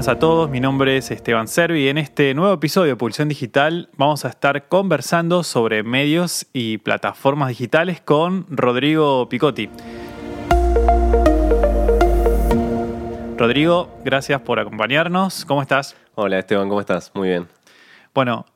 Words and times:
buenas 0.00 0.16
a 0.16 0.18
todos, 0.18 0.48
mi 0.48 0.60
nombre 0.60 0.96
es 0.96 1.10
Esteban 1.10 1.46
Servi 1.46 1.84
y 1.84 1.88
en 1.88 1.98
este 1.98 2.32
nuevo 2.32 2.54
episodio 2.54 2.92
de 2.92 2.96
Pulsión 2.96 3.28
Digital 3.28 3.90
vamos 3.98 4.24
a 4.24 4.30
estar 4.30 4.66
conversando 4.66 5.42
sobre 5.42 5.82
medios 5.82 6.46
y 6.54 6.78
plataformas 6.78 7.50
digitales 7.50 8.00
con 8.00 8.46
Rodrigo 8.48 9.28
Picotti. 9.28 9.68
Rodrigo, 13.36 13.90
gracias 14.02 14.40
por 14.40 14.58
acompañarnos. 14.58 15.44
¿Cómo 15.44 15.60
estás? 15.60 15.94
Hola 16.14 16.38
Esteban, 16.38 16.70
¿cómo 16.70 16.80
estás? 16.80 17.12
Muy 17.14 17.28
bien. 17.28 17.46
Bueno, 18.14 18.46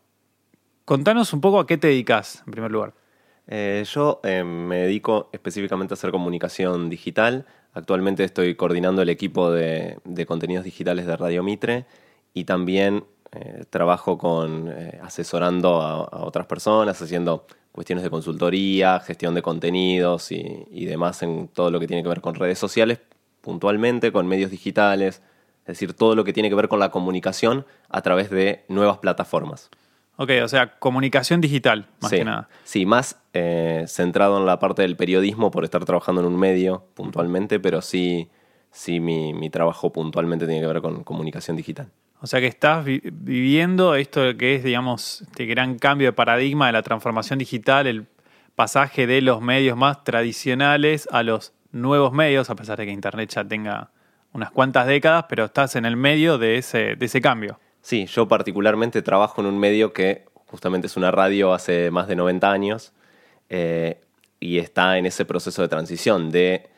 contanos 0.87 1.35
un 1.35 1.43
poco 1.43 1.61
a 1.61 1.67
qué 1.67 1.77
te 1.77 1.89
dedicas 1.89 2.43
en 2.47 2.53
primer 2.53 2.71
lugar. 2.71 2.95
Eh, 3.49 3.85
yo 3.93 4.23
eh, 4.25 4.43
me 4.45 4.79
dedico 4.79 5.29
específicamente 5.31 5.93
a 5.93 5.97
hacer 5.97 6.11
comunicación 6.11 6.89
digital. 6.89 7.45
Actualmente 7.75 8.25
estoy 8.25 8.55
coordinando 8.55 9.03
el 9.03 9.09
equipo 9.09 9.51
de, 9.51 9.99
contenidos 10.27 10.65
digitales 10.65 11.07
de 11.07 11.17
Radio 11.17 11.43
Mitre 11.43 11.87
y 12.33 12.45
también 12.45 13.05
eh, 13.33 13.65
trabajo 13.69 14.17
con 14.17 14.73
asesorando 15.03 15.83
a, 15.83 16.25
otras 16.25 16.47
personas, 16.47 17.03
haciendo 17.03 17.47
cuestiones 17.73 18.05
de 18.05 18.11
consultoría, 18.11 19.01
gestión 19.01 19.35
de 19.35 19.43
contenidos 19.43 20.31
y 20.31 20.85
demás 20.87 21.23
en 21.23 21.49
todo 21.49 21.73
lo 21.73 21.81
que 21.81 21.89
tiene 21.89 22.03
que 22.05 22.09
ver 22.09 22.21
con 22.21 22.37
redes 22.37 22.59
sociales, 22.59 23.01
puntualmente 23.41 24.13
con 24.13 24.29
medios 24.29 24.53
digitales, 24.53 25.21
es 25.65 25.79
decir, 25.79 25.95
todo 25.95 26.15
lo 26.15 26.25
que 26.25 26.35
tiene 26.35 26.51
que 26.51 26.55
ver 26.55 26.69
con 26.69 26.79
la 26.79 26.91
comunicación 26.91 27.65
a 27.89 28.03
través 28.03 28.29
de 28.29 28.65
nuevas 28.69 28.99
plataformas. 28.99 29.71
Ok, 30.17 30.31
o 30.45 30.49
sea, 30.49 30.79
comunicación 30.79 31.41
digital, 31.41 31.87
más 32.01 32.13
que 32.13 32.25
nada. 32.25 32.49
Sí, 32.63 32.87
más 32.87 33.21
eh, 33.33 33.85
centrado 33.89 34.39
en 34.39 34.47
la 34.47 34.61
parte 34.61 34.83
del 34.83 34.97
periodismo 34.97 35.51
por 35.51 35.65
estar 35.65 35.85
trabajando 35.85 36.21
en 36.21 36.29
un 36.29 36.39
medio 36.39 36.87
puntualmente, 36.95 37.59
pero 37.59 37.83
sí, 37.83 38.29
sí 38.71 39.01
mi, 39.01 39.51
trabajo 39.51 39.93
puntualmente 39.93 40.47
tiene 40.47 40.61
que 40.61 40.69
ver 40.69 40.81
con 40.81 41.03
comunicación 41.03 41.57
digital. 41.57 41.91
O 42.21 42.29
sea 42.29 42.41
que 42.41 42.47
estás 42.47 42.85
viviendo 42.85 43.97
esto 43.97 44.37
que 44.37 44.55
es, 44.55 44.65
digamos, 44.65 45.23
este 45.23 45.47
gran 45.47 45.79
cambio 45.79 46.09
de 46.09 46.13
paradigma 46.13 46.69
de 46.69 46.73
la 46.73 46.83
transformación 46.83 47.41
digital, 47.41 47.87
el 47.87 48.07
pasaje 48.55 49.07
de 49.09 49.21
los 49.21 49.43
medios 49.43 49.77
más 49.77 50.05
tradicionales 50.05 51.09
a 51.11 51.25
los 51.25 51.53
nuevos 51.73 52.13
medios, 52.13 52.51
a 52.51 52.55
pesar 52.55 52.79
de 52.79 52.87
que 52.87 52.93
Internet 52.93 53.31
ya 53.31 53.45
tenga 53.45 53.91
unas 54.33 54.53
cuantas 54.53 54.87
décadas, 54.87 55.27
pero 55.29 55.47
estás 55.47 55.75
en 55.77 55.85
el 55.85 55.97
medio 55.97 56.39
de 56.39 56.57
ese, 56.57 56.95
de 56.95 57.07
ese 57.07 57.21
cambio. 57.21 57.59
Sí, 57.85 58.07
yo 58.07 58.27
particularmente 58.29 59.03
trabajo 59.03 59.43
en 59.43 59.47
un 59.47 59.59
medio 59.59 59.93
que 59.93 60.25
justamente 60.47 60.87
es 60.87 60.97
una 60.97 61.11
radio 61.11 61.53
hace 61.53 61.91
más 61.91 62.09
de 62.09 62.17
90 62.17 62.51
años 62.51 62.95
eh, 63.51 64.01
y 64.41 64.57
está 64.57 64.97
en 64.97 65.05
ese 65.05 65.27
proceso 65.27 65.61
de 65.61 65.69
transición 65.69 66.31
de 66.31 66.71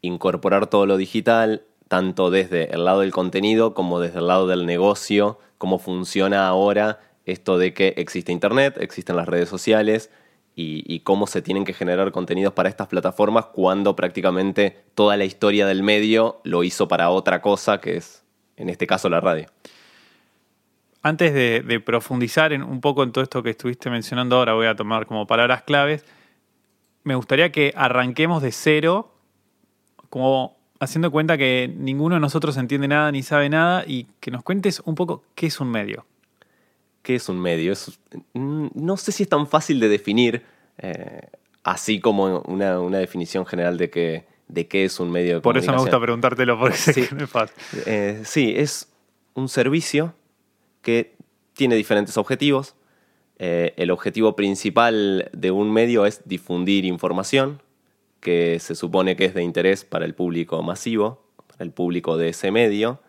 incorporar 0.00 0.66
todo 0.66 0.84
lo 0.84 0.96
digital, 0.96 1.62
tanto 1.86 2.32
desde 2.32 2.74
el 2.74 2.84
lado 2.84 3.02
del 3.02 3.12
contenido 3.12 3.72
como 3.72 4.00
desde 4.00 4.18
el 4.18 4.26
lado 4.26 4.48
del 4.48 4.66
negocio, 4.66 5.38
cómo 5.58 5.78
funciona 5.78 6.48
ahora 6.48 6.98
esto 7.24 7.56
de 7.56 7.72
que 7.72 7.94
existe 7.96 8.32
Internet, 8.32 8.78
existen 8.80 9.14
las 9.14 9.28
redes 9.28 9.48
sociales, 9.48 10.10
y, 10.56 11.00
cómo 11.04 11.28
se 11.28 11.40
tienen 11.40 11.64
que 11.64 11.72
generar 11.72 12.10
contenidos 12.10 12.52
para 12.52 12.68
estas 12.68 12.88
plataformas 12.88 13.46
cuando 13.46 13.94
prácticamente 13.94 14.84
toda 14.96 15.16
la 15.16 15.24
historia 15.24 15.66
del 15.66 15.84
medio 15.84 16.40
lo 16.42 16.64
hizo 16.64 16.88
para 16.88 17.10
otra 17.10 17.40
cosa, 17.40 17.80
que 17.80 17.96
es 17.96 18.24
en 18.56 18.70
este 18.70 18.88
caso 18.88 19.08
la 19.08 19.20
radio. 19.20 19.46
Antes 21.04 21.34
de, 21.34 21.80
profundizar 21.80 22.52
en, 22.52 22.62
un 22.62 22.80
poco 22.80 23.02
en 23.02 23.10
todo 23.10 23.24
esto 23.24 23.42
que 23.42 23.50
estuviste 23.50 23.90
mencionando 23.90 24.36
ahora, 24.36 24.54
voy 24.54 24.66
a 24.66 24.76
tomar 24.76 25.06
como 25.06 25.26
palabras 25.26 25.62
claves. 25.62 26.04
Me 27.02 27.16
gustaría 27.16 27.50
que 27.50 27.72
arranquemos 27.76 28.40
de 28.40 28.52
cero, 28.52 29.12
como 30.10 30.56
haciendo 30.78 31.10
cuenta 31.10 31.36
que 31.36 31.74
ninguno 31.76 32.14
de 32.14 32.20
nosotros 32.20 32.56
entiende 32.56 32.86
nada 32.86 33.10
ni 33.10 33.24
sabe 33.24 33.48
nada, 33.48 33.82
y 33.84 34.06
que 34.20 34.30
nos 34.30 34.44
cuentes 34.44 34.80
un 34.84 34.94
poco 34.94 35.24
qué 35.34 35.46
es 35.46 35.58
un 35.58 35.72
medio. 35.72 36.06
¿Qué 37.02 37.16
es 37.16 37.28
un 37.28 37.40
medio? 37.40 37.74
Mm, 38.34 38.68
no 38.74 38.96
sé 38.96 39.10
si 39.10 39.24
es 39.24 39.28
tan 39.28 39.48
fácil 39.48 39.80
de 39.80 39.88
definir, 39.88 40.44
eh, 40.78 41.30
así 41.64 41.98
como 41.98 42.42
una, 42.42 42.78
definición 42.98 43.44
general 43.44 43.76
de, 43.76 43.90
que, 43.90 44.24
de 44.46 44.68
qué 44.68 44.84
es 44.84 45.00
un 45.00 45.10
medio 45.10 45.34
de 45.34 45.40
Por 45.40 45.58
eso 45.58 45.72
me 45.72 45.78
gusta 45.78 46.00
preguntártelo, 46.00 46.56
porque 46.60 46.76
sé 46.76 46.92
sí. 46.92 47.08
que 47.08 47.14
no 47.16 47.24
es 47.24 47.30
fácil. 47.30 47.56
Eh, 47.86 48.22
sí, 48.24 48.54
es 48.56 48.88
un 49.34 49.48
servicio 49.48 50.14
que 50.82 51.16
tiene 51.54 51.76
diferentes 51.76 52.16
objetivos. 52.16 52.74
Eh, 53.38 53.74
el 53.76 53.90
objetivo 53.90 54.36
principal 54.36 55.30
de 55.32 55.50
un 55.50 55.72
medio 55.72 56.06
es 56.06 56.22
difundir 56.26 56.84
información 56.84 57.62
que 58.20 58.58
se 58.60 58.74
supone 58.74 59.16
que 59.16 59.24
es 59.24 59.34
de 59.34 59.42
interés 59.42 59.84
para 59.84 60.04
el 60.04 60.14
público 60.14 60.62
masivo, 60.62 61.24
para 61.48 61.64
el 61.64 61.72
público 61.72 62.16
de 62.16 62.28
ese 62.28 62.50
medio. 62.50 63.00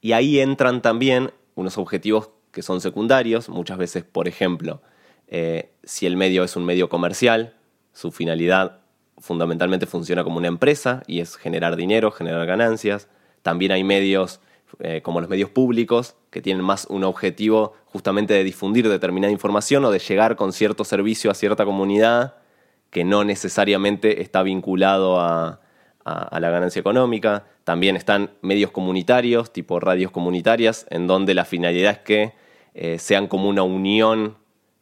y 0.00 0.12
ahí 0.12 0.38
entran 0.38 0.82
también 0.82 1.32
unos 1.56 1.78
objetivos 1.78 2.30
que 2.52 2.62
son 2.62 2.80
secundarios. 2.80 3.48
Muchas 3.48 3.76
veces, 3.76 4.04
por 4.04 4.28
ejemplo, 4.28 4.80
eh, 5.26 5.72
si 5.82 6.06
el 6.06 6.16
medio 6.16 6.44
es 6.44 6.56
un 6.56 6.64
medio 6.64 6.88
comercial, 6.88 7.54
su 7.92 8.12
finalidad 8.12 8.78
fundamentalmente 9.18 9.86
funciona 9.86 10.22
como 10.24 10.38
una 10.38 10.48
empresa 10.48 11.02
y 11.06 11.20
es 11.20 11.36
generar 11.36 11.76
dinero, 11.76 12.10
generar 12.10 12.46
ganancias. 12.46 13.08
También 13.42 13.72
hay 13.72 13.84
medios 13.84 14.40
eh, 14.80 15.00
como 15.02 15.20
los 15.20 15.30
medios 15.30 15.50
públicos 15.50 16.16
que 16.30 16.42
tienen 16.42 16.64
más 16.64 16.86
un 16.90 17.04
objetivo 17.04 17.74
justamente 17.86 18.34
de 18.34 18.44
difundir 18.44 18.88
determinada 18.88 19.32
información 19.32 19.84
o 19.84 19.90
de 19.90 19.98
llegar 19.98 20.36
con 20.36 20.52
cierto 20.52 20.84
servicio 20.84 21.30
a 21.30 21.34
cierta 21.34 21.64
comunidad 21.64 22.34
que 22.90 23.04
no 23.04 23.24
necesariamente 23.24 24.22
está 24.22 24.42
vinculado 24.42 25.20
a, 25.20 25.60
la 26.04 26.50
ganancia 26.50 26.78
económica. 26.78 27.46
También 27.64 27.96
están 27.96 28.30
medios 28.40 28.70
comunitarios, 28.70 29.52
tipo 29.52 29.80
radios 29.80 30.12
comunitarias, 30.12 30.86
en 30.90 31.08
donde 31.08 31.34
la 31.34 31.44
finalidad 31.44 31.92
es 31.92 31.98
que 31.98 32.32
eh, 32.74 32.98
sean 33.00 33.26
como 33.26 33.48
una 33.48 33.64
unión 33.64 34.36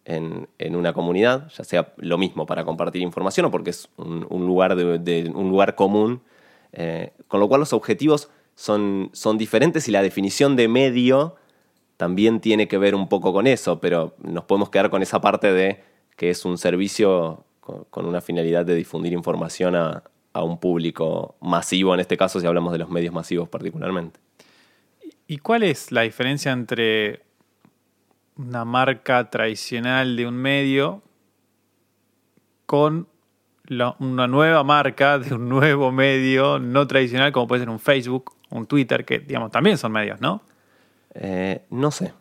en, 0.04 0.48
una 0.76 0.92
comunidad, 0.92 1.48
ya 1.48 1.64
sea 1.64 1.94
lo 1.96 2.18
mismo 2.18 2.46
para 2.46 2.64
compartir 2.64 3.00
información 3.00 3.46
o 3.46 3.50
porque 3.50 3.70
es 3.70 3.88
un, 3.96 4.46
lugar, 4.46 4.76
de, 4.76 5.32
un 5.34 5.48
lugar 5.48 5.74
común, 5.74 6.22
eh, 6.72 7.12
con 7.26 7.40
lo 7.40 7.48
cual 7.48 7.60
los 7.60 7.72
objetivos 7.72 8.30
son, 8.54 9.10
son 9.12 9.38
diferentes 9.38 9.88
y 9.88 9.90
la 9.90 10.02
definición 10.02 10.56
de 10.56 10.68
medio 10.68 11.36
también 11.96 12.40
tiene 12.40 12.68
que 12.68 12.78
ver 12.78 12.94
un 12.94 13.08
poco 13.08 13.32
con 13.32 13.46
eso, 13.46 13.80
pero 13.80 14.14
nos 14.22 14.44
podemos 14.44 14.70
quedar 14.70 14.90
con 14.90 15.02
esa 15.02 15.20
parte 15.20 15.52
de 15.52 15.82
que 16.16 16.30
es 16.30 16.44
un 16.44 16.58
servicio 16.58 17.44
con, 17.60 18.06
una 18.06 18.20
finalidad 18.20 18.66
de 18.66 18.74
difundir 18.74 19.12
información 19.12 19.74
a, 19.74 20.02
a 20.32 20.42
un 20.42 20.58
público 20.58 21.36
masivo, 21.40 21.94
en 21.94 22.00
este 22.00 22.16
caso 22.16 22.40
si 22.40 22.46
hablamos 22.46 22.72
de 22.72 22.78
los 22.78 22.90
medios 22.90 23.14
masivos 23.14 23.48
particularmente. 23.48 24.20
¿Y 25.26 25.38
cuál 25.38 25.62
es 25.62 25.90
la 25.90 26.02
diferencia 26.02 26.52
entre 26.52 27.22
una 28.36 28.64
marca 28.64 29.30
tradicional 29.30 30.16
de 30.16 30.26
un 30.26 30.34
medio 30.34 31.02
con 32.66 33.08
una 33.68 34.26
nueva 34.26 34.62
marca 34.64 35.18
de 35.18 35.34
un 35.34 35.48
nuevo 35.48 35.90
medio 35.90 36.58
no 36.58 36.86
tradicional 36.86 37.32
como 37.32 37.46
puede 37.46 37.60
ser 37.60 37.70
un 37.70 37.80
Facebook, 37.80 38.32
un 38.54 38.66
Twitter, 38.66 39.04
que 39.04 39.18
digamos 39.18 39.50
también 39.50 39.76
son 39.76 39.92
medios, 39.92 40.20
¿no? 40.20 40.40
Eh, 41.14 41.62
no 41.70 41.90
sé 41.90 42.12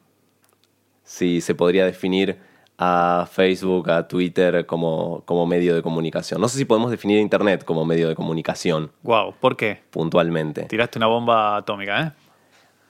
si 1.04 1.42
se 1.42 1.54
podría 1.54 1.86
definir 1.86 2.38
a 2.78 3.28
Facebook, 3.32 3.90
a 3.92 4.08
Twitter 4.08 4.66
como, 4.66 5.22
como 5.26 5.46
medio 5.46 5.76
de 5.76 5.84
comunicación. 5.84 6.42
No 6.42 6.48
sé 6.48 6.58
si 6.58 6.66
podemos 6.66 6.90
definir 6.90 7.20
Internet 7.20 7.64
como 7.64 7.86
medio 7.86 8.10
de 8.10 8.16
comunicación. 8.16 8.92
Wow, 9.04 9.36
¿por 9.40 9.56
qué? 9.56 9.82
Puntualmente. 9.92 10.64
Tiraste 10.64 10.98
una 10.98 11.08
bomba 11.08 11.58
atómica, 11.58 12.02
¿eh? 12.02 12.12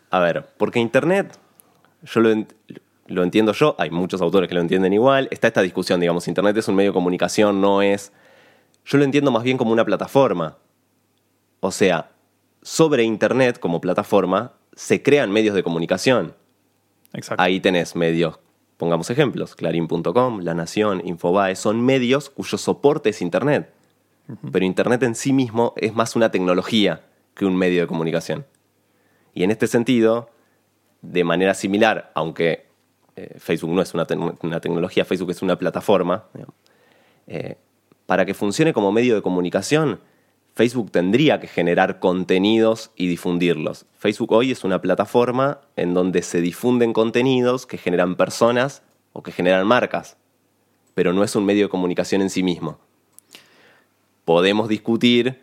A 0.10 0.20
ver, 0.20 0.46
porque 0.58 0.80
Internet, 0.80 1.38
yo 2.04 2.22
lo, 2.22 2.46
lo 3.08 3.24
entiendo 3.24 3.52
yo, 3.52 3.76
hay 3.78 3.90
muchos 3.90 4.22
autores 4.22 4.48
que 4.48 4.56
lo 4.56 4.62
entienden 4.62 4.94
igual, 4.94 5.28
está 5.32 5.48
esta 5.48 5.62
discusión, 5.62 6.00
digamos, 6.00 6.28
Internet 6.28 6.56
es 6.56 6.68
un 6.68 6.76
medio 6.76 6.92
de 6.92 6.94
comunicación, 6.94 7.60
no 7.60 7.82
es... 7.82 8.14
Yo 8.86 8.98
lo 8.98 9.04
entiendo 9.04 9.32
más 9.32 9.44
bien 9.44 9.58
como 9.58 9.72
una 9.72 9.84
plataforma. 9.84 10.58
O 11.60 11.72
sea, 11.72 12.13
sobre 12.64 13.04
Internet 13.04 13.60
como 13.60 13.82
plataforma 13.82 14.54
se 14.76 15.04
crean 15.04 15.32
medios 15.32 15.54
de 15.54 15.62
comunicación. 15.62 16.36
Exacto. 17.14 17.44
Ahí 17.44 17.60
tenés 17.60 17.96
medios, 17.96 18.40
pongamos 18.78 19.10
ejemplos, 19.12 19.56
clarín.com, 19.56 20.40
La 20.40 20.56
Nación, 20.56 21.02
Infobae, 21.06 21.56
son 21.56 21.86
medios 21.86 22.32
cuyo 22.32 22.58
soporte 22.58 23.10
es 23.10 23.22
Internet. 23.22 23.72
Pero 24.52 24.66
Internet 24.66 25.04
en 25.04 25.16
sí 25.16 25.34
mismo 25.34 25.74
es 25.76 25.94
más 25.94 26.16
una 26.16 26.32
tecnología 26.32 27.02
que 27.36 27.46
un 27.46 27.56
medio 27.56 27.82
de 27.82 27.88
comunicación. 27.88 28.46
Y 29.34 29.44
en 29.44 29.52
este 29.52 29.68
sentido, 29.68 30.30
de 31.02 31.26
manera 31.26 31.54
similar, 31.54 32.12
aunque 32.16 32.68
eh, 33.18 33.36
Facebook 33.38 33.72
no 33.72 33.82
es 33.82 33.94
una, 33.94 34.06
tecnología, 34.06 35.04
Facebook 35.04 35.32
es 35.32 35.42
una 35.42 35.58
plataforma. 35.58 36.26
Eh, 37.28 37.58
para 38.06 38.26
que 38.26 38.34
funcione 38.34 38.74
como 38.74 38.92
medio 38.92 39.16
de 39.16 39.22
comunicación, 39.22 40.00
Facebook 40.56 40.92
tendría 40.92 41.40
que 41.40 41.48
generar 41.48 42.00
contenidos 42.00 42.92
y 42.96 43.08
difundirlos. 43.08 43.88
Facebook 43.98 44.32
hoy 44.34 44.52
es 44.52 44.64
una 44.64 44.82
plataforma 44.82 45.62
en 45.76 45.94
donde 45.96 46.22
se 46.22 46.42
difunden 46.42 46.94
contenidos 46.94 47.66
que 47.66 47.78
generan 47.78 48.16
personas 48.16 48.84
o 49.14 49.24
que 49.24 49.32
generan 49.32 49.66
marcas, 49.66 50.18
pero 50.94 51.12
no 51.12 51.24
es 51.24 51.36
un 51.36 51.46
medio 51.46 51.66
de 51.66 51.70
comunicación 51.70 52.22
en 52.22 52.30
sí 52.30 52.44
mismo. 52.44 52.80
Podemos 54.26 54.70
discutir 54.70 55.42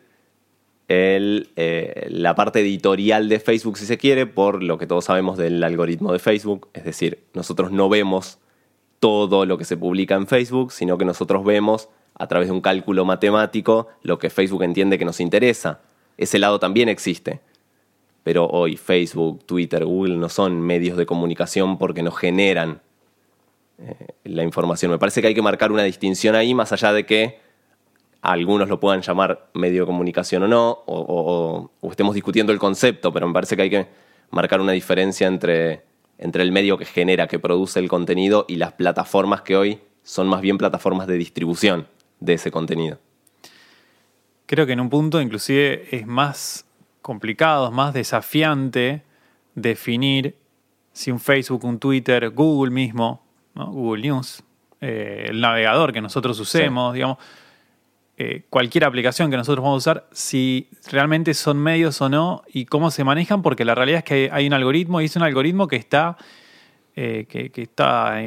el, 0.87 1.51
eh, 1.57 2.07
la 2.09 2.37
parte 2.37 2.61
editorial 2.61 3.29
de 3.29 3.41
Facebook, 3.41 3.79
si 3.79 3.87
se 3.87 3.99
quiere, 3.99 4.27
por 4.27 4.63
lo 4.63 4.79
que 4.79 4.87
todos 4.87 5.07
sabemos 5.07 5.37
del 5.39 5.63
algoritmo 5.63 6.13
de 6.13 6.21
Facebook. 6.21 6.69
Es 6.73 6.85
decir, 6.85 7.25
nosotros 7.35 7.73
no 7.73 7.89
vemos 7.89 8.39
todo 9.01 9.45
lo 9.45 9.59
que 9.59 9.65
se 9.65 9.77
publica 9.77 10.15
en 10.15 10.29
Facebook, 10.29 10.73
sino 10.73 10.99
que 10.99 11.05
nosotros 11.05 11.45
vemos 11.45 11.89
a 12.21 12.27
través 12.27 12.49
de 12.49 12.53
un 12.53 12.61
cálculo 12.61 13.07
matemático 13.07 13.89
lo 14.03 14.19
que 14.19 14.29
Facebook 14.29 14.63
entiende 14.63 14.99
que 14.99 15.07
nos 15.07 15.21
interesa. 15.21 15.81
Ese 16.19 16.39
lado 16.39 16.61
también 16.61 16.91
existe. 16.91 17.41
Pero 18.23 18.47
hoy 18.47 18.77
Facebook, 18.77 19.43
Twitter, 19.47 19.87
Google 19.87 20.17
no 20.19 20.29
son 20.29 20.61
medios 20.61 20.99
de 20.99 21.07
comunicación 21.07 21.79
porque 21.79 22.03
nos 22.03 22.19
generan 22.19 22.83
eh, 23.79 23.95
la 24.25 24.43
información. 24.43 24.91
Me 24.91 24.99
parece 24.99 25.23
que 25.23 25.29
hay 25.29 25.35
que 25.35 25.41
marcar 25.41 25.73
una 25.73 25.83
distinción 25.83 26.35
ahí, 26.35 26.53
más 26.53 26.73
allá 26.73 26.93
de 26.93 27.07
que 27.07 27.41
algunos 28.21 28.69
lo 28.69 28.79
puedan 28.81 29.01
llamar 29.01 29.49
medio 29.55 29.81
de 29.81 29.87
comunicación 29.87 30.43
o 30.43 30.49
no, 30.49 30.83
o, 30.85 31.71
estemos 31.91 32.15
discutiendo 32.15 32.53
el 32.53 32.59
concepto, 32.59 33.15
pero 33.15 33.27
me 33.29 33.33
parece 33.33 33.57
que 33.57 33.63
hay 33.63 33.71
que 33.71 33.87
marcar 34.31 34.61
una 34.61 34.73
diferencia 34.73 35.27
entre, 35.27 35.85
entre 36.19 36.43
el 36.43 36.53
medio 36.53 36.77
que 36.77 36.85
genera, 36.85 37.27
que 37.29 37.39
produce 37.39 37.79
el 37.79 37.89
contenido 37.89 38.45
y 38.47 38.57
las 38.57 38.75
plataformas 38.75 39.41
que 39.41 39.57
hoy 39.57 39.81
son 40.03 40.29
más 40.29 40.43
bien 40.43 40.59
plataformas 40.59 41.07
de 41.07 41.17
distribución 41.17 41.87
de 42.21 42.35
ese 42.35 42.51
contenido. 42.51 42.99
Creo 44.47 44.67
que 44.67 44.73
en 44.73 44.81
un 44.81 44.91
punto 44.91 45.21
inclusive 45.21 45.89
es 45.91 46.07
más 46.07 46.67
complicado, 47.03 47.69
es 47.69 47.73
más 47.73 47.95
desafiante 47.95 49.03
definir 49.55 50.37
si 50.93 51.11
un 51.11 51.21
Facebook, 51.21 51.65
un 51.65 51.79
Twitter, 51.79 52.31
Google 52.31 52.71
mismo, 52.71 53.23
Google 53.55 54.03
News, 54.03 54.43
eh, 54.81 55.27
el 55.29 55.41
navegador 55.41 55.93
que 55.93 56.01
nosotros 56.01 56.39
usemos, 56.41 56.95
digamos, 56.95 57.19
eh, 58.17 58.45
cualquier 58.51 58.85
aplicación 58.85 59.31
que 59.31 59.37
nosotros 59.37 59.63
vamos 59.63 59.87
a 59.87 59.91
usar, 59.91 60.09
si 60.13 60.69
realmente 60.91 61.33
son 61.33 61.59
medios 61.59 62.01
o 62.03 62.09
no 62.09 62.43
y 62.53 62.67
cómo 62.67 62.91
se 62.91 63.03
manejan, 63.03 63.41
porque 63.41 63.65
la 63.65 63.75
realidad 63.75 63.99
es 63.99 64.05
que 64.05 64.31
hay 64.33 64.47
un 64.47 64.53
algoritmo 64.53 65.01
y 65.01 65.07
es 65.07 65.17
un 65.17 65.23
algoritmo 65.23 65.69
que 65.69 65.77
está, 65.77 66.19
eh, 66.97 67.27
que, 67.29 67.51
está 67.63 68.23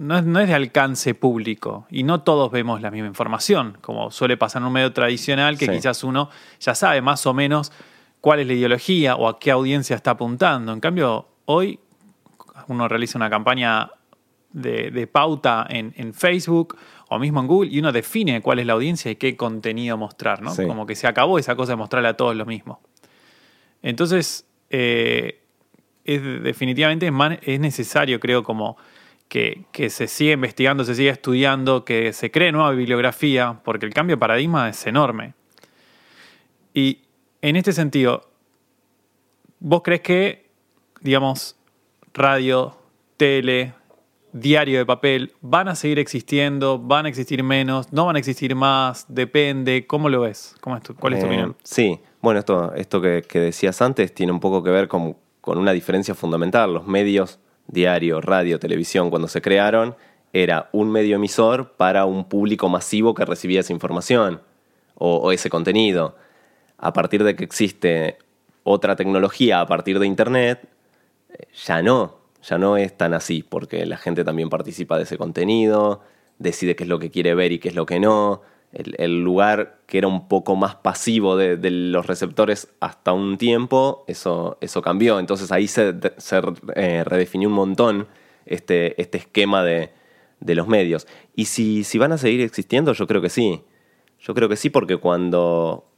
no, 0.00 0.18
es, 0.18 0.48
de 0.48 0.54
alcance 0.54 1.14
público 1.14 1.86
y 1.90 2.02
no 2.02 2.22
todos 2.22 2.50
vemos 2.50 2.80
la 2.80 2.90
misma 2.90 3.08
información, 3.08 3.78
como 3.80 4.10
suele 4.10 4.36
pasar 4.36 4.62
en 4.62 4.66
un 4.66 4.72
medio 4.72 4.92
tradicional, 4.92 5.56
que 5.56 5.68
quizás 5.68 6.04
uno 6.04 6.30
ya 6.58 6.74
sabe 6.74 7.00
más 7.00 7.26
o 7.26 7.34
menos 7.34 7.72
cuál 8.20 8.40
es 8.40 8.46
la 8.46 8.52
ideología 8.52 9.16
o 9.16 9.28
a 9.28 9.38
qué 9.38 9.50
audiencia 9.50 9.96
está 9.96 10.12
apuntando. 10.12 10.72
En 10.72 10.80
cambio, 10.80 11.28
hoy 11.46 11.78
uno 12.68 12.88
realiza 12.88 13.18
una 13.18 13.30
campaña 13.30 13.90
de, 14.52 15.06
pauta 15.06 15.66
en, 15.68 16.14
Facebook 16.14 16.76
o 17.08 17.18
mismo 17.18 17.40
en 17.40 17.46
Google 17.46 17.70
y 17.70 17.78
uno 17.78 17.92
define 17.92 18.40
cuál 18.40 18.58
es 18.58 18.66
la 18.66 18.74
audiencia 18.74 19.10
y 19.10 19.16
qué 19.16 19.36
contenido 19.36 19.96
mostrar, 19.96 20.42
¿no? 20.42 20.54
Como 20.54 20.86
que 20.86 20.94
se 20.94 21.06
acabó 21.06 21.38
esa 21.38 21.56
cosa 21.56 21.72
de 21.72 21.76
mostrarle 21.76 22.08
a 22.08 22.16
todos 22.16 22.36
lo 22.36 22.46
mismo. 22.46 22.80
Entonces, 23.82 24.46
eh, 24.68 25.39
es, 26.04 26.22
definitivamente 26.42 27.10
es, 27.42 27.60
necesario, 27.60 28.20
creo, 28.20 28.42
como 28.42 28.76
que, 29.28 29.66
se 29.88 30.08
siga 30.08 30.32
investigando, 30.32 30.84
se 30.84 30.94
siga 30.94 31.12
estudiando, 31.12 31.84
que 31.84 32.12
se 32.12 32.30
cree 32.30 32.52
nueva 32.52 32.72
bibliografía, 32.72 33.60
porque 33.64 33.86
el 33.86 33.94
cambio 33.94 34.16
de 34.16 34.20
paradigma 34.20 34.68
es 34.68 34.86
enorme. 34.86 35.34
Y 36.74 37.02
en 37.42 37.56
este 37.56 37.72
sentido, 37.72 38.30
¿vos 39.58 39.82
crees 39.82 40.00
que, 40.00 40.50
digamos, 41.00 41.56
radio, 42.12 42.76
tele, 43.16 43.74
diario 44.32 44.78
de 44.78 44.86
papel, 44.86 45.32
¿van 45.40 45.68
a 45.68 45.74
seguir 45.74 45.98
existiendo? 45.98 46.78
¿Van 46.78 47.06
a 47.06 47.08
existir 47.08 47.42
menos? 47.42 47.92
¿No 47.92 48.06
van 48.06 48.16
a 48.16 48.18
existir 48.18 48.54
más? 48.54 49.06
¿Depende? 49.08 49.86
¿Cómo 49.86 50.08
lo 50.08 50.20
ves? 50.20 50.54
¿Cómo 50.60 50.76
es 50.76 50.82
¿Cuál 50.98 51.14
es 51.14 51.20
tu 51.20 51.26
eh, 51.26 51.28
opinión? 51.28 51.56
Sí, 51.62 52.00
bueno, 52.20 52.40
esto, 52.40 52.74
esto 52.74 53.00
que, 53.00 53.22
decías 53.32 53.80
antes 53.82 54.14
tiene 54.14 54.32
un 54.32 54.40
poco 54.40 54.62
que 54.62 54.70
ver 54.70 54.88
con, 54.88 55.16
una 55.44 55.72
diferencia 55.72 56.14
fundamental. 56.14 56.72
Los 56.72 56.86
medios, 56.86 57.38
diario, 57.66 58.20
radio, 58.20 58.58
televisión, 58.58 59.10
cuando 59.10 59.28
se 59.28 59.42
crearon, 59.42 59.96
era 60.32 60.68
un 60.72 60.90
medio 60.90 61.16
emisor 61.16 61.72
para 61.72 62.04
un 62.04 62.28
público 62.28 62.68
masivo 62.68 63.14
que 63.14 63.24
recibía 63.24 63.60
esa 63.60 63.72
información 63.72 64.40
o 64.94 65.32
ese 65.32 65.48
contenido. 65.48 66.16
A 66.78 66.92
partir 66.92 67.24
de 67.24 67.34
que 67.34 67.44
existe 67.44 68.18
otra 68.64 68.96
tecnología, 68.96 69.60
a 69.60 69.66
partir 69.66 69.98
de 69.98 70.06
Internet, 70.06 70.68
eh, 71.30 71.46
ya 71.64 71.82
no 71.82 72.20
ya 72.42 72.58
no 72.58 72.76
es 72.76 72.96
tan 72.96 73.14
así, 73.14 73.42
porque 73.42 73.84
la 73.86 73.96
gente 73.96 74.24
también 74.24 74.48
participa 74.48 74.96
de 74.96 75.04
ese 75.04 75.18
contenido, 75.18 76.00
decide 76.38 76.74
qué 76.74 76.84
es 76.84 76.88
lo 76.88 76.98
que 76.98 77.10
quiere 77.10 77.34
ver 77.34 77.52
y 77.52 77.58
qué 77.58 77.68
es 77.68 77.74
lo 77.74 77.86
que 77.86 78.00
no. 78.00 78.42
El, 78.72 79.24
lugar 79.24 79.80
que 79.86 79.98
era 79.98 80.06
un 80.06 80.28
poco 80.28 80.54
más 80.54 80.76
pasivo 80.76 81.36
de, 81.36 81.58
los 81.70 82.06
receptores 82.06 82.68
hasta 82.78 83.12
un 83.12 83.36
tiempo, 83.36 84.04
eso, 84.06 84.58
eso 84.60 84.80
cambió. 84.80 85.18
Entonces 85.18 85.50
ahí 85.50 85.66
se, 85.66 85.94
eh, 86.76 87.02
redefinió 87.04 87.48
un 87.48 87.54
montón 87.54 88.06
este, 88.46 89.00
este 89.00 89.18
esquema 89.18 89.64
de, 89.64 89.90
de, 90.38 90.54
los 90.54 90.68
medios. 90.68 91.08
Y 91.34 91.46
si, 91.46 91.82
si 91.82 91.98
van 91.98 92.12
a 92.12 92.18
seguir 92.18 92.42
existiendo, 92.42 92.92
yo 92.92 93.06
creo 93.06 93.20
que 93.20 93.28
sí. 93.28 93.62
Yo 94.20 94.34
creo 94.34 94.48
que 94.48 94.56
sí, 94.56 94.70
porque 94.70 94.98
cuando 94.98 95.90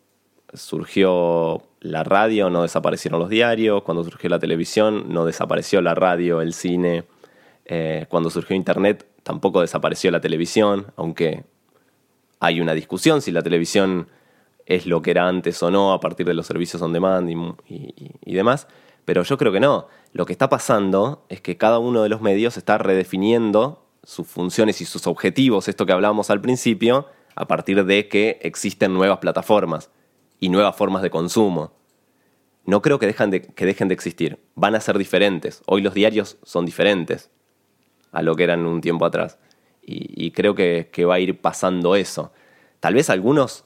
surgió 0.54 1.62
la 1.80 2.04
radio, 2.04 2.50
no 2.50 2.62
desaparecieron 2.62 3.20
los 3.20 3.28
diarios, 3.28 3.82
cuando 3.82 4.04
surgió 4.04 4.30
la 4.30 4.38
televisión, 4.38 5.06
no 5.08 5.24
desapareció 5.24 5.80
la 5.80 5.94
radio, 5.94 6.40
el 6.40 6.52
cine, 6.52 7.04
eh, 7.64 8.06
cuando 8.08 8.30
surgió 8.30 8.54
Internet, 8.54 9.06
tampoco 9.22 9.60
desapareció 9.60 10.10
la 10.10 10.20
televisión, 10.20 10.86
aunque 10.96 11.44
hay 12.42 12.60
una 12.60 12.74
discusión 12.74 13.22
si 13.22 13.30
la 13.30 13.40
televisión 13.40 14.08
es 14.66 14.86
lo 14.86 15.00
que 15.00 15.12
era 15.12 15.28
antes 15.28 15.62
o 15.62 15.70
no 15.70 15.92
a 15.92 16.00
partir 16.00 16.26
de 16.26 16.34
los 16.34 16.44
servicios 16.44 16.82
on 16.82 16.92
demand 16.92 17.30
y, 17.30 18.34
demás, 18.34 18.66
pero 19.04 19.22
yo 19.22 19.38
creo 19.38 19.52
que 19.52 19.60
no. 19.60 19.86
Lo 20.12 20.26
que 20.26 20.32
está 20.32 20.48
pasando 20.48 21.24
es 21.28 21.40
que 21.40 21.56
cada 21.56 21.78
uno 21.78 22.02
de 22.02 22.08
los 22.08 22.20
medios 22.20 22.56
está 22.56 22.78
redefiniendo 22.78 23.86
sus 24.02 24.26
funciones 24.26 24.80
y 24.80 24.86
sus 24.86 25.06
objetivos, 25.06 25.68
esto 25.68 25.86
que 25.86 25.92
hablábamos 25.92 26.30
al 26.30 26.40
principio, 26.40 27.06
a 27.36 27.46
partir 27.46 27.84
de 27.84 28.08
que 28.08 28.40
existen 28.42 28.92
nuevas 28.92 29.18
plataformas 29.18 29.90
y 30.40 30.48
nuevas 30.48 30.74
formas 30.74 31.02
de 31.02 31.10
consumo. 31.10 31.76
No 32.64 32.82
creo 32.82 32.98
que, 32.98 33.14
que 33.54 33.66
dejen 33.66 33.88
de 33.88 33.94
existir, 33.94 34.40
van 34.56 34.74
a 34.74 34.80
ser 34.80 34.98
diferentes. 34.98 35.62
Hoy 35.66 35.80
los 35.80 35.94
diarios 35.94 36.38
son 36.42 36.66
diferentes 36.66 37.30
a 38.10 38.20
lo 38.20 38.34
que 38.34 38.42
eran 38.42 38.66
un 38.66 38.80
tiempo 38.80 39.06
atrás. 39.06 39.38
Y, 39.84 40.30
creo 40.30 40.54
que, 40.54 41.04
va 41.04 41.14
a 41.14 41.20
ir 41.20 41.40
pasando 41.40 41.96
eso. 41.96 42.32
Tal 42.80 42.94
vez 42.94 43.10
algunos 43.10 43.64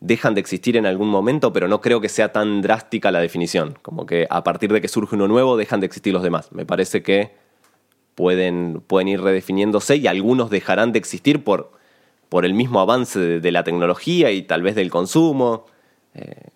dejan 0.00 0.34
de 0.34 0.40
existir 0.40 0.76
en 0.76 0.86
algún 0.86 1.08
momento, 1.08 1.52
pero 1.52 1.68
no 1.68 1.80
creo 1.80 2.00
que 2.00 2.08
sea 2.08 2.32
tan 2.32 2.62
drástica 2.62 3.10
la 3.10 3.20
definición. 3.20 3.76
Como 3.82 4.06
que 4.06 4.26
a 4.30 4.44
partir 4.44 4.72
de 4.72 4.80
que 4.80 4.88
surge 4.88 5.16
uno 5.16 5.28
nuevo, 5.28 5.56
dejan 5.56 5.80
de 5.80 5.86
existir 5.86 6.12
los 6.12 6.22
demás. 6.22 6.52
Me 6.52 6.64
parece 6.64 7.02
que 7.02 7.34
pueden, 8.14 8.82
pueden 8.86 9.08
ir 9.08 9.20
redefiniéndose 9.20 9.96
y 9.96 10.06
algunos 10.06 10.50
dejarán 10.50 10.92
de 10.92 11.00
existir 11.00 11.42
por, 11.42 11.72
por 12.28 12.44
el 12.44 12.54
mismo 12.54 12.80
avance 12.80 13.18
de 13.40 13.52
la 13.52 13.64
tecnología 13.64 14.30
y 14.30 14.42
tal 14.42 14.62
vez 14.62 14.76
del 14.76 14.90
consumo. 14.90 15.66
Eh, 16.14 16.50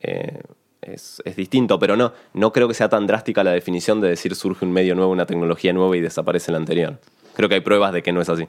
eh, 0.00 0.40
es, 0.80 1.22
es, 1.24 1.36
distinto, 1.36 1.78
pero 1.78 1.96
no, 1.96 2.12
no 2.34 2.52
creo 2.52 2.68
que 2.68 2.74
sea 2.74 2.88
tan 2.88 3.06
drástica 3.06 3.44
la 3.44 3.52
definición 3.52 4.00
de 4.00 4.08
decir 4.08 4.34
surge 4.34 4.64
un 4.64 4.72
medio 4.72 4.94
nuevo, 4.94 5.10
una 5.12 5.26
tecnología 5.26 5.72
nueva 5.72 5.96
y 5.96 6.00
desaparece 6.00 6.52
la 6.52 6.58
anterior. 6.58 6.98
Creo 7.34 7.48
que 7.48 7.56
hay 7.56 7.60
pruebas 7.60 7.92
de 7.92 8.02
que 8.02 8.12
no 8.12 8.20
es 8.20 8.28
así. 8.28 8.44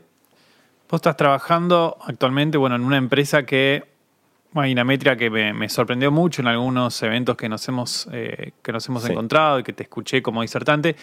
Vos 0.89 0.99
estás 0.99 1.17
trabajando 1.17 1.97
actualmente 2.05 2.57
bueno, 2.57 2.75
en 2.75 2.83
una 2.83 2.97
empresa 2.97 3.45
que 3.45 3.83
hay 4.53 4.71
una 4.71 4.83
métrica 4.83 5.17
que 5.17 5.29
me, 5.29 5.67
sorprendió 5.69 6.11
mucho 6.11 6.41
en 6.41 6.47
algunos 6.47 7.01
eventos 7.03 7.35
que 7.35 7.49
nos 7.49 7.67
hemos, 7.67 8.07
eh, 8.13 8.51
que 8.61 8.71
nos 8.71 8.87
hemos 8.87 9.07
encontrado 9.09 9.59
y 9.59 9.63
que 9.63 9.73
te 9.73 9.83
escuché 9.83 10.21
como 10.21 10.41
disertante. 10.41 10.95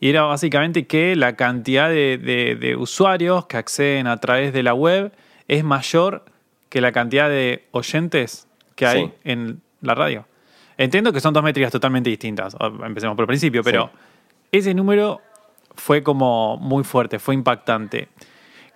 Y 0.00 0.10
era 0.10 0.22
básicamente 0.22 0.86
que 0.86 1.16
la 1.16 1.36
cantidad 1.36 1.88
de 1.88 2.76
usuarios 2.78 3.46
que 3.46 3.56
acceden 3.56 4.06
a 4.06 4.16
través 4.18 4.52
de 4.52 4.62
la 4.62 4.74
web 4.74 5.12
es 5.48 5.64
mayor 5.64 6.24
que 6.70 6.80
la 6.80 6.92
cantidad 6.92 7.28
de 7.28 7.66
oyentes 7.72 8.48
que 8.76 8.86
hay 8.86 9.12
en 9.24 9.60
la 9.82 9.94
radio. 9.94 10.26
Entiendo 10.78 11.12
que 11.12 11.20
son 11.20 11.34
dos 11.34 11.42
métricas 11.42 11.70
totalmente 11.70 12.08
distintas, 12.08 12.56
empecemos 12.86 13.14
por 13.16 13.24
el 13.24 13.26
principio, 13.26 13.62
pero 13.62 13.90
ese 14.50 14.72
número 14.72 15.20
fue 15.74 16.02
como 16.02 16.56
muy 16.56 16.84
fuerte, 16.84 17.18
fue 17.18 17.34
impactante. 17.34 18.08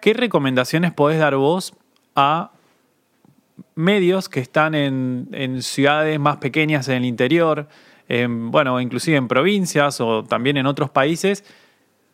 ¿Qué 0.00 0.12
recomendaciones 0.14 0.92
podés 0.92 1.18
dar 1.18 1.36
vos 1.36 1.74
a 2.14 2.52
medios 3.74 4.28
que 4.28 4.40
están 4.40 4.74
en, 4.74 5.62
ciudades 5.62 6.18
más 6.18 6.36
pequeñas 6.38 6.88
en 6.88 6.96
el 6.96 7.04
interior, 7.04 7.68
bueno, 8.08 8.80
inclusive 8.80 9.16
en 9.16 9.28
provincias 9.28 10.00
o 10.00 10.24
también 10.24 10.56
en 10.56 10.66
otros 10.66 10.90
países, 10.90 11.44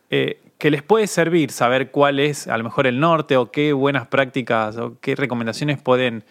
eh, 0.09 0.39
que 0.57 0.69
les 0.69 0.83
puede 0.83 1.07
servir 1.07 1.51
saber 1.51 1.89
cuál 1.89 2.19
es 2.19 2.47
a 2.47 2.57
lo 2.57 2.63
mejor 2.63 2.85
el 2.85 2.99
norte 2.99 3.35
o 3.37 3.51
qué 3.51 3.73
buenas 3.73 4.07
prácticas 4.07 4.77
o 4.77 4.97
qué 5.01 5.15
recomendaciones 5.15 5.81
pueden 5.81 6.23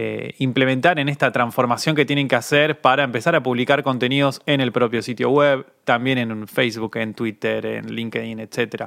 eh, 0.00 0.34
implementar 0.38 1.00
en 1.00 1.08
esta 1.08 1.32
transformación 1.32 1.96
que 1.96 2.06
tienen 2.06 2.28
que 2.28 2.36
hacer 2.36 2.80
para 2.80 3.02
empezar 3.02 3.34
a 3.34 3.42
publicar 3.42 3.82
contenidos 3.82 4.40
en 4.46 4.60
el 4.60 4.70
propio 4.70 5.02
sitio 5.02 5.28
web, 5.30 5.66
también 5.82 6.18
en 6.18 6.46
Facebook, 6.46 6.98
en 6.98 7.14
Twitter, 7.14 7.66
en 7.66 7.92
LinkedIn, 7.92 8.38
etc. 8.38 8.84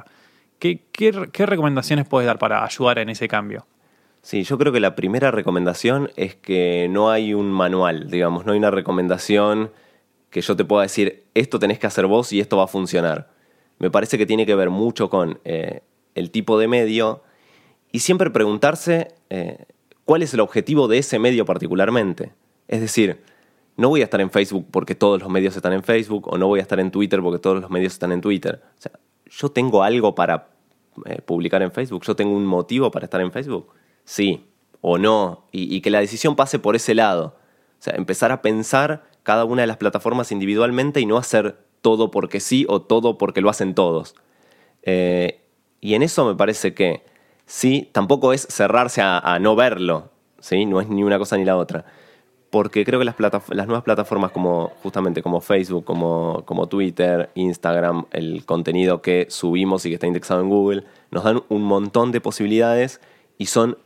¿Qué, 0.58 1.44
recomendaciones 1.44 2.06
puedes 2.08 2.26
dar 2.26 2.38
para 2.38 2.64
ayudar 2.64 2.98
en 2.98 3.10
ese 3.10 3.28
cambio? 3.28 3.66
Sí, 4.22 4.42
yo 4.44 4.56
creo 4.56 4.72
que 4.72 4.80
la 4.80 4.96
primera 4.96 5.30
recomendación 5.30 6.10
es 6.16 6.34
que 6.34 6.88
no 6.88 7.10
hay 7.10 7.34
un 7.34 7.52
manual, 7.52 8.10
digamos, 8.10 8.46
no 8.46 8.52
hay 8.52 8.58
una 8.58 8.70
recomendación 8.70 9.70
que 10.30 10.40
yo 10.40 10.56
te 10.56 10.64
pueda 10.64 10.84
decir, 10.84 11.24
esto 11.34 11.58
tenés 11.58 11.78
que 11.78 11.86
hacer 11.86 12.06
vos 12.06 12.32
y 12.32 12.40
esto 12.40 12.56
va 12.56 12.64
a 12.64 12.68
funcionar. 12.68 13.28
Me 13.78 13.90
parece 13.90 14.16
que 14.16 14.24
tiene 14.24 14.46
que 14.46 14.54
ver 14.54 14.70
mucho 14.70 15.10
con 15.10 15.40
eh, 15.44 15.82
el 16.14 16.30
tipo 16.30 16.58
de 16.58 16.68
medio 16.68 17.22
y 17.90 17.98
siempre 17.98 18.30
preguntarse 18.30 19.08
eh, 19.28 19.66
cuál 20.12 20.20
es 20.22 20.34
el 20.34 20.40
objetivo 20.40 20.88
de 20.88 20.98
ese 20.98 21.18
medio 21.18 21.46
particularmente. 21.46 22.34
Es 22.68 22.82
decir, 22.82 23.22
no 23.78 23.88
voy 23.88 24.02
a 24.02 24.04
estar 24.04 24.20
en 24.20 24.30
Facebook 24.30 24.66
porque 24.70 24.94
todos 24.94 25.18
los 25.18 25.30
medios 25.30 25.56
están 25.56 25.72
en 25.72 25.82
Facebook 25.82 26.28
o 26.30 26.36
no 26.36 26.48
voy 26.48 26.58
a 26.58 26.62
estar 26.62 26.78
en 26.80 26.90
Twitter 26.90 27.22
porque 27.22 27.38
todos 27.38 27.62
los 27.62 27.70
medios 27.70 27.94
están 27.94 28.12
en 28.12 28.20
Twitter. 28.20 28.60
O 28.62 28.82
sea, 28.82 28.92
yo 29.30 29.48
tengo 29.48 29.82
algo 29.82 30.14
para 30.14 30.50
eh, 31.06 31.22
publicar 31.22 31.62
en 31.62 31.72
Facebook, 31.72 32.02
yo 32.02 32.14
tengo 32.14 32.36
un 32.36 32.44
motivo 32.44 32.90
para 32.90 33.06
estar 33.06 33.22
en 33.22 33.32
Facebook. 33.32 33.72
Sí 34.04 34.44
o 34.82 34.98
no, 34.98 35.46
y 35.50 35.80
que 35.80 35.88
la 35.88 36.00
decisión 36.00 36.36
pase 36.36 36.58
por 36.58 36.76
ese 36.76 36.94
lado. 36.94 37.38
O 37.78 37.82
sea, 37.82 37.94
empezar 37.94 38.32
a 38.32 38.42
pensar 38.42 39.08
cada 39.22 39.46
una 39.46 39.62
de 39.62 39.66
las 39.66 39.78
plataformas 39.78 40.30
individualmente 40.30 41.00
y 41.00 41.06
no 41.06 41.16
hacer 41.16 41.56
todo 41.80 42.10
porque 42.10 42.38
sí 42.38 42.66
o 42.68 42.82
todo 42.82 43.16
porque 43.16 43.40
lo 43.40 43.48
hacen 43.48 43.74
todos. 43.74 44.14
Eh, 44.82 45.40
y 45.80 45.94
en 45.94 46.02
eso 46.02 46.26
me 46.26 46.34
parece 46.34 46.74
que 46.74 47.02
sí, 47.46 47.88
tampoco 47.92 48.32
es 48.32 48.46
cerrarse 48.50 49.02
a, 49.02 49.38
no 49.40 49.56
verlo, 49.56 50.10
¿sí? 50.40 50.66
no 50.66 50.80
es 50.80 50.88
ni 50.88 51.04
una 51.04 51.18
cosa 51.18 51.36
ni 51.36 51.44
la 51.44 51.56
otra. 51.56 51.84
Porque 52.50 52.84
creo 52.84 52.98
que 52.98 53.06
las, 53.06 53.16
nuevas 53.66 53.82
plataformas 53.82 54.30
como 54.30 54.72
justamente 54.82 55.22
como 55.22 55.40
Facebook, 55.40 55.84
como, 55.84 56.42
como 56.44 56.66
Twitter, 56.66 57.30
Instagram, 57.34 58.04
el 58.10 58.44
contenido 58.44 59.00
que 59.00 59.26
subimos 59.30 59.86
y 59.86 59.88
que 59.88 59.94
está 59.94 60.06
indexado 60.06 60.42
en 60.42 60.50
Google, 60.50 60.84
nos 61.10 61.24
dan 61.24 61.42
un 61.48 61.62
montón 61.62 62.12
de 62.12 62.20
posibilidades 62.20 63.00
y 63.38 63.46
son 63.46 63.78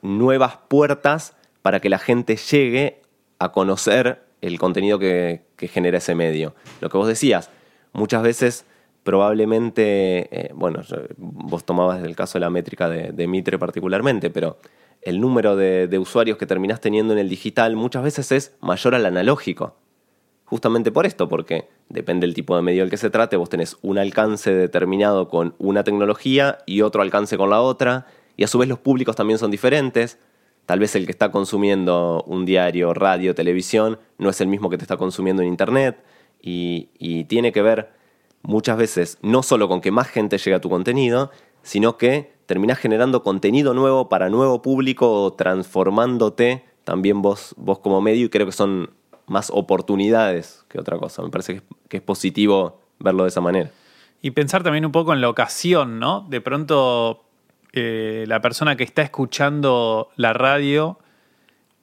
nuevas 0.00 0.58
puertas 0.68 1.36
para 1.60 1.80
que 1.80 1.90
la 1.90 1.98
gente 1.98 2.36
llegue 2.36 3.02
a 3.38 3.52
conocer 3.52 4.22
el 4.40 4.58
contenido 4.58 4.98
que, 4.98 5.42
genera 5.58 5.98
ese 5.98 6.14
medio. 6.14 6.54
Lo 6.80 6.90
que 6.90 6.98
vos 6.98 7.08
decías, 7.08 7.50
muchas 7.92 8.22
veces 8.22 8.64
probablemente, 9.06 10.28
eh, 10.32 10.50
bueno, 10.52 10.82
vos 11.16 11.64
tomabas 11.64 12.02
el 12.02 12.16
caso 12.16 12.38
de 12.38 12.40
la 12.40 12.50
métrica 12.50 12.88
de, 12.90 13.26
Mitre 13.28 13.56
particularmente, 13.56 14.30
pero 14.30 14.58
el 15.00 15.20
número 15.20 15.54
de, 15.54 15.98
usuarios 15.98 16.36
que 16.36 16.44
terminás 16.44 16.80
teniendo 16.80 17.12
en 17.12 17.20
el 17.20 17.28
digital 17.28 17.76
muchas 17.76 18.02
veces 18.02 18.32
es 18.32 18.56
mayor 18.60 18.96
al 18.96 19.06
analógico. 19.06 19.76
Justamente 20.44 20.90
por 20.90 21.06
esto, 21.06 21.28
porque 21.28 21.68
depende 21.88 22.26
del 22.26 22.34
tipo 22.34 22.56
de 22.56 22.62
medio 22.62 22.82
del 22.82 22.90
que 22.90 22.96
se 22.96 23.08
trate, 23.08 23.36
vos 23.36 23.48
tenés 23.48 23.76
un 23.82 23.96
alcance 23.96 24.52
determinado 24.52 25.28
con 25.28 25.54
una 25.58 25.84
tecnología 25.84 26.58
y 26.66 26.82
otro 26.82 27.00
alcance 27.00 27.36
con 27.36 27.50
la 27.50 27.60
otra, 27.60 28.06
y 28.36 28.42
a 28.42 28.48
su 28.48 28.58
vez 28.58 28.68
los 28.68 28.80
públicos 28.80 29.14
también 29.14 29.38
son 29.38 29.52
diferentes. 29.52 30.18
Tal 30.66 30.80
vez 30.80 30.96
el 30.96 31.06
que 31.06 31.12
está 31.12 31.30
consumiendo 31.30 32.24
un 32.26 32.44
diario, 32.44 32.92
radio, 32.92 33.36
televisión, 33.36 34.00
no 34.18 34.30
es 34.30 34.40
el 34.40 34.48
mismo 34.48 34.68
que 34.68 34.78
te 34.78 34.84
está 34.84 34.96
consumiendo 34.96 35.42
en 35.42 35.48
Internet 35.48 35.96
y, 36.40 37.24
tiene 37.28 37.52
que 37.52 37.62
ver 37.62 37.90
muchas 38.46 38.76
veces 38.76 39.18
no 39.22 39.42
solo 39.42 39.68
con 39.68 39.80
que 39.80 39.90
más 39.90 40.08
gente 40.08 40.38
llegue 40.38 40.54
a 40.54 40.60
tu 40.60 40.70
contenido, 40.70 41.30
sino 41.62 41.98
que 41.98 42.32
terminás 42.46 42.78
generando 42.78 43.22
contenido 43.22 43.74
nuevo 43.74 44.08
para 44.08 44.30
nuevo 44.30 44.62
público, 44.62 45.34
transformándote 45.36 46.64
también 46.84 47.20
vos, 47.22 47.54
vos 47.58 47.80
como 47.80 48.00
medio 48.00 48.26
y 48.26 48.28
creo 48.28 48.46
que 48.46 48.52
son 48.52 48.90
más 49.26 49.50
oportunidades 49.52 50.64
que 50.68 50.78
otra 50.78 50.96
cosa. 50.96 51.22
Me 51.22 51.30
parece 51.30 51.62
que 51.88 51.96
es, 51.96 52.02
positivo 52.02 52.80
verlo 53.00 53.24
de 53.24 53.30
esa 53.30 53.40
manera. 53.40 53.70
Y 54.22 54.30
pensar 54.30 54.62
también 54.62 54.86
un 54.86 54.92
poco 54.92 55.12
en 55.12 55.20
la 55.20 55.28
ocasión, 55.28 55.98
¿no? 55.98 56.24
De 56.28 56.40
pronto 56.40 57.24
eh, 57.72 58.24
la 58.28 58.40
persona 58.40 58.76
que 58.76 58.84
está 58.84 59.02
escuchando 59.02 60.10
la 60.14 60.32
radio 60.32 60.98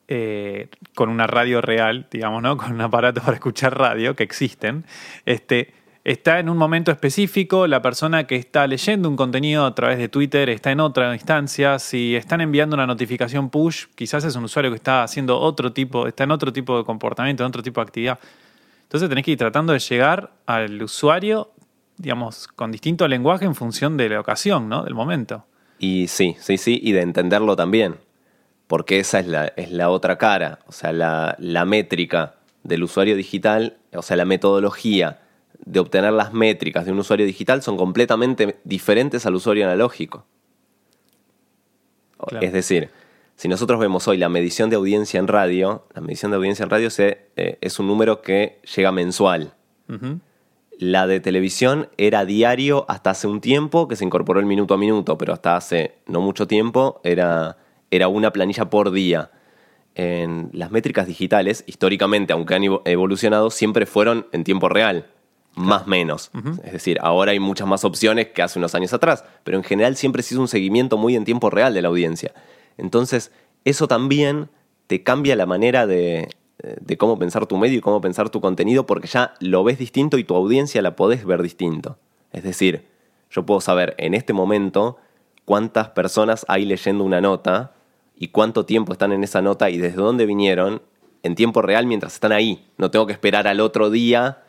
eh, 0.07 0.69
con 0.95 1.09
una 1.09 1.27
radio 1.27 1.59
real, 1.59 2.07
digamos, 2.09 2.41
¿no? 2.41 2.55
Con 2.57 2.71
un 2.71 2.81
aparato 2.81 3.21
para 3.21 3.33
escuchar 3.33 3.77
radio, 3.77 4.15
que 4.15 4.23
existen, 4.23 4.85
este, 5.25 5.73
está 6.03 6.39
en 6.39 6.49
un 6.49 6.57
momento 6.57 6.91
específico, 6.91 7.65
la 7.67 7.81
persona 7.81 8.25
que 8.27 8.35
está 8.35 8.67
leyendo 8.67 9.07
un 9.07 9.15
contenido 9.15 9.65
a 9.65 9.73
través 9.73 9.97
de 9.97 10.09
Twitter 10.09 10.49
está 10.49 10.71
en 10.71 10.81
otra 10.81 11.13
instancia, 11.13 11.79
si 11.79 12.15
están 12.15 12.41
enviando 12.41 12.75
una 12.75 12.85
notificación 12.85 13.49
push, 13.49 13.85
quizás 13.95 14.23
es 14.25 14.35
un 14.35 14.43
usuario 14.43 14.71
que 14.71 14.75
está 14.75 15.03
haciendo 15.03 15.39
otro 15.39 15.71
tipo, 15.71 16.07
está 16.07 16.25
en 16.25 16.31
otro 16.31 16.51
tipo 16.51 16.77
de 16.77 16.83
comportamiento, 16.83 17.43
en 17.43 17.47
otro 17.47 17.63
tipo 17.63 17.79
de 17.79 17.83
actividad. 17.83 18.19
Entonces 18.83 19.09
tenés 19.09 19.23
que 19.23 19.31
ir 19.31 19.37
tratando 19.37 19.73
de 19.73 19.79
llegar 19.79 20.31
al 20.45 20.81
usuario, 20.83 21.51
digamos, 21.97 22.47
con 22.47 22.71
distinto 22.71 23.07
lenguaje 23.07 23.45
en 23.45 23.55
función 23.55 23.95
de 23.95 24.09
la 24.09 24.19
ocasión, 24.19 24.67
¿no? 24.67 24.83
Del 24.83 24.93
momento. 24.93 25.45
Y 25.79 26.07
sí, 26.07 26.35
sí, 26.39 26.57
sí, 26.57 26.79
y 26.83 26.91
de 26.91 27.01
entenderlo 27.01 27.55
también, 27.55 27.95
porque 28.67 28.99
esa 28.99 29.19
es 29.19 29.27
la, 29.27 29.47
es 29.55 29.71
la 29.71 29.89
otra 29.89 30.17
cara, 30.17 30.59
o 30.67 30.71
sea, 30.71 30.91
la, 30.91 31.35
la 31.39 31.65
métrica 31.65 32.35
del 32.63 32.83
usuario 32.83 33.15
digital, 33.15 33.77
o 33.93 34.01
sea, 34.01 34.15
la 34.15 34.25
metodología 34.25 35.22
de 35.65 35.79
obtener 35.79 36.13
las 36.13 36.33
métricas 36.33 36.85
de 36.85 36.91
un 36.91 36.99
usuario 36.99 37.25
digital 37.25 37.61
son 37.61 37.77
completamente 37.77 38.59
diferentes 38.63 39.25
al 39.25 39.35
usuario 39.35 39.65
analógico. 39.65 40.25
Es 42.41 42.53
decir, 42.53 42.89
si 43.35 43.47
nosotros 43.47 43.79
vemos 43.79 44.07
hoy 44.07 44.17
la 44.17 44.29
medición 44.29 44.69
de 44.69 44.75
audiencia 44.75 45.19
en 45.19 45.27
radio, 45.27 45.85
la 45.93 46.01
medición 46.01 46.31
de 46.31 46.37
audiencia 46.37 46.63
en 46.63 46.69
radio 46.69 46.89
se, 46.89 47.27
eh, 47.35 47.57
es 47.61 47.79
un 47.79 47.87
número 47.87 48.21
que 48.21 48.61
llega 48.75 48.91
mensual. 48.91 49.53
La 50.79 51.05
de 51.05 51.19
televisión 51.19 51.89
era 51.97 52.25
diario 52.25 52.85
hasta 52.87 53.11
hace 53.11 53.27
un 53.27 53.41
tiempo, 53.41 53.87
que 53.87 53.95
se 53.95 54.05
incorporó 54.05 54.39
el 54.39 54.45
minuto 54.45 54.73
a 54.73 54.77
minuto, 54.77 55.17
pero 55.17 55.33
hasta 55.33 55.55
hace 55.55 55.95
no 56.07 56.19
mucho 56.19 56.47
tiempo 56.47 56.99
era, 57.03 57.57
era 57.91 58.07
una 58.07 58.31
planilla 58.31 58.69
por 58.69 58.91
día. 58.91 59.31
En 59.95 60.49
las 60.51 60.71
métricas 60.71 61.05
digitales, 61.05 61.63
históricamente, 61.67 62.33
aunque 62.33 62.55
han 62.55 62.63
evolucionado, 62.85 63.51
siempre 63.51 63.85
fueron 63.85 64.27
en 64.31 64.43
tiempo 64.43 64.67
real, 64.67 65.12
más 65.55 65.87
menos. 65.87 66.31
Es 66.63 66.73
decir, 66.73 66.97
ahora 67.01 67.31
hay 67.31 67.39
muchas 67.39 67.67
más 67.67 67.83
opciones 67.83 68.27
que 68.29 68.41
hace 68.41 68.59
unos 68.59 68.75
años 68.75 68.93
atrás, 68.93 69.23
pero 69.43 69.57
en 69.57 69.63
general 69.63 69.95
siempre 69.95 70.23
se 70.23 70.33
hizo 70.33 70.41
un 70.41 70.47
seguimiento 70.47 70.97
muy 70.97 71.15
en 71.15 71.25
tiempo 71.25 71.49
real 71.49 71.73
de 71.73 71.81
la 71.81 71.89
audiencia. 71.89 72.33
Entonces, 72.77 73.31
eso 73.65 73.87
también 73.87 74.49
te 74.87 75.03
cambia 75.03 75.35
la 75.35 75.45
manera 75.45 75.85
de, 75.87 76.29
de 76.57 76.97
cómo 76.97 77.19
pensar 77.19 77.45
tu 77.45 77.57
medio 77.57 77.77
y 77.77 77.81
cómo 77.81 78.01
pensar 78.01 78.29
tu 78.29 78.41
contenido 78.41 78.85
porque 78.85 79.07
ya 79.07 79.33
lo 79.39 79.63
ves 79.63 79.77
distinto 79.77 80.17
y 80.17 80.23
tu 80.23 80.35
audiencia 80.35 80.81
la 80.81 80.95
podés 80.95 81.25
ver 81.25 81.41
distinto. 81.41 81.97
Es 82.31 82.43
decir, 82.43 82.87
yo 83.29 83.45
puedo 83.45 83.61
saber 83.61 83.95
en 83.97 84.13
este 84.13 84.33
momento 84.33 84.97
cuántas 85.45 85.89
personas 85.89 86.45
hay 86.47 86.65
leyendo 86.65 87.03
una 87.03 87.21
nota 87.21 87.73
y 88.15 88.29
cuánto 88.29 88.65
tiempo 88.65 88.93
están 88.93 89.11
en 89.11 89.23
esa 89.23 89.41
nota 89.41 89.69
y 89.69 89.77
desde 89.77 89.97
dónde 89.97 90.25
vinieron 90.25 90.81
en 91.23 91.35
tiempo 91.35 91.61
real 91.61 91.85
mientras 91.85 92.13
están 92.13 92.31
ahí. 92.31 92.65
No 92.77 92.91
tengo 92.91 93.05
que 93.07 93.13
esperar 93.13 93.47
al 93.47 93.59
otro 93.59 93.89
día 93.89 94.43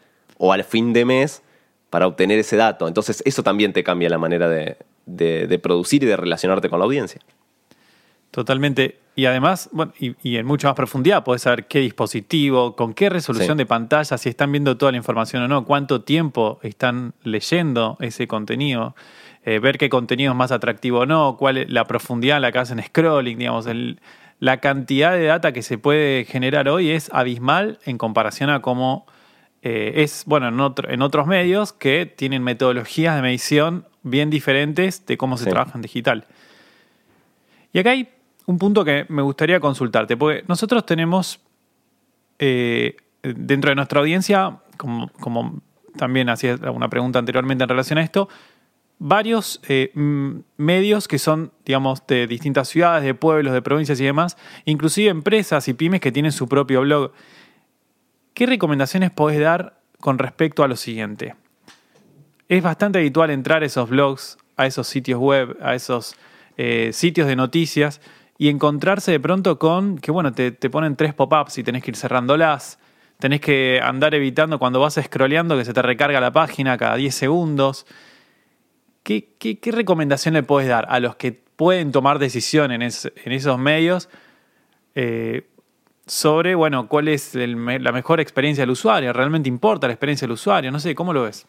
o 0.45 0.53
al 0.53 0.63
fin 0.63 0.93
de 0.93 1.07
mes 1.07 1.43
para 1.89 2.07
obtener 2.07 2.39
ese 2.39 2.57
dato. 2.57 2.87
Entonces 2.87 3.23
eso 3.25 3.43
también 3.43 3.73
te 3.73 3.83
cambia 3.83 4.11
la 4.11 4.19
manera 4.19 4.49
de, 4.49 4.77
de 5.07 5.59
producir 5.59 6.03
y 6.03 6.07
de 6.07 6.17
relacionarte 6.17 6.69
con 6.69 6.79
la 6.81 6.85
audiencia. 6.85 7.21
Totalmente. 8.31 8.99
Y 9.15 9.27
además, 9.27 9.71
bueno, 9.73 9.93
y, 9.99 10.37
en 10.37 10.45
mucha 10.45 10.67
más 10.67 10.75
profundidad, 10.75 11.23
podés 11.23 11.43
saber 11.43 11.67
qué 11.67 11.79
dispositivo, 11.79 12.75
con 12.75 12.93
qué 12.93 13.09
resolución 13.09 13.57
de 13.57 13.65
pantalla, 13.65 14.19
si 14.19 14.29
están 14.29 14.51
viendo 14.51 14.77
toda 14.77 14.91
la 14.91 14.99
información 14.99 15.45
o 15.45 15.49
no, 15.49 15.65
cuánto 15.65 16.03
tiempo 16.03 16.59
están 16.63 17.15
leyendo 17.23 17.97
ese 18.01 18.27
contenido, 18.27 18.97
eh, 19.45 19.61
ver 19.61 19.79
qué 19.79 19.89
contenido 19.89 20.33
es 20.33 20.37
más 20.37 20.51
atractivo 20.51 21.01
o 21.01 21.07
no, 21.07 21.37
cuál 21.39 21.59
es 21.59 21.71
la 21.71 21.87
profundidad 21.87 22.37
en 22.39 22.43
la 22.43 22.51
que 22.51 22.59
hacen 22.59 22.83
scrolling, 22.83 23.39
digamos, 23.39 23.69
la 24.41 24.57
cantidad 24.57 25.13
de 25.13 25.27
data 25.27 25.53
que 25.53 25.63
se 25.63 25.79
puede 25.79 26.25
generar 26.25 26.69
hoy 26.69 26.91
es 26.91 27.09
abismal 27.13 27.79
en 27.85 27.99
comparación 27.99 28.51
a 28.51 28.63
cómo 28.63 29.07
eh, 29.67 30.03
es, 30.03 30.25
bueno, 30.27 30.49
en, 30.49 30.93
en, 30.93 31.01
otros 31.01 31.27
medios 31.27 31.73
que 31.73 32.05
tienen 32.05 32.43
metodologías 32.43 33.17
de 33.17 33.23
medición 33.23 33.87
bien 34.03 34.29
diferentes 34.29 35.07
de 35.07 35.17
cómo 35.17 35.39
se 35.39 35.49
trabaja 35.49 35.73
en 35.75 35.81
digital. 35.81 36.27
Y 37.73 37.79
acá 37.79 37.93
hay 37.93 38.11
un 38.45 38.59
punto 38.59 38.85
que 38.85 39.07
me 39.09 39.23
gustaría 39.23 39.61
consultarte, 39.61 40.19
porque 40.19 40.45
nosotros 40.49 40.85
tenemos 40.85 41.41
eh, 42.39 42.95
dentro 43.23 43.71
de 43.71 43.75
nuestra 43.77 44.01
audiencia, 44.01 44.59
como, 44.77 45.63
también 45.97 46.29
hacía 46.29 46.57
una 46.71 46.91
pregunta 46.91 47.19
anteriormente 47.19 47.65
en 47.65 47.71
relación 47.71 47.99
a 47.99 48.03
esto, 48.03 48.29
varios 48.99 49.63
eh, 49.67 49.93
medios 50.59 51.09
que 51.09 51.19
son, 51.19 51.53
digamos, 51.65 52.07
de 52.07 52.27
distintas 52.27 52.69
ciudades, 52.69 53.03
de 53.03 53.15
pueblos, 53.15 53.55
de 53.55 53.63
provincias 53.63 53.99
y 53.99 54.05
demás, 54.05 54.37
inclusive 54.67 55.09
empresas 55.09 55.67
y 55.69 55.73
pymes 55.73 56.03
que 56.03 56.13
tienen 56.13 56.33
su 56.33 56.47
propio 56.49 56.83
blog. 56.83 57.13
¿Qué 58.35 58.47
recomendaciones 58.47 59.13
podés 59.13 59.39
dar 59.39 59.79
con 60.01 60.19
respecto 60.19 60.65
a 60.65 60.69
lo 60.69 60.75
siguiente? 60.75 61.37
Es 62.49 62.65
bastante 62.65 62.99
habitual 62.99 63.31
entrar 63.31 63.63
a 63.63 63.67
esos 63.67 63.89
blogs, 63.89 64.39
a 64.57 64.67
esos 64.67 64.89
sitios 64.89 65.21
web, 65.21 65.57
a 65.63 65.77
esos 65.77 66.17
eh, 66.57 66.91
sitios 66.93 67.29
de 67.29 67.37
noticias 67.37 68.01
y 68.37 68.49
encontrarse 68.49 69.13
de 69.13 69.21
pronto 69.21 69.61
con 69.61 69.99
que, 69.99 70.11
bueno, 70.11 70.33
te, 70.33 70.51
ponen 70.53 70.97
tres 70.97 71.15
pop-ups 71.15 71.59
y 71.59 71.63
tenés 71.63 71.85
que 71.85 71.93
ir 71.93 71.97
cerrándolas. 71.97 72.81
Tenés 73.21 73.41
que 73.41 73.81
andar 73.81 74.17
evitando 74.17 74.59
cuando 74.59 74.81
vas 74.81 74.99
scrolleando 75.01 75.57
que 75.57 75.65
se 75.65 75.73
te 75.73 75.83
recarga 75.83 76.21
la 76.21 76.33
página 76.33 76.77
cada 76.77 76.97
10 76.97 77.15
segundos. 77.15 77.87
¿Qué, 79.05 79.37
qué, 79.39 79.71
recomendación 79.71 80.35
le 80.35 80.43
puedes 80.43 80.69
dar 80.69 80.87
a 80.89 80.99
los 80.99 81.15
que 81.15 81.31
pueden 81.31 81.93
tomar 81.93 82.19
decisión 82.19 82.73
en, 82.73 82.83
en 82.83 82.91
esos 83.33 83.59
medios 83.61 84.09
eh, 84.97 85.47
sobre, 86.07 86.55
bueno, 86.55 86.89
cuál 86.89 87.09
es 87.09 87.35
la 87.35 87.93
mejor 87.93 88.21
experiencia 88.21 88.63
del 88.63 88.71
usuario. 88.71 89.13
¿Realmente 89.13 89.49
importa 89.49 89.87
la 89.87 89.95
experiencia 89.95 90.27
del 90.27 90.33
usuario? 90.33 90.71
No 90.71 90.81
sé, 90.81 90.95
¿cómo 90.95 91.13
lo 91.13 91.23
ves? 91.23 91.47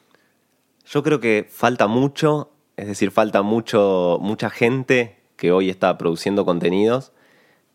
Yo 0.86 1.04
creo 1.04 1.20
que 1.20 1.48
falta 1.50 1.88
mucho, 1.88 2.52
es 2.78 2.88
decir, 2.88 3.12
falta 3.12 3.42
mucho, 3.42 4.18
mucha 4.22 4.50
gente 4.50 5.20
que 5.36 5.52
hoy 5.52 5.70
está 5.70 5.98
produciendo 5.98 6.46
contenidos 6.46 7.12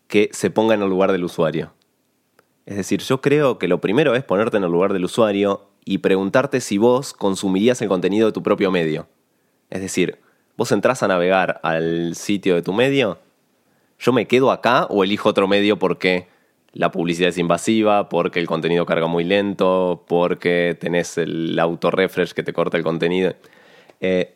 que 0.07 0.29
se 0.33 0.49
ponga 0.49 0.73
en 0.73 0.81
el 0.81 0.89
lugar 0.89 1.11
del 1.11 1.23
usuario. 1.23 1.73
Es 2.65 2.77
decir, 2.77 3.01
yo 3.01 3.21
creo 3.21 3.57
que 3.57 3.67
lo 3.67 3.81
primero 3.81 4.15
es 4.15 4.23
ponerte 4.23 4.57
en 4.57 4.63
el 4.63 4.71
lugar 4.71 4.93
del 4.93 5.05
usuario 5.05 5.69
y 5.83 5.99
preguntarte 5.99 6.61
si 6.61 6.77
vos 6.77 7.13
consumirías 7.13 7.81
el 7.81 7.89
contenido 7.89 8.27
de 8.27 8.33
tu 8.33 8.43
propio 8.43 8.71
medio. 8.71 9.07
Es 9.69 9.81
decir, 9.81 10.19
vos 10.57 10.71
entras 10.71 11.03
a 11.03 11.07
navegar 11.07 11.59
al 11.63 12.15
sitio 12.15 12.55
de 12.55 12.61
tu 12.61 12.73
medio, 12.73 13.19
yo 13.99 14.13
me 14.13 14.27
quedo 14.27 14.51
acá 14.51 14.85
o 14.89 15.03
elijo 15.03 15.29
otro 15.29 15.47
medio 15.47 15.77
porque 15.77 16.27
la 16.73 16.91
publicidad 16.91 17.29
es 17.29 17.37
invasiva, 17.37 18.07
porque 18.07 18.39
el 18.39 18.47
contenido 18.47 18.85
carga 18.85 19.07
muy 19.07 19.23
lento, 19.23 20.05
porque 20.07 20.77
tenés 20.79 21.17
el 21.17 21.59
auto-refresh 21.59 22.31
que 22.31 22.43
te 22.43 22.53
corta 22.53 22.77
el 22.77 22.83
contenido. 22.83 23.35
Eh, 23.99 24.35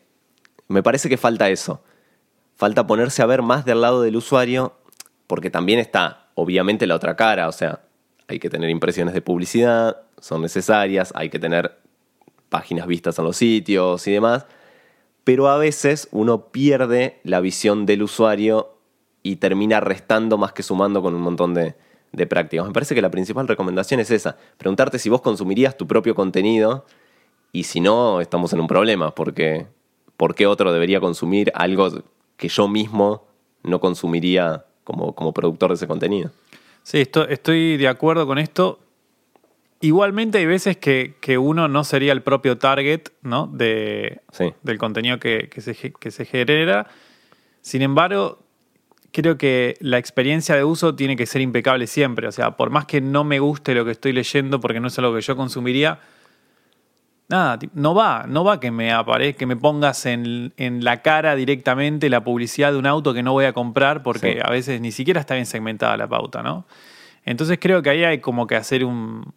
me 0.68 0.84
parece 0.84 1.08
que 1.08 1.18
falta 1.18 1.50
eso. 1.50 1.82
Falta 2.56 2.88
ponerse 2.88 3.22
a 3.22 3.26
ver 3.26 3.42
más 3.42 3.66
del 3.66 3.82
lado 3.82 4.02
del 4.02 4.18
usuario, 4.18 4.74
porque 5.28 5.50
también 5.50 5.80
está, 5.80 6.28
obviamente, 6.36 6.88
la 6.88 6.96
otra 6.96 7.16
cara. 7.16 7.48
O 7.48 7.54
sea, 7.54 7.82
hay 8.28 8.40
que 8.40 8.50
tener 8.50 8.70
impresiones 8.70 9.14
de 9.14 9.22
publicidad, 9.22 10.02
son 10.20 10.42
necesarias, 10.42 11.14
hay 11.16 11.30
que 11.30 11.40
tener 11.40 11.78
páginas 12.50 12.88
vistas 12.88 13.18
en 13.18 13.26
los 13.26 13.38
sitios 13.38 14.06
y 14.08 14.12
demás. 14.12 14.46
Pero 15.24 15.48
a 15.48 15.58
veces 15.58 16.10
uno 16.12 16.48
pierde 16.50 17.20
la 17.24 17.40
visión 17.40 17.86
del 17.86 18.04
usuario 18.04 18.78
y 19.24 19.38
termina 19.38 19.80
restando 19.80 20.38
más 20.38 20.52
que 20.52 20.64
sumando 20.64 21.02
con 21.02 21.16
un 21.16 21.22
montón 21.22 21.54
de, 21.54 21.76
de 22.16 22.28
prácticas. 22.28 22.66
Me 22.66 22.74
parece 22.74 22.96
que 22.96 23.02
la 23.02 23.12
principal 23.12 23.48
recomendación 23.48 24.00
es 24.00 24.12
esa, 24.12 24.38
preguntarte 24.58 25.00
si 25.00 25.10
vos 25.10 25.22
consumirías 25.22 25.78
tu 25.78 25.88
propio 25.88 26.16
contenido 26.16 26.86
y 27.52 27.64
si 27.64 27.80
no, 27.80 28.22
estamos 28.22 28.54
en 28.54 28.60
un 28.60 28.68
problema, 28.68 29.14
porque 29.14 29.68
¿por 30.18 30.36
qué 30.36 30.48
otro 30.48 30.74
debería 30.74 31.00
consumir 31.00 31.52
algo 31.56 31.90
que 32.38 32.48
yo 32.48 32.68
mismo 32.68 33.26
no 33.64 33.80
consumiría 33.80 34.66
como, 34.84 35.14
como 35.14 35.34
productor 35.34 35.70
de 35.70 35.76
ese 35.76 35.88
contenido? 35.88 36.32
Sí, 36.84 37.00
estoy 37.00 37.78
de 37.78 37.88
acuerdo 37.88 38.28
con 38.28 38.38
esto. 38.38 38.80
Igualmente 39.82 40.38
hay 40.38 40.46
veces 40.46 40.78
que, 40.78 41.38
uno 41.38 41.68
no 41.68 41.84
sería 41.84 42.12
el 42.12 42.22
propio 42.22 42.58
target 42.58 43.10
¿no? 43.22 43.48
de, 43.48 44.22
del 44.64 44.78
contenido 44.78 45.20
que, 45.20 45.50
que, 45.50 45.62
se, 45.62 45.76
que 45.76 46.12
se 46.12 46.26
genera. 46.26 46.88
Sin 47.62 47.82
embargo, 47.82 48.45
creo 49.16 49.38
que 49.38 49.78
la 49.80 49.98
experiencia 49.98 50.56
de 50.56 50.66
uso 50.66 50.94
tiene 50.94 51.16
que 51.16 51.26
ser 51.26 51.42
impecable 51.42 51.88
siempre. 51.88 52.28
O 52.28 52.32
sea, 52.34 52.58
por 52.58 52.70
más 52.70 52.86
que 52.86 53.00
no 53.00 53.24
me 53.24 53.40
guste 53.40 53.74
lo 53.74 53.86
que 53.86 53.92
estoy 53.92 54.12
leyendo 54.12 54.60
porque 54.60 54.82
no 54.82 54.90
es 54.90 55.00
algo 55.00 55.16
que 55.16 55.22
yo 55.22 55.38
consumiría, 55.38 56.00
nada, 57.30 57.58
no 57.74 57.96
va, 57.96 58.26
no 58.28 58.44
va 58.44 58.60
que 58.60 58.72
me 58.72 58.92
aparezca, 58.92 59.40
que 59.40 59.46
me 59.46 59.56
pongas 59.56 60.06
en, 60.06 60.52
la 60.58 61.02
cara 61.02 61.36
directamente 61.36 62.10
la 62.10 62.26
publicidad 62.26 62.74
de 62.74 62.78
un 62.78 62.86
auto 62.86 63.14
que 63.14 63.24
no 63.24 63.32
voy 63.32 63.46
a 63.46 63.54
comprar 63.54 64.04
porque 64.04 64.42
a 64.44 64.50
veces 64.50 64.82
ni 64.82 64.92
siquiera 64.92 65.22
está 65.22 65.36
bien 65.36 65.46
segmentada 65.46 65.96
la 65.96 66.08
pauta, 66.08 66.44
¿no? 66.44 66.66
Entonces 67.24 67.58
creo 67.60 67.82
que 67.82 67.90
ahí 67.90 68.04
hay 68.04 68.20
como 68.20 68.46
que 68.48 68.58
hacer 68.58 68.84
un 68.84 69.34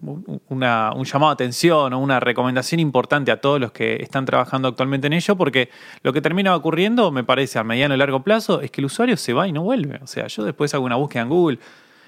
una, 0.00 0.92
un 0.94 1.04
llamado 1.04 1.30
a 1.30 1.32
atención 1.34 1.92
o 1.92 1.98
una 1.98 2.20
recomendación 2.20 2.80
importante 2.80 3.30
a 3.30 3.40
todos 3.40 3.60
los 3.60 3.72
que 3.72 3.96
están 4.02 4.24
trabajando 4.24 4.68
actualmente 4.68 5.06
en 5.08 5.12
ello, 5.12 5.36
porque 5.36 5.70
lo 6.02 6.12
que 6.12 6.20
termina 6.20 6.54
ocurriendo, 6.54 7.10
me 7.10 7.24
parece, 7.24 7.58
a 7.58 7.64
mediano 7.64 7.94
y 7.94 7.98
largo 7.98 8.22
plazo, 8.22 8.60
es 8.60 8.70
que 8.70 8.80
el 8.80 8.86
usuario 8.86 9.16
se 9.16 9.32
va 9.32 9.48
y 9.48 9.52
no 9.52 9.62
vuelve. 9.62 9.98
O 10.02 10.06
sea, 10.06 10.26
yo 10.28 10.44
después 10.44 10.72
hago 10.74 10.84
una 10.84 10.96
búsqueda 10.96 11.22
en 11.22 11.28
Google 11.28 11.58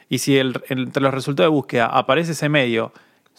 y 0.08 0.18
si 0.18 0.38
entre 0.38 1.02
los 1.02 1.14
resultados 1.14 1.50
de 1.50 1.54
búsqueda 1.54 1.86
aparece 1.86 2.32
ese 2.32 2.48
medio 2.48 2.92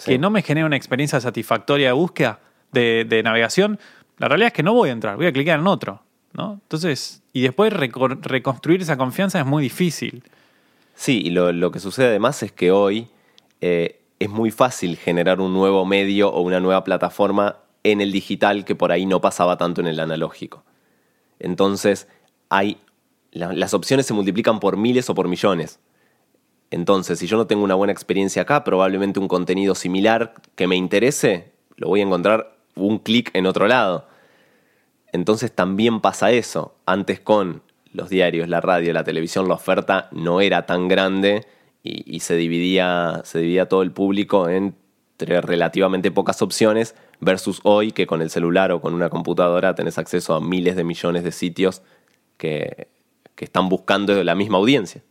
que 0.05 0.17
no 0.17 0.29
me 0.29 0.41
genera 0.41 0.65
una 0.65 0.77
experiencia 0.77 1.19
satisfactoria 1.19 1.87
de 1.87 1.93
búsqueda, 1.93 2.39
de, 2.71 3.21
navegación, 3.23 3.79
la 4.17 4.27
realidad 4.27 4.47
es 4.47 4.53
que 4.53 4.63
no 4.63 4.73
voy 4.73 4.89
a 4.89 4.93
entrar, 4.93 5.17
voy 5.17 5.27
a 5.27 5.33
clicar 5.33 5.59
en 5.59 5.67
otro. 5.67 6.01
¿no? 6.33 6.53
Entonces, 6.53 7.21
y 7.33 7.41
después 7.41 7.73
reconstruir 7.73 8.81
esa 8.81 8.97
confianza 8.97 9.39
es 9.39 9.45
muy 9.45 9.63
difícil. 9.63 10.23
Sí, 10.95 11.21
y 11.25 11.29
lo, 11.31 11.71
que 11.71 11.79
sucede 11.79 12.07
además 12.07 12.41
es 12.43 12.51
que 12.51 12.71
hoy 12.71 13.07
eh, 13.59 14.00
es 14.21 14.29
muy 14.29 14.51
fácil 14.51 14.97
generar 14.97 15.41
un 15.41 15.51
nuevo 15.51 15.83
medio 15.83 16.31
o 16.31 16.41
una 16.41 16.59
nueva 16.59 16.83
plataforma 16.83 17.57
en 17.83 18.01
el 18.01 18.11
digital 18.11 18.65
que 18.65 18.75
por 18.75 18.91
ahí 18.91 19.07
no 19.07 19.19
pasaba 19.19 19.57
tanto 19.57 19.81
en 19.81 19.87
el 19.87 19.99
analógico. 19.99 20.63
Entonces, 21.39 22.07
hay, 22.47 22.77
las 23.31 23.73
opciones 23.73 24.05
se 24.05 24.13
multiplican 24.13 24.59
por 24.59 24.77
miles 24.77 25.09
o 25.09 25.15
por 25.15 25.27
millones. 25.27 25.79
Entonces, 26.69 27.17
si 27.17 27.25
yo 27.25 27.35
no 27.35 27.47
tengo 27.47 27.63
una 27.63 27.73
buena 27.73 27.93
experiencia 27.93 28.43
acá, 28.43 28.63
probablemente 28.63 29.19
un 29.19 29.27
contenido 29.27 29.73
similar 29.73 30.35
que 30.53 30.67
me 30.67 30.75
interese, 30.75 31.53
lo 31.75 31.87
voy 31.87 32.01
a 32.01 32.03
encontrar 32.03 32.55
un 32.75 32.99
clic 32.99 33.31
en 33.33 33.47
otro 33.47 33.67
lado. 33.67 34.07
Entonces 35.11 35.51
también 35.51 35.99
pasa 35.99 36.29
eso. 36.29 36.75
Antes 36.85 37.19
con 37.19 37.63
los 37.91 38.09
diarios, 38.09 38.47
la 38.49 38.61
radio, 38.61 38.93
la 38.93 39.03
televisión, 39.03 39.47
la 39.47 39.55
oferta 39.55 40.09
no 40.11 40.41
era 40.41 40.67
tan 40.67 40.87
grande 40.87 41.47
y, 41.83 42.19
se, 42.19 42.35
dividía, 42.35 43.21
se 43.23 43.39
dividía 43.39 43.67
todo 43.67 43.81
el 43.81 43.91
público 43.91 44.49
entre 44.49 45.41
relativamente 45.41 46.11
pocas 46.11 46.41
opciones 46.41 46.95
versus 47.19 47.59
hoy 47.63 47.91
que 47.91 48.05
con 48.05 48.21
el 48.21 48.29
celular 48.29 48.71
o 48.71 48.81
con 48.81 48.93
una 48.93 49.09
computadora 49.09 49.73
tenés 49.73 49.97
acceso 49.97 50.35
a 50.35 50.41
miles 50.41 50.75
de 50.75 50.83
millones 50.83 51.23
de 51.23 51.31
sitios 51.31 51.81
que, 52.37 52.89
están 53.37 53.69
buscando 53.69 54.23
la 54.23 54.35
misma 54.35 54.59
audiencia. 54.59 55.01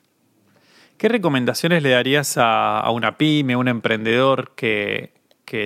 ¿Qué 0.97 1.09
recomendaciones 1.09 1.83
le 1.83 1.91
darías 1.91 2.37
a, 2.37 2.89
una 2.93 3.19
pyme, 3.19 3.55
a 3.55 3.59
un 3.59 3.67
emprendedor 3.67 4.53
que, 4.55 5.19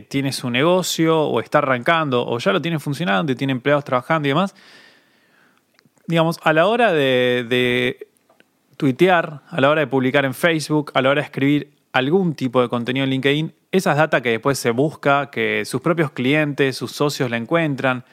tiene 0.09 0.33
su 0.33 0.49
negocio 0.49 1.21
o 1.25 1.41
está 1.41 1.59
arrancando 1.59 2.27
o 2.27 2.39
ya 2.39 2.53
lo 2.53 2.63
tiene 2.63 2.79
funcionando 2.79 3.31
y 3.33 3.35
tiene 3.35 3.53
empleados 3.53 3.85
trabajando 3.85 4.29
y 4.29 4.31
demás? 4.31 4.55
Digamos, 6.07 6.41
a 6.43 6.55
la 6.55 6.67
hora 6.69 6.95
de 6.95 8.09
tuitear, 8.77 9.43
a 9.49 9.61
la 9.61 9.71
hora 9.71 9.81
de 9.81 9.87
publicar 9.87 10.25
en 10.25 10.35
Facebook, 10.35 10.91
a 10.95 11.03
la 11.03 11.11
hora 11.11 11.21
de 11.21 11.27
escribir 11.27 11.71
algún 11.93 12.35
tipo 12.35 12.61
de 12.61 12.69
contenido 12.69 13.05
en 13.05 13.11
LinkedIn, 13.11 13.55
esas 13.71 13.97
data 13.97 14.21
que 14.21 14.31
después 14.31 14.59
se 14.59 14.71
busca, 14.71 15.31
que 15.31 15.65
sus 15.65 15.81
propios 15.81 16.11
clientes, 16.11 16.77
sus 16.77 16.93
socios 16.93 17.31
la 17.31 17.37
encuentran. 17.37 18.05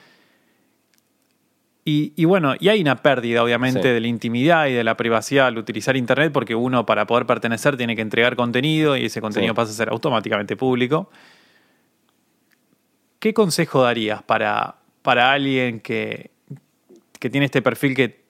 Y, 1.83 2.25
bueno, 2.25 2.53
y 2.59 2.69
hay 2.69 2.79
una 2.79 3.01
pérdida, 3.01 3.43
obviamente, 3.43 3.91
de 3.91 3.99
la 3.99 4.07
intimidad 4.07 4.67
y 4.67 4.73
de 4.73 4.83
la 4.83 4.95
privacidad 4.95 5.47
al 5.47 5.57
utilizar 5.57 5.97
Internet, 5.97 6.31
porque 6.31 6.55
uno, 6.55 6.85
para 6.85 7.05
poder 7.05 7.25
pertenecer, 7.25 7.75
tiene 7.75 7.95
que 7.95 8.01
entregar 8.01 8.35
contenido 8.35 8.95
y 8.95 9.05
ese 9.05 9.19
contenido 9.19 9.53
pasa 9.55 9.71
a 9.71 9.75
ser 9.75 9.89
automáticamente 9.89 10.55
público. 10.55 11.09
¿Qué 13.19 13.33
consejo 13.33 13.81
darías 13.81 14.23
para, 14.23 14.75
para 15.01 15.31
alguien 15.31 15.79
que, 15.79 16.31
que 17.19 17.29
tiene 17.29 17.47
este 17.47 17.61
perfil 17.61 17.95
que, 17.95 18.23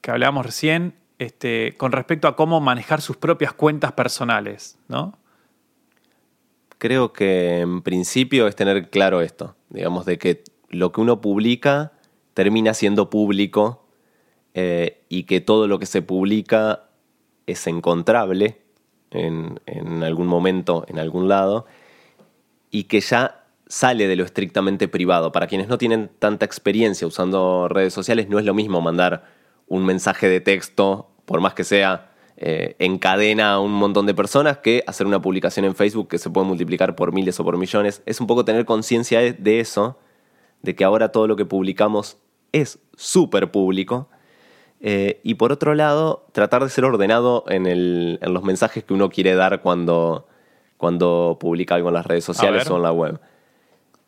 que 0.00 0.10
hablábamos 0.10 0.46
recién 0.46 0.94
este, 1.22 1.74
con 1.76 1.92
respecto 1.92 2.28
a 2.28 2.36
cómo 2.36 2.60
manejar 2.60 3.00
sus 3.00 3.16
propias 3.16 3.52
cuentas 3.52 3.92
personales, 3.92 4.78
¿no? 4.88 5.18
Creo 6.78 7.12
que 7.12 7.60
en 7.60 7.82
principio 7.82 8.48
es 8.48 8.56
tener 8.56 8.90
claro 8.90 9.20
esto, 9.20 9.54
digamos, 9.70 10.04
de 10.04 10.18
que 10.18 10.42
lo 10.68 10.90
que 10.90 11.00
uno 11.00 11.20
publica 11.20 11.92
termina 12.34 12.74
siendo 12.74 13.08
público 13.08 13.86
eh, 14.54 15.04
y 15.08 15.24
que 15.24 15.40
todo 15.40 15.68
lo 15.68 15.78
que 15.78 15.86
se 15.86 16.02
publica 16.02 16.88
es 17.46 17.66
encontrable 17.66 18.62
en, 19.10 19.60
en 19.66 20.02
algún 20.02 20.26
momento, 20.26 20.84
en 20.88 20.98
algún 20.98 21.28
lado, 21.28 21.66
y 22.70 22.84
que 22.84 23.00
ya 23.00 23.44
sale 23.68 24.08
de 24.08 24.16
lo 24.16 24.24
estrictamente 24.24 24.88
privado. 24.88 25.30
Para 25.30 25.46
quienes 25.46 25.68
no 25.68 25.78
tienen 25.78 26.10
tanta 26.18 26.44
experiencia 26.44 27.06
usando 27.06 27.68
redes 27.68 27.94
sociales, 27.94 28.28
no 28.28 28.40
es 28.40 28.44
lo 28.44 28.54
mismo 28.54 28.80
mandar 28.80 29.24
un 29.68 29.86
mensaje 29.86 30.28
de 30.28 30.40
texto 30.40 31.11
por 31.32 31.40
más 31.40 31.54
que 31.54 31.64
sea 31.64 32.10
eh, 32.36 32.76
en 32.78 32.98
cadena 32.98 33.54
a 33.54 33.58
un 33.58 33.72
montón 33.72 34.04
de 34.04 34.12
personas, 34.12 34.58
que 34.58 34.84
hacer 34.86 35.06
una 35.06 35.22
publicación 35.22 35.64
en 35.64 35.74
Facebook 35.74 36.08
que 36.08 36.18
se 36.18 36.28
puede 36.28 36.46
multiplicar 36.46 36.94
por 36.94 37.10
miles 37.10 37.40
o 37.40 37.44
por 37.44 37.56
millones. 37.56 38.02
Es 38.04 38.20
un 38.20 38.26
poco 38.26 38.44
tener 38.44 38.66
conciencia 38.66 39.20
de 39.20 39.60
eso, 39.60 39.98
de 40.60 40.74
que 40.74 40.84
ahora 40.84 41.08
todo 41.08 41.26
lo 41.26 41.36
que 41.36 41.46
publicamos 41.46 42.18
es 42.52 42.80
súper 42.98 43.50
público. 43.50 44.10
Eh, 44.82 45.22
y 45.22 45.36
por 45.36 45.52
otro 45.52 45.74
lado, 45.74 46.26
tratar 46.32 46.62
de 46.62 46.68
ser 46.68 46.84
ordenado 46.84 47.44
en, 47.48 48.18
los 48.20 48.42
mensajes 48.42 48.84
que 48.84 48.92
uno 48.92 49.08
quiere 49.08 49.34
dar 49.34 49.62
cuando, 49.62 50.26
cuando 50.76 51.38
publica 51.40 51.76
algo 51.76 51.88
en 51.88 51.94
las 51.94 52.04
redes 52.04 52.24
sociales 52.24 52.68
o 52.68 52.76
en 52.76 52.82
la 52.82 52.92
web. 52.92 53.20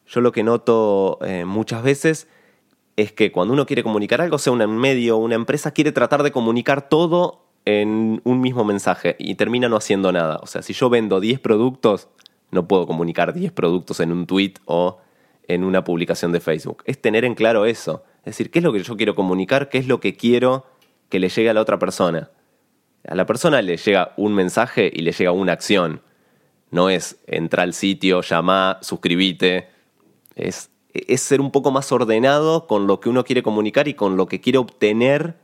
Yo 0.09 0.21
lo 0.21 0.31
que 0.31 0.43
noto 0.43 1.19
eh, 1.23 1.47
muchas 1.47 1.83
veces 1.83 2.29
es 2.97 3.13
que 3.13 3.33
cuando 3.33 3.55
uno 3.55 3.67
quiere 3.67 3.83
comunicar 3.83 4.21
algo, 4.21 4.39
sea 4.39 4.53
un 4.53 4.77
medio 4.77 5.17
o 5.17 5.21
una 5.21 5.35
empresa, 5.35 5.73
quiere 5.73 5.93
tratar 5.93 6.23
de 6.23 6.33
comunicar 6.33 6.89
todo 6.89 7.45
en 7.65 8.21
un 8.25 8.41
mismo 8.41 8.65
mensaje 8.65 9.17
y 9.19 9.35
termina 9.37 9.69
no 9.69 9.77
haciendo 9.77 10.13
nada. 10.13 10.39
O 10.43 10.47
sea, 10.47 10.63
si 10.63 10.73
yo 10.73 10.91
vendo 10.91 11.21
10 11.21 11.41
productos, 11.41 12.09
no 12.51 12.69
puedo 12.69 12.87
comunicar 12.87 13.33
10 13.33 13.53
productos 13.53 14.01
en 14.01 14.13
un 14.13 14.27
tweet 14.27 14.55
o 14.67 14.99
en 15.49 15.65
una 15.65 15.85
publicación 15.85 16.33
de 16.33 16.41
Facebook. 16.41 16.83
Es 16.87 17.01
tener 17.01 17.25
en 17.25 17.35
claro 17.35 17.67
eso, 17.67 18.05
Es 18.21 18.37
decir, 18.37 18.51
¿qué 18.51 18.61
es 18.61 18.65
lo 18.65 18.73
que 18.73 18.83
yo 18.83 18.97
quiero 18.97 19.15
comunicar? 19.15 19.69
¿Qué 19.69 19.79
es 19.79 19.87
lo 19.87 20.01
que 20.01 20.17
quiero 20.17 20.67
que 21.09 21.19
le 21.19 21.29
llegue 21.29 21.51
a 21.51 21.55
la 21.55 21.61
otra 21.61 21.79
persona? 21.79 22.31
A 23.07 23.15
la 23.15 23.27
persona 23.27 23.61
le 23.61 23.77
llega 23.77 24.15
un 24.17 24.35
mensaje 24.35 24.91
y 24.93 25.03
le 25.03 25.13
llega 25.13 25.33
una 25.33 25.53
acción. 25.53 26.01
No 26.71 26.89
es 26.89 27.21
entrar 27.27 27.65
al 27.65 27.75
sitio, 27.75 28.23
llamar, 28.23 28.79
suscribite. 28.81 29.69
Es, 30.35 30.71
es 30.95 31.21
ser 31.21 31.41
un 31.41 31.51
poco 31.51 31.71
más 31.71 31.91
ordenado 31.93 32.67
con 32.67 32.87
lo 32.87 33.01
que 33.01 33.09
uno 33.09 33.25
quiere 33.25 33.43
comunicar 33.43 33.89
y 33.89 33.95
con 33.95 34.17
lo 34.17 34.27
que 34.27 34.41
quiere 34.41 34.59
obtener 34.59 35.37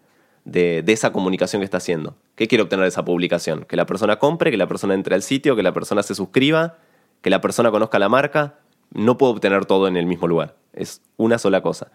de, 0.45 0.83
de, 0.83 0.93
esa 0.93 1.13
comunicación 1.13 1.61
que 1.61 1.65
está 1.65 1.79
haciendo. 1.79 2.17
¿Qué 2.37 2.49
quiere 2.49 2.63
obtener 2.63 2.85
de 2.85 2.89
esa 2.89 3.05
publicación? 3.05 3.65
Que 3.69 3.77
la 3.77 3.85
persona 3.87 4.19
compre, 4.19 4.51
que 4.51 4.57
la 4.57 4.69
persona 4.69 4.95
entre 4.95 5.15
al 5.15 5.23
sitio, 5.23 5.57
que 5.57 5.63
la 5.63 5.73
persona 5.73 6.03
se 6.03 6.15
suscriba, 6.15 6.79
que 7.21 7.31
la 7.31 7.41
persona 7.41 7.71
conozca 7.71 7.99
la 7.99 8.09
marca. 8.09 8.59
No 8.93 9.19
puedo 9.19 9.33
obtener 9.33 9.67
todo 9.67 9.89
en 9.89 9.97
el 9.97 10.07
mismo 10.07 10.29
lugar. 10.29 10.57
Es 10.73 11.03
una 11.17 11.39
sola 11.39 11.61
cosa. 11.63 11.91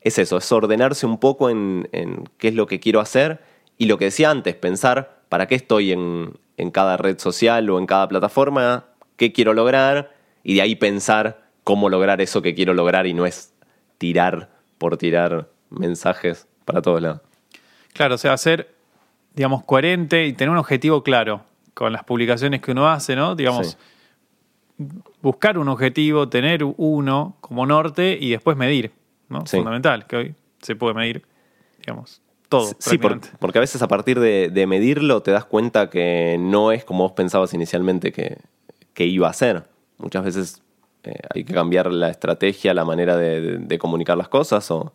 Es 0.00 0.18
eso, 0.18 0.38
es 0.38 0.50
ordenarse 0.50 1.06
un 1.06 1.18
poco 1.18 1.50
en, 1.50 1.88
en 1.92 2.28
qué 2.38 2.48
es 2.48 2.54
lo 2.54 2.66
que 2.66 2.80
quiero 2.80 3.00
hacer 3.00 3.40
y 3.78 3.86
lo 3.86 3.98
que 3.98 4.06
decía 4.06 4.30
antes, 4.30 4.54
pensar 4.54 5.22
para 5.28 5.46
qué 5.46 5.54
estoy 5.54 5.92
en, 5.92 6.38
en 6.56 6.70
cada 6.70 6.96
red 6.96 7.18
social 7.18 7.68
o 7.70 7.78
en 7.78 7.86
cada 7.86 8.08
plataforma, 8.08 8.86
qué 9.16 9.32
quiero 9.32 9.54
lograr 9.54 10.14
y 10.42 10.54
de 10.54 10.62
ahí 10.62 10.74
pensar 10.74 11.41
cómo 11.64 11.88
lograr 11.88 12.20
eso 12.20 12.42
que 12.42 12.54
quiero 12.54 12.74
lograr 12.74 13.06
y 13.06 13.14
no 13.14 13.26
es 13.26 13.52
tirar 13.98 14.50
por 14.78 14.96
tirar 14.96 15.48
mensajes 15.70 16.48
para 16.64 16.82
todos 16.82 17.00
lados. 17.00 17.20
Claro, 17.92 18.14
o 18.14 18.18
sea, 18.18 18.36
ser, 18.36 18.74
digamos, 19.34 19.64
coherente 19.64 20.26
y 20.26 20.32
tener 20.32 20.50
un 20.50 20.58
objetivo 20.58 21.02
claro 21.02 21.44
con 21.74 21.92
las 21.92 22.04
publicaciones 22.04 22.60
que 22.60 22.72
uno 22.72 22.88
hace, 22.88 23.16
¿no? 23.16 23.34
Digamos, 23.34 23.78
sí. 24.78 24.86
buscar 25.20 25.58
un 25.58 25.68
objetivo, 25.68 26.28
tener 26.28 26.64
uno 26.76 27.36
como 27.40 27.66
norte 27.66 28.18
y 28.20 28.30
después 28.30 28.56
medir, 28.56 28.92
¿no? 29.28 29.46
Sí. 29.46 29.58
Fundamental, 29.58 30.06
que 30.06 30.16
hoy 30.16 30.34
se 30.60 30.76
puede 30.76 30.94
medir, 30.94 31.22
digamos, 31.78 32.20
todo. 32.48 32.72
Sí, 32.78 32.98
por, 32.98 33.20
porque 33.38 33.58
a 33.58 33.60
veces 33.60 33.82
a 33.82 33.88
partir 33.88 34.20
de, 34.20 34.50
de, 34.50 34.66
medirlo 34.66 35.22
te 35.22 35.30
das 35.30 35.44
cuenta 35.44 35.90
que 35.90 36.36
no 36.38 36.72
es 36.72 36.84
como 36.84 37.04
vos 37.04 37.12
pensabas 37.12 37.54
inicialmente 37.54 38.12
que, 38.12 38.38
que 38.94 39.06
iba 39.06 39.28
a 39.28 39.32
ser. 39.32 39.64
Muchas 39.98 40.24
veces 40.24 40.62
eh, 41.04 41.14
hay 41.34 41.44
que 41.44 41.52
cambiar 41.52 41.92
la 41.92 42.08
estrategia, 42.10 42.74
la 42.74 42.84
manera 42.84 43.16
de, 43.16 43.78
comunicar 43.78 44.16
las 44.16 44.28
cosas 44.28 44.70
o, 44.70 44.92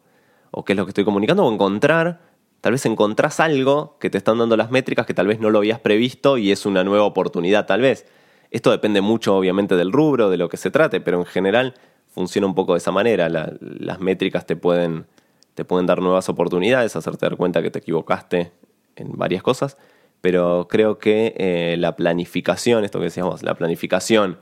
qué 0.66 0.74
es 0.74 0.78
lo 0.78 0.86
que 0.86 0.92
estoy 0.92 1.04
comunicando 1.04 1.46
o 1.46 1.52
encontrar, 1.52 2.22
tal 2.62 2.72
vez 2.72 2.86
encontrás 2.86 3.40
algo 3.40 3.98
que 4.00 4.10
te 4.10 4.18
están 4.18 4.38
dando 4.38 4.58
las 4.58 4.72
métricas 4.72 5.06
que 5.06 5.14
tal 5.14 5.28
vez 5.28 5.40
no 5.40 5.50
lo 5.50 5.60
habías 5.60 5.80
previsto 5.80 6.38
y 6.38 6.52
es 6.52 6.66
una 6.66 6.84
nueva 6.84 7.04
oportunidad 7.04 7.66
tal 7.66 7.82
vez. 7.82 8.06
Esto 8.50 8.72
depende 8.72 9.02
mucho 9.02 9.36
obviamente 9.36 9.76
del 9.76 9.92
rubro, 9.92 10.30
de 10.30 10.38
lo 10.38 10.48
que 10.50 10.58
se 10.58 10.72
trate, 10.72 11.02
pero 11.02 11.20
en 11.20 11.26
general 11.26 11.74
funciona 12.08 12.48
un 12.48 12.56
poco 12.56 12.74
de 12.74 12.78
esa 12.78 12.92
manera. 12.92 13.28
La, 13.28 13.54
las 13.60 14.00
métricas 14.00 14.46
te 14.46 14.56
pueden, 14.56 15.06
te 15.54 15.66
pueden 15.66 15.86
dar 15.86 16.02
nuevas 16.02 16.30
oportunidades, 16.30 16.96
hacerte 16.96 17.26
dar 17.26 17.36
cuenta 17.36 17.62
que 17.62 17.70
te 17.70 17.80
equivocaste 17.80 18.54
en 18.96 19.12
varias 19.18 19.44
cosas, 19.44 19.78
pero 20.22 20.68
creo 20.70 20.98
que 20.98 21.36
eh, 21.38 21.76
la 21.78 21.96
planificación, 21.96 22.86
esto 22.86 23.00
que 23.00 23.06
decíamos, 23.06 23.44
la 23.44 23.56
planificación 23.56 24.40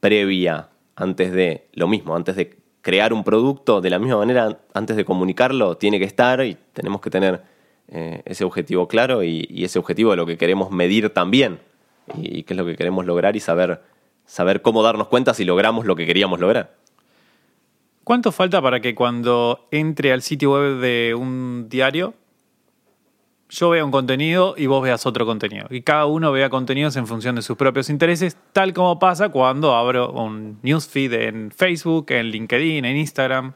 previa 0.00 0.68
antes 0.94 1.32
de 1.32 1.68
lo 1.74 1.88
mismo, 1.88 2.16
antes 2.16 2.36
de 2.36 2.56
crear 2.82 3.12
un 3.12 3.24
producto, 3.24 3.80
de 3.80 3.90
la 3.90 3.98
misma 3.98 4.18
manera, 4.18 4.60
antes 4.72 4.96
de 4.96 5.04
comunicarlo, 5.04 5.76
tiene 5.76 5.98
que 5.98 6.04
estar 6.04 6.44
y 6.44 6.56
tenemos 6.72 7.00
que 7.00 7.10
tener 7.10 7.42
eh, 7.88 8.22
ese 8.24 8.44
objetivo 8.44 8.88
claro 8.88 9.24
y, 9.24 9.64
ese 9.64 9.78
objetivo 9.78 10.12
de 10.12 10.16
lo 10.16 10.26
que 10.26 10.38
queremos 10.38 10.70
medir 10.70 11.10
también 11.10 11.58
y, 12.16 12.38
y 12.38 12.42
qué 12.44 12.54
es 12.54 12.56
lo 12.56 12.64
que 12.64 12.76
queremos 12.76 13.04
lograr 13.04 13.36
y 13.36 13.40
saber, 13.40 13.82
saber 14.24 14.62
cómo 14.62 14.82
darnos 14.82 15.08
cuenta 15.08 15.34
si 15.34 15.44
logramos 15.44 15.84
lo 15.84 15.96
que 15.96 16.06
queríamos 16.06 16.40
lograr. 16.40 16.74
¿Cuánto 18.04 18.30
falta 18.30 18.62
para 18.62 18.78
que 18.80 18.94
cuando 18.94 19.66
entre 19.72 20.12
al 20.12 20.22
sitio 20.22 20.52
web 20.52 20.78
de 20.78 21.16
un 21.18 21.66
diario 21.68 22.14
yo 23.48 23.70
vea 23.70 23.84
un 23.84 23.90
contenido 23.90 24.54
y 24.56 24.66
vos 24.66 24.82
veas 24.82 25.06
otro 25.06 25.24
contenido. 25.26 25.66
Y 25.70 25.82
cada 25.82 26.06
uno 26.06 26.32
vea 26.32 26.50
contenidos 26.50 26.96
en 26.96 27.06
función 27.06 27.36
de 27.36 27.42
sus 27.42 27.56
propios 27.56 27.90
intereses, 27.90 28.36
tal 28.52 28.72
como 28.72 28.98
pasa 28.98 29.28
cuando 29.28 29.74
abro 29.74 30.10
un 30.12 30.58
newsfeed 30.62 31.12
en 31.12 31.50
Facebook, 31.50 32.06
en 32.10 32.26
LinkedIn, 32.26 32.84
en 32.84 32.96
Instagram. 32.96 33.52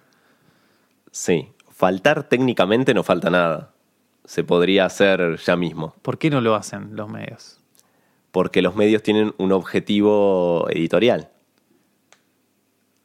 Sí, 1.11 1.48
faltar 1.70 2.29
técnicamente 2.29 2.94
no 2.94 3.03
falta 3.03 3.31
nada. 3.31 3.72
Se 4.24 4.44
podría 4.44 4.85
hacer 4.85 5.38
ya 5.38 5.57
mismo. 5.57 5.94
¿Por 6.03 6.18
qué 6.18 6.31
no 6.31 6.40
lo 6.40 6.55
hacen 6.55 6.94
los 6.94 7.09
medios? 7.09 7.59
Porque 8.31 8.62
los 8.62 8.76
medios 8.76 9.03
tienen 9.03 9.35
un 9.38 9.50
objetivo 9.50 10.68
editorial. 10.70 11.31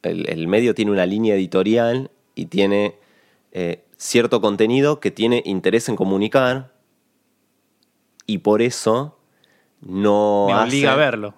El, 0.02 0.28
el 0.28 0.46
medio 0.46 0.74
tiene 0.74 0.92
una 0.92 1.04
línea 1.04 1.34
editorial 1.34 2.12
y 2.36 2.46
tiene 2.46 2.94
eh, 3.50 3.84
cierto 3.96 4.40
contenido 4.40 5.00
que 5.00 5.10
tiene 5.10 5.42
interés 5.46 5.88
en 5.88 5.96
comunicar, 5.96 6.75
y 8.26 8.38
por 8.38 8.62
eso 8.62 9.18
no. 9.80 10.46
Me 10.48 10.54
obliga 10.54 10.90
hace... 10.92 11.00
a 11.00 11.04
verlo. 11.04 11.34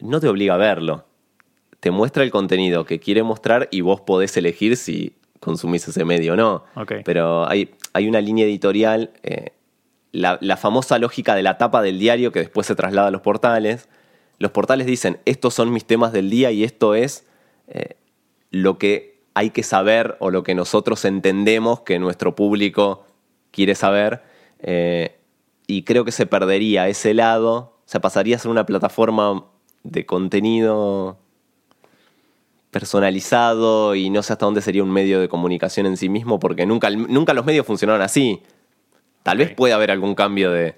No 0.00 0.20
te 0.20 0.28
obliga 0.28 0.54
a 0.54 0.58
verlo. 0.58 1.04
Te 1.80 1.90
muestra 1.90 2.22
el 2.22 2.30
contenido 2.30 2.84
que 2.84 2.98
quiere 2.98 3.22
mostrar 3.22 3.68
y 3.70 3.82
vos 3.82 4.00
podés 4.00 4.36
elegir 4.36 4.76
si 4.76 5.16
consumís 5.40 5.86
ese 5.86 6.04
medio 6.04 6.32
o 6.32 6.36
no. 6.36 6.64
Okay. 6.74 7.02
Pero 7.04 7.46
hay, 7.48 7.74
hay, 7.92 8.08
una 8.08 8.20
línea 8.20 8.46
editorial, 8.46 9.10
eh, 9.22 9.52
la, 10.12 10.38
la, 10.40 10.56
famosa 10.56 10.98
lógica 10.98 11.34
de 11.34 11.42
la 11.42 11.58
tapa 11.58 11.82
del 11.82 11.98
diario 11.98 12.32
que 12.32 12.40
después 12.40 12.66
se 12.66 12.74
traslada 12.74 13.08
a 13.08 13.10
los 13.10 13.20
portales. 13.20 13.88
Los 14.38 14.50
portales 14.50 14.86
dicen, 14.86 15.20
estos 15.26 15.52
son 15.54 15.72
mis 15.72 15.84
temas 15.84 16.12
del 16.12 16.30
día 16.30 16.50
y 16.50 16.64
esto 16.64 16.94
es 16.94 17.26
eh, 17.68 17.96
lo 18.50 18.78
que 18.78 19.20
hay 19.34 19.50
que 19.50 19.62
saber 19.62 20.16
o 20.20 20.30
lo 20.30 20.42
que 20.42 20.54
nosotros 20.54 21.04
entendemos 21.04 21.80
que 21.80 21.98
nuestro 21.98 22.34
público 22.34 23.06
quiere 23.50 23.74
saber. 23.74 24.22
Eh, 24.60 25.18
y 25.66 25.82
creo 25.82 26.04
que 26.04 26.12
se 26.12 26.26
perdería 26.26 26.88
ese 26.88 27.14
lado, 27.14 27.54
o 27.54 27.82
sea, 27.86 28.00
pasaría 28.00 28.36
a 28.36 28.38
ser 28.38 28.50
una 28.50 28.66
plataforma 28.66 29.44
de 29.82 30.06
contenido 30.06 31.18
personalizado 32.70 33.94
y 33.94 34.10
no 34.10 34.22
sé 34.22 34.32
hasta 34.32 34.46
dónde 34.46 34.60
sería 34.60 34.82
un 34.82 34.90
medio 34.90 35.20
de 35.20 35.28
comunicación 35.28 35.86
en 35.86 35.96
sí 35.96 36.08
mismo, 36.08 36.40
porque 36.40 36.66
nunca, 36.66 36.90
nunca 36.90 37.32
los 37.32 37.44
medios 37.44 37.66
funcionaron 37.66 38.02
así. 38.02 38.42
Tal 39.22 39.38
vez 39.38 39.54
pueda 39.54 39.76
haber 39.76 39.90
algún 39.90 40.14
cambio 40.14 40.50
de, 40.50 40.74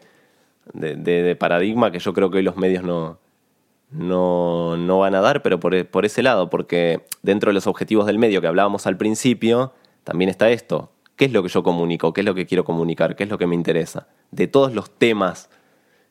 de, 0.74 0.94
de, 0.94 1.22
de, 1.22 1.36
paradigma 1.36 1.90
que 1.90 1.98
yo 1.98 2.12
creo 2.12 2.30
que 2.30 2.38
hoy 2.38 2.42
los 2.42 2.56
medios 2.56 2.84
no, 2.84 3.18
no, 3.90 4.76
no 4.76 4.98
van 4.98 5.14
a 5.14 5.20
dar, 5.20 5.42
pero 5.42 5.58
por, 5.58 5.86
por 5.86 6.04
ese 6.04 6.22
lado, 6.22 6.50
porque 6.50 7.06
dentro 7.22 7.50
de 7.50 7.54
los 7.54 7.66
objetivos 7.66 8.06
del 8.06 8.18
medio 8.18 8.40
que 8.40 8.46
hablábamos 8.46 8.86
al 8.86 8.96
principio, 8.96 9.72
también 10.04 10.28
está 10.28 10.50
esto, 10.50 10.90
¿Qué 11.16 11.24
es 11.24 11.32
lo 11.32 11.42
que 11.42 11.48
yo 11.48 11.62
comunico? 11.62 12.12
¿Qué 12.12 12.20
es 12.20 12.24
lo 12.24 12.34
que 12.34 12.46
quiero 12.46 12.64
comunicar? 12.64 13.16
¿Qué 13.16 13.24
es 13.24 13.30
lo 13.30 13.38
que 13.38 13.46
me 13.46 13.54
interesa? 13.54 14.08
De 14.30 14.46
todos 14.46 14.72
los 14.74 14.90
temas 14.90 15.48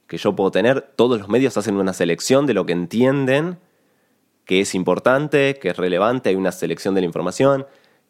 que 0.08 0.18
yo 0.18 0.36
puedo 0.36 0.52
tener, 0.52 0.82
todos 0.82 1.20
los 1.20 1.30
medios 1.30 1.58
hacen 1.58 1.78
una 1.78 1.94
selección 1.94 2.46
de 2.46 2.54
lo 2.54 2.66
que 2.66 2.74
entienden 2.74 3.58
que 4.46 4.62
es 4.62 4.76
importante, 4.76 5.58
que 5.60 5.70
es 5.70 5.78
relevante, 5.78 6.30
hay 6.30 6.36
una 6.36 6.52
selección 6.52 6.94
de 6.94 7.02
la 7.02 7.08
información 7.08 7.66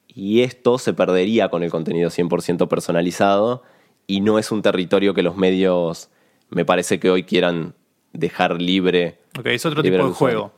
y 0.08 0.41
esto 0.41 0.77
se 0.77 0.93
perdería 0.93 1.49
con 1.49 1.63
el 1.63 1.71
contenido 1.71 2.10
100% 2.10 2.67
personalizado 2.67 3.63
y 4.08 4.21
no 4.21 4.38
es 4.38 4.51
un 4.51 4.62
territorio 4.62 5.13
que 5.13 5.23
los 5.23 5.38
medios 5.38 6.10
me 6.49 6.65
parece 6.65 6.99
que 6.99 7.10
hoy 7.10 7.23
quieran 7.23 7.73
dejar 8.12 8.62
libre. 8.62 9.19
Ok, 9.39 9.47
es 9.47 9.65
otro 9.65 9.81
tipo 9.81 9.95
de 9.95 10.13
juego 10.13 10.51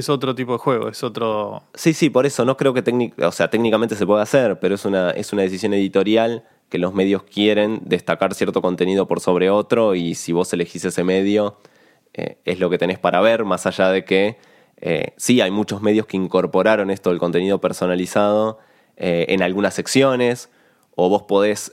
es 0.00 0.08
otro 0.08 0.34
tipo 0.34 0.52
de 0.52 0.58
juego, 0.58 0.88
es 0.88 1.02
otro... 1.02 1.62
Sí, 1.74 1.94
sí, 1.94 2.10
por 2.10 2.26
eso 2.26 2.44
no 2.44 2.56
creo 2.56 2.74
que 2.74 3.12
o 3.22 3.32
sea, 3.32 3.48
técnicamente 3.48 3.96
se 3.96 4.06
pueda 4.06 4.22
hacer, 4.22 4.58
pero 4.60 4.74
es 4.74 4.84
una, 4.84 5.10
es 5.10 5.32
una 5.32 5.42
decisión 5.42 5.74
editorial 5.74 6.44
que 6.68 6.78
los 6.78 6.94
medios 6.94 7.22
quieren 7.22 7.80
destacar 7.84 8.34
cierto 8.34 8.62
contenido 8.62 9.06
por 9.06 9.20
sobre 9.20 9.50
otro 9.50 9.94
y 9.94 10.14
si 10.14 10.32
vos 10.32 10.52
elegís 10.52 10.84
ese 10.84 11.04
medio 11.04 11.58
eh, 12.12 12.38
es 12.44 12.58
lo 12.58 12.70
que 12.70 12.78
tenés 12.78 12.98
para 12.98 13.20
ver, 13.20 13.44
más 13.44 13.66
allá 13.66 13.90
de 13.90 14.04
que 14.04 14.38
eh, 14.80 15.12
sí 15.16 15.40
hay 15.40 15.50
muchos 15.50 15.82
medios 15.82 16.06
que 16.06 16.16
incorporaron 16.16 16.90
esto 16.90 17.10
del 17.10 17.18
contenido 17.18 17.60
personalizado 17.60 18.58
eh, 18.96 19.26
en 19.28 19.42
algunas 19.42 19.74
secciones 19.74 20.50
o 20.96 21.08
vos 21.08 21.22
podés... 21.22 21.72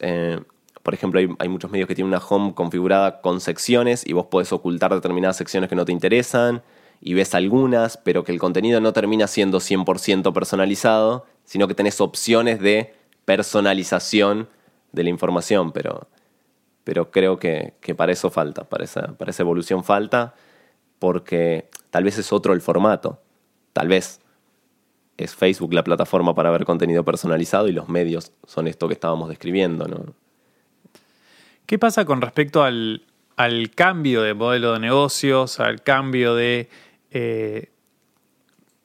por 0.84 0.94
ejemplo, 0.94 1.20
hay, 1.20 1.30
hay 1.40 1.50
muchos 1.50 1.72
medios 1.72 1.88
que 1.88 1.96
tienen 1.96 2.10
una 2.14 2.24
home 2.24 2.54
configurada 2.54 3.22
con 3.22 3.40
secciones 3.40 4.06
y 4.06 4.14
vos 4.14 4.28
podés 4.28 4.52
ocultar 4.52 4.94
determinadas 4.94 5.38
secciones 5.38 5.70
que 5.70 5.76
no 5.76 5.86
te 5.86 5.92
interesan 5.92 6.64
y 7.02 7.16
ves 7.16 7.34
algunas, 7.34 7.98
pero 7.98 8.24
que 8.24 8.32
el 8.32 8.40
contenido 8.40 8.80
no 8.80 8.94
termina 8.94 9.28
siendo 9.28 9.60
100% 9.60 10.32
personalizado, 10.34 11.26
sino 11.44 11.68
que 11.68 11.74
tenés 11.74 12.00
opciones 12.00 12.60
de 12.60 12.94
personalización 13.26 14.48
de 14.92 15.04
la 15.04 15.10
información, 15.10 15.72
pero, 15.72 16.08
pero 16.84 17.10
creo 17.10 17.40
que, 17.40 17.74
que 17.82 17.96
para 17.96 18.12
eso 18.12 18.30
falta, 18.30 18.70
para 18.70 18.84
esa, 18.84 19.18
para 19.18 19.32
esa 19.32 19.42
evolución 19.42 19.84
falta, 19.84 20.36
porque 21.00 21.70
tal 21.90 22.04
vez 22.04 22.20
es 22.20 22.32
otro 22.32 22.54
el 22.54 22.62
formato, 22.62 23.20
tal 23.74 23.88
vez 23.88 24.22
es 25.18 25.36
Facebook 25.36 25.74
la 25.74 25.84
plataforma 25.84 26.36
para 26.36 26.52
ver 26.52 26.66
contenido 26.66 27.04
personalizado 27.04 27.68
y 27.68 27.72
los 27.72 27.90
medios 27.90 28.32
son 28.46 28.68
esto 28.68 28.88
que 28.88 28.94
estábamos 28.94 29.30
describiendo, 29.30 29.88
¿no? 29.88 30.14
¿Qué 31.66 31.80
pasa 31.80 32.06
con 32.06 32.22
respecto 32.22 32.64
al, 32.64 33.06
al 33.38 33.72
cambio 33.72 34.24
de 34.24 34.34
modelo 34.34 34.74
de 34.74 34.80
negocios, 34.80 35.60
al 35.60 35.82
cambio 35.82 36.36
de 36.36 36.70
eh, 37.12 37.70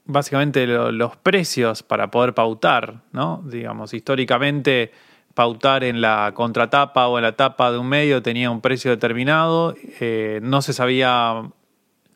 básicamente 0.05 0.67
los 0.67 1.17
precios 1.17 1.83
para 1.83 2.11
poder 2.11 2.35
pautar, 2.35 3.03
¿no? 3.13 3.43
Digamos, 3.45 3.95
históricamente 3.95 4.93
pautar 5.35 5.85
en 5.85 6.01
la 6.01 6.33
contratapa 6.35 7.09
o 7.09 7.19
en 7.19 7.25
la 7.25 7.37
tapa 7.37 7.71
de 7.71 7.79
un 7.79 7.89
medio 7.89 8.23
tenía 8.23 8.51
un 8.51 8.61
precio 8.61 8.91
determinado, 8.91 9.75
eh, 10.01 10.41
no 10.43 10.63
se 10.63 10.73
sabía 10.73 11.51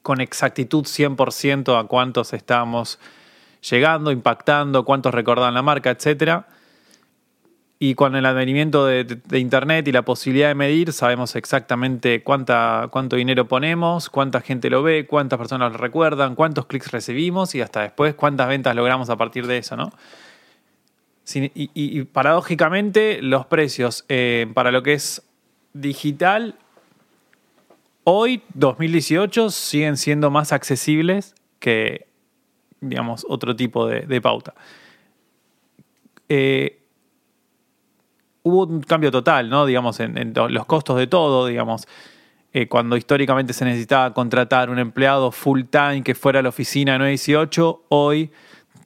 con 0.03 0.21
exactitud 0.21 0.85
100% 0.85 1.79
a 1.79 1.85
cuántos 1.85 2.33
estábamos 2.33 2.99
llegando, 3.69 4.11
impactando, 4.11 4.85
cuántos 4.85 5.13
recordaban 5.13 5.53
la 5.53 5.63
marca, 5.63 5.91
etcétera. 5.91 6.49
Y 7.83 7.95
con 7.95 8.15
el 8.15 8.27
advenimiento 8.27 8.85
de, 8.85 9.19
Internet 9.33 9.89
y 9.89 9.93
la 9.93 10.03
posibilidad 10.03 10.49
de 10.49 10.55
medir, 10.55 10.93
sabemos 10.93 11.35
exactamente 11.35 12.23
cuánta, 12.23 12.89
cuánto 12.93 13.17
dinero 13.17 13.49
ponemos, 13.49 14.11
cuánta 14.11 14.43
gente 14.43 14.69
lo 14.69 14.83
ve, 14.83 15.07
cuántas 15.07 15.39
personas 15.39 15.73
lo 15.73 15.79
recuerdan, 15.79 16.35
cuántos 16.35 16.67
clics 16.67 16.91
recibimos 16.91 17.55
y 17.55 17.63
hasta 17.63 17.81
después 17.81 18.15
cuántas 18.15 18.49
ventas 18.49 18.77
logramos 18.77 19.09
a 19.09 19.17
partir 19.17 19.47
de 19.47 19.57
eso, 19.57 19.77
¿no? 19.77 19.93
Y, 21.35 22.03
paradójicamente, 22.03 23.23
los 23.23 23.47
precios 23.47 24.05
eh, 24.11 24.47
para 24.53 24.73
lo 24.73 24.83
que 24.83 24.93
es 24.93 25.23
digital, 25.73 26.57
hoy, 28.05 28.43
2018, 28.53 29.49
siguen 29.49 29.97
siendo 29.97 30.31
más 30.31 30.53
accesibles 30.53 31.35
que, 31.61 32.09
digamos, 32.83 33.25
otro 33.27 33.57
tipo 33.57 33.87
de, 33.87 34.21
pauta. 34.21 34.53
Eh, 36.29 36.80
hubo 38.43 38.65
un 38.65 38.83
cambio 38.83 39.11
total, 39.11 39.49
¿no? 39.51 39.67
Digamos, 39.67 40.01
en, 40.01 40.33
los 40.35 40.67
costos 40.67 40.97
de 40.99 41.07
todo, 41.07 41.47
digamos. 41.47 41.87
Eh, 42.53 42.67
cuando 42.67 42.97
históricamente 42.97 43.53
se 43.53 43.65
necesitaba 43.65 44.13
contratar 44.13 44.71
un 44.71 44.79
empleado 44.79 45.31
full 45.31 45.63
time 45.71 46.03
que 46.03 46.15
fuera 46.15 46.41
a 46.41 46.43
la 46.43 46.49
oficina 46.49 46.99
918, 46.99 47.85
hoy 47.91 48.33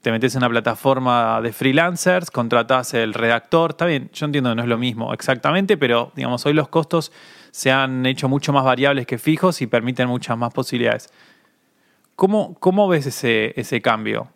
te 0.03 0.13
metes 0.13 0.35
en 0.35 0.41
una 0.41 0.51
plataforma 0.51 1.41
de 1.41 1.51
freelancers, 1.51 2.31
contratás 2.31 2.93
el 2.93 3.15
redactor, 3.15 3.71
está 3.71 3.87
bien, 3.87 4.11
yo 4.13 4.27
entiendo 4.27 4.51
que 4.51 4.57
no 4.57 4.63
es 4.63 4.69
lo 4.69 4.77
mismo 4.77 5.15
exactamente, 5.15 5.79
pero 5.79 6.13
digamos, 6.15 6.45
hoy 6.45 6.53
los 6.53 6.69
costos 6.69 7.11
se 7.53 7.73
han 7.73 8.05
hecho 8.05 8.29
mucho 8.29 8.53
más 8.53 8.65
variables 8.65 9.07
que 9.07 9.17
fijos 9.17 9.63
y 9.63 9.67
permiten 9.67 10.09
muchas 10.09 10.37
más 10.37 10.53
posibilidades. 10.53 11.11
¿Cómo, 12.17 12.55
cómo 12.61 12.87
ves 12.87 13.07
ese, 13.07 13.59
ese 13.59 13.81
cambio? 13.81 14.29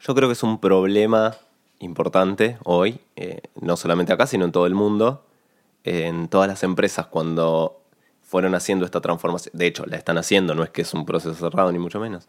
Yo 0.00 0.14
creo 0.14 0.30
que 0.30 0.32
es 0.32 0.42
un 0.42 0.58
problema 0.58 1.36
importante 1.80 2.58
hoy, 2.64 3.00
eh, 3.16 3.42
no 3.60 3.76
solamente 3.76 4.12
acá, 4.12 4.26
sino 4.26 4.44
en 4.44 4.52
todo 4.52 4.66
el 4.66 4.74
mundo, 4.74 5.26
en 5.84 6.28
todas 6.28 6.48
las 6.48 6.62
empresas 6.62 7.06
cuando 7.06 7.82
fueron 8.22 8.54
haciendo 8.54 8.84
esta 8.84 9.00
transformación, 9.00 9.56
de 9.56 9.66
hecho 9.66 9.84
la 9.86 9.96
están 9.96 10.18
haciendo, 10.18 10.54
no 10.54 10.62
es 10.62 10.70
que 10.70 10.82
es 10.82 10.94
un 10.94 11.04
proceso 11.04 11.34
cerrado 11.34 11.70
ni 11.72 11.78
mucho 11.78 12.00
menos, 12.00 12.28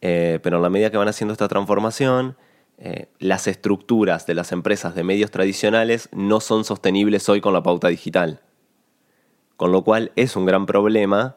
eh, 0.00 0.38
pero 0.42 0.56
en 0.56 0.62
la 0.62 0.70
medida 0.70 0.90
que 0.90 0.96
van 0.96 1.08
haciendo 1.08 1.32
esta 1.32 1.48
transformación, 1.48 2.36
eh, 2.78 3.08
las 3.18 3.46
estructuras 3.46 4.26
de 4.26 4.34
las 4.34 4.52
empresas 4.52 4.94
de 4.94 5.04
medios 5.04 5.30
tradicionales 5.30 6.08
no 6.12 6.40
son 6.40 6.64
sostenibles 6.64 7.28
hoy 7.28 7.40
con 7.40 7.52
la 7.52 7.62
pauta 7.62 7.88
digital. 7.88 8.40
Con 9.56 9.70
lo 9.70 9.84
cual 9.84 10.10
es 10.16 10.34
un 10.34 10.46
gran 10.46 10.66
problema. 10.66 11.36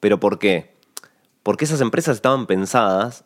¿Pero 0.00 0.18
por 0.18 0.40
qué? 0.40 0.74
Porque 1.44 1.64
esas 1.64 1.80
empresas 1.80 2.16
estaban 2.16 2.46
pensadas 2.46 3.24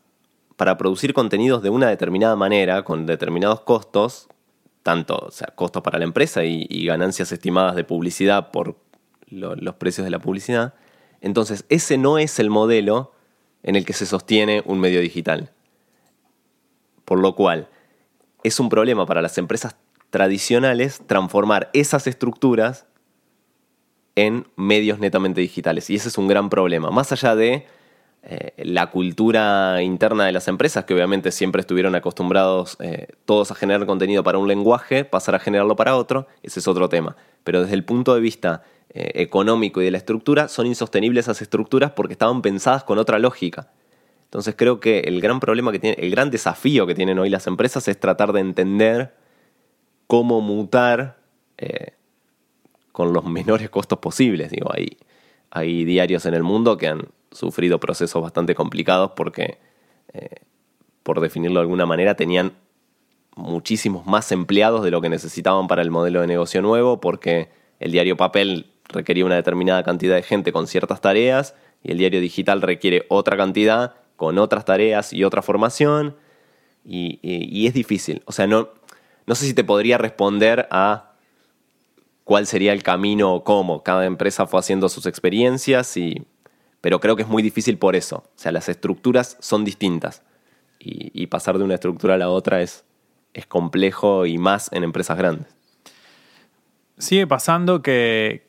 para 0.57 0.79
producir 0.79 1.12
contenidos 1.12 1.62
de 1.62 1.71
una 1.71 1.88
determinada 1.88 2.35
manera, 2.37 2.83
con 2.83 3.07
determinados 3.07 3.61
costos, 3.61 4.29
tanto 4.83 5.31
sea, 5.31 5.49
costos 5.55 5.83
para 5.83 5.99
la 5.99 6.05
empresa 6.05 6.45
y, 6.45 6.87
ganancias 6.87 7.33
estimadas 7.33 7.77
de 7.77 7.85
publicidad 7.85 8.51
por 8.51 8.77
los 9.29 9.75
precios 9.75 10.05
de 10.05 10.11
la 10.11 10.19
publicidad, 10.19 10.75
entonces 11.21 11.64
ese 11.69 11.99
no 11.99 12.19
es 12.19 12.38
el 12.38 12.51
modelo 12.51 13.12
en 13.62 13.77
el 13.77 13.85
que 13.85 13.92
se 13.92 14.07
sostiene 14.07 14.62
un 14.64 14.79
medio 14.79 15.01
digital. 15.01 15.51
Por 17.05 17.19
lo 17.19 17.35
cual, 17.35 17.69
es 18.45 18.61
un 18.61 18.69
problema 18.69 19.07
para 19.07 19.23
las 19.23 19.38
empresas 19.38 19.77
tradicionales 20.11 21.03
transformar 21.07 21.69
esas 21.73 22.07
estructuras 22.07 22.87
en 24.14 24.47
medios 24.57 24.99
netamente 24.99 25.40
digitales. 25.40 25.90
Y 25.90 25.97
ese 25.97 26.09
es 26.09 26.16
un 26.16 26.29
gran 26.29 26.49
problema. 26.49 26.90
Más 26.90 27.12
allá 27.12 27.35
de 27.35 27.66
eh, 28.29 28.55
la 28.65 28.91
cultura 28.91 29.81
interna 29.83 30.27
de 30.27 30.33
las 30.33 30.49
empresas, 30.49 30.85
que 30.85 30.95
obviamente 30.95 31.31
siempre 31.31 31.61
estuvieron 31.61 31.95
acostumbrados 31.95 32.77
eh, 32.81 33.07
todos 33.25 33.53
a 33.53 33.55
generar 33.55 33.87
contenido 33.87 34.25
para 34.25 34.39
un 34.39 34.49
lenguaje, 34.49 35.05
pasar 35.05 35.37
a 35.37 35.39
generarlo 35.39 35.77
para 35.77 35.95
otro, 35.95 36.27
ese 36.43 36.59
es 36.59 36.67
otro 36.67 36.89
tema. 36.89 37.15
Pero 37.45 37.61
desde 37.62 37.75
el 37.75 37.85
punto 37.85 38.17
de 38.17 38.21
vista 38.21 38.65
eh, 38.91 39.12
económico 39.15 39.81
y 39.81 39.85
de 39.85 39.93
la 39.93 39.99
estructura, 39.99 40.49
son 40.49 40.67
insostenibles 40.67 41.27
esas 41.27 41.41
estructuras 41.41 41.93
porque 41.93 42.15
estaban 42.15 42.43
pensadas 42.43 42.83
con 42.83 42.99
otra 42.99 43.21
lógica. 43.21 43.71
Entonces 44.25 44.57
creo 44.59 44.81
que 44.81 45.01
el 45.01 45.21
gran 45.21 45.39
problema 45.39 45.71
que 45.71 45.79
tiene, 45.79 45.97
el 46.01 46.11
gran 46.11 46.33
desafío 46.33 46.85
que 46.85 46.97
tienen 46.97 47.21
hoy 47.21 47.31
las 47.31 47.47
empresas 47.47 47.87
es 47.87 48.01
tratar 48.01 48.33
de 48.33 48.41
entender 48.41 49.15
cómo 50.09 50.41
mutar 50.41 51.21
con 52.91 53.12
los 53.12 53.25
menores 53.31 53.71
costos 53.71 54.01
posibles. 54.01 54.51
Digo, 54.51 54.69
hay, 54.75 54.97
hay 55.51 55.85
diarios 55.85 56.27
en 56.27 56.35
el 56.35 56.43
mundo 56.43 56.77
que 56.77 56.89
han 56.89 57.07
sufrido 57.31 57.81
procesos 57.81 58.23
bastante 58.23 58.55
complicados 58.55 59.12
porque, 59.17 59.59
eh, 60.12 60.41
por 61.03 61.21
definirlo 61.21 61.61
de 61.61 61.62
alguna 61.62 61.87
manera, 61.87 62.15
tenían 62.15 62.53
muchísimos 63.37 64.07
más 64.07 64.33
empleados 64.33 64.83
de 64.83 64.91
lo 64.91 65.01
que 65.01 65.09
necesitaban 65.09 65.69
para 65.69 65.83
el 65.83 65.91
modelo 65.91 66.21
de 66.21 66.27
negocio 66.27 66.62
nuevo, 66.62 67.01
porque 67.01 67.51
el 67.79 67.93
diario 67.93 68.17
papel 68.17 68.73
requería 68.89 69.25
una 69.25 69.37
determinada 69.37 69.83
cantidad 69.83 70.17
de 70.17 70.23
gente 70.23 70.53
con 70.53 70.67
ciertas 70.67 71.01
tareas 71.01 71.55
y 71.83 71.93
el 71.93 71.99
diario 71.99 72.21
digital 72.21 72.62
requiere 72.62 73.05
otra 73.09 73.37
cantidad 73.37 73.95
con 74.17 74.39
otras 74.39 74.65
tareas 74.65 75.12
y 75.12 75.25
otra 75.25 75.43
formación. 75.43 76.17
Y, 76.85 77.67
es 77.67 77.75
difícil. 77.75 78.23
O 78.27 78.33
sea, 78.33 78.47
no, 78.47 78.69
no 79.27 79.35
sé 79.35 79.47
si 79.47 79.55
te 79.55 79.65
podría 79.65 79.99
responder 79.99 80.69
a 80.71 81.12
cuál 82.25 82.47
sería 82.47 82.73
el 82.73 82.83
camino 82.83 83.35
o 83.35 83.45
cómo. 83.45 83.83
Cada 83.83 84.07
empresa 84.07 84.47
fue 84.47 84.61
haciendo 84.61 84.89
sus 84.89 85.07
experiencias 85.07 85.97
y 85.97 86.27
pero 86.87 87.01
creo 87.01 87.16
que 87.16 87.22
es 87.22 87.29
muy 87.29 87.42
difícil 87.42 87.79
por 87.79 87.96
eso. 87.96 88.18
O 88.18 88.31
sea, 88.37 88.53
las 88.53 88.68
estructuras 88.68 89.37
son 89.40 89.64
distintas. 89.64 90.22
Y, 90.79 91.27
pasar 91.27 91.59
de 91.59 91.64
una 91.64 91.75
estructura 91.75 92.14
a 92.14 92.16
la 92.16 92.29
otra 92.29 92.62
es, 92.62 92.85
es 93.35 93.44
complejo 93.44 94.25
y 94.25 94.38
más 94.38 94.72
en 94.72 94.85
empresas 94.85 95.18
grandes. 95.18 95.49
Sigue 96.96 97.27
pasando 97.27 97.83
que, 97.83 98.46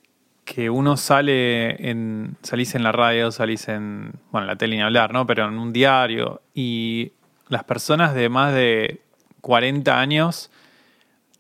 uno 0.70 0.98
sale 0.98 1.90
en. 1.90 2.38
salís 2.44 2.76
en 2.76 2.84
la 2.84 2.92
radio, 2.92 3.32
salís 3.32 3.70
en. 3.70 4.14
bueno, 4.32 4.44
en 4.44 4.50
la 4.50 4.56
tele 4.56 4.76
ni 4.76 4.84
hablar, 4.84 5.14
¿no? 5.14 5.26
Pero 5.26 5.48
en 5.48 5.58
un 5.58 5.74
diario. 5.74 6.44
Y 6.54 7.14
las 7.50 7.64
personas 7.64 8.14
de 8.14 8.30
más 8.30 8.54
de 8.54 9.02
40 9.42 10.00
años 10.00 10.52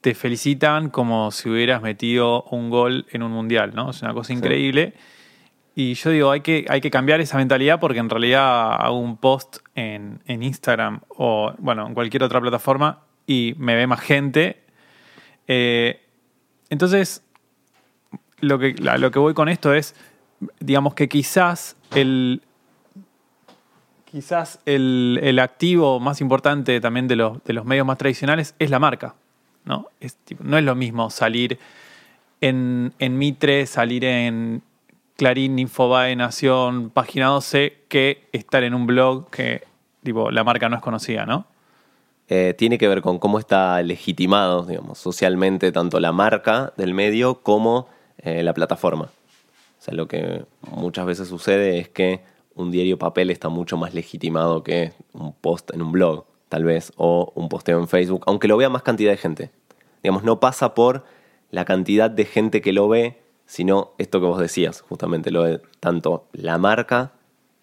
te 0.01 0.15
felicitan 0.15 0.89
como 0.89 1.29
si 1.29 1.47
hubieras 1.47 1.83
metido 1.83 2.41
un 2.49 2.71
gol 2.71 3.05
en 3.11 3.21
un 3.21 3.33
mundial, 3.33 3.73
¿no? 3.75 3.91
Es 3.91 4.01
una 4.01 4.15
cosa 4.15 4.33
increíble. 4.33 4.95
Y 5.79 5.93
yo 5.93 6.09
digo, 6.09 6.31
hay 6.31 6.41
que, 6.41 6.65
hay 6.69 6.81
que 6.81 6.89
cambiar 6.89 7.21
esa 7.21 7.37
mentalidad 7.37 7.79
porque 7.79 7.99
en 7.99 8.09
realidad 8.09 8.73
hago 8.83 8.97
un 8.97 9.15
post 9.15 9.57
en, 9.75 10.19
Instagram 10.27 11.01
o, 11.09 11.53
bueno, 11.59 11.85
en 11.85 11.93
cualquier 11.93 12.23
otra 12.23 12.41
plataforma 12.41 13.03
y 13.27 13.53
me 13.59 13.75
ve 13.75 13.85
más 13.85 13.99
gente. 13.99 14.63
Eh, 15.47 16.01
entonces, 16.71 17.21
lo 18.39 18.57
que, 18.57 18.73
lo 18.73 19.11
que 19.11 19.19
voy 19.19 19.35
con 19.35 19.49
esto 19.49 19.71
es, 19.71 19.93
digamos 20.59 20.95
que 20.95 21.07
quizás 21.07 21.77
el, 21.93 22.41
quizás 24.05 24.59
el, 24.65 25.37
activo 25.39 25.99
más 25.99 26.21
importante 26.21 26.81
también 26.81 27.07
de 27.07 27.17
los, 27.17 27.43
de 27.43 27.53
los 27.53 27.65
medios 27.65 27.85
más 27.85 27.99
tradicionales 27.99 28.55
es 28.57 28.71
la 28.71 28.79
marca. 28.79 29.13
¿no? 29.63 29.89
Es, 29.99 30.17
no 30.39 30.57
es 30.57 30.63
lo 30.63 30.73
mismo 30.73 31.11
salir 31.11 31.59
en, 32.41 32.93
en 32.97 33.17
Mitre, 33.19 33.67
salir 33.67 34.05
en 34.05 34.63
Clarín, 35.17 35.57
Infobae, 35.59 36.15
Nación, 36.15 36.91
Página 36.91 37.27
12, 37.27 37.85
que 37.89 38.29
estar 38.31 38.63
en 38.63 38.73
un 38.73 38.85
blog 38.85 39.29
que 39.29 39.63
tipo, 40.03 40.31
la 40.31 40.43
marca 40.43 40.69
no 40.69 40.75
es 40.77 40.81
conocida, 40.81 41.25
¿no? 41.25 41.47
Eh, 42.29 42.53
tiene 42.57 42.77
que 42.77 42.87
ver 42.87 43.01
con 43.01 43.19
cómo 43.19 43.39
está 43.39 43.81
legitimado, 43.81 44.63
digamos, 44.63 44.99
socialmente 44.99 45.71
tanto 45.71 45.99
la 45.99 46.11
marca 46.11 46.71
del 46.77 46.93
medio 46.93 47.41
como 47.41 47.87
eh, 48.19 48.43
la 48.43 48.53
plataforma. 48.53 49.05
O 49.05 49.81
sea, 49.81 49.93
lo 49.93 50.07
que 50.07 50.45
muchas 50.71 51.05
veces 51.05 51.27
sucede 51.27 51.79
es 51.79 51.89
que 51.89 52.21
un 52.55 52.71
diario 52.71 52.97
papel 52.97 53.31
está 53.31 53.49
mucho 53.49 53.75
más 53.75 53.93
legitimado 53.93 54.63
que 54.63 54.93
un 55.13 55.33
post 55.33 55.73
en 55.73 55.81
un 55.81 55.91
blog, 55.91 56.25
tal 56.47 56.63
vez, 56.63 56.93
o 56.95 57.31
un 57.35 57.49
posteo 57.49 57.79
en 57.79 57.87
Facebook, 57.87 58.23
aunque 58.27 58.47
lo 58.47 58.57
vea 58.57 58.69
más 58.69 58.83
cantidad 58.83 59.11
de 59.11 59.17
gente. 59.17 59.51
Digamos, 60.03 60.23
no 60.23 60.39
pasa 60.39 60.73
por 60.73 61.05
la 61.51 61.65
cantidad 61.65 62.09
de 62.11 62.25
gente 62.25 62.61
que 62.61 62.71
lo 62.71 62.87
ve, 62.87 63.21
sino 63.47 63.93
esto 63.97 64.19
que 64.19 64.27
vos 64.27 64.39
decías, 64.39 64.81
justamente, 64.81 65.31
lo 65.31 65.43
de 65.43 65.61
tanto 65.79 66.27
la 66.33 66.57
marca 66.57 67.13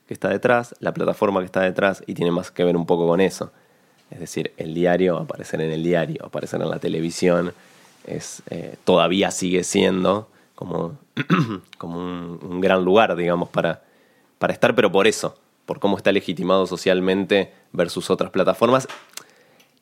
que 0.08 0.14
está 0.14 0.30
detrás, 0.30 0.74
la 0.80 0.92
plataforma 0.92 1.40
que 1.40 1.46
está 1.46 1.60
detrás, 1.60 2.02
y 2.06 2.14
tiene 2.14 2.32
más 2.32 2.50
que 2.50 2.64
ver 2.64 2.76
un 2.76 2.86
poco 2.86 3.06
con 3.06 3.20
eso. 3.20 3.52
Es 4.10 4.18
decir, 4.18 4.52
el 4.56 4.74
diario, 4.74 5.18
aparecer 5.18 5.60
en 5.60 5.70
el 5.70 5.82
diario, 5.82 6.24
aparecer 6.24 6.60
en 6.62 6.70
la 6.70 6.78
televisión, 6.78 7.52
es, 8.06 8.42
eh, 8.50 8.76
todavía 8.84 9.30
sigue 9.30 9.62
siendo 9.62 10.28
como, 10.54 10.98
como 11.78 11.98
un, 11.98 12.60
gran 12.60 12.82
lugar, 12.82 13.14
digamos, 13.14 13.50
para, 13.50 13.82
para 14.38 14.52
estar, 14.52 14.74
pero 14.74 14.90
por 14.90 15.06
eso, 15.06 15.36
por 15.66 15.80
cómo 15.80 15.98
está 15.98 16.12
legitimado 16.12 16.66
socialmente 16.66 17.52
versus 17.72 18.08
otras 18.08 18.30
plataformas, 18.30 18.88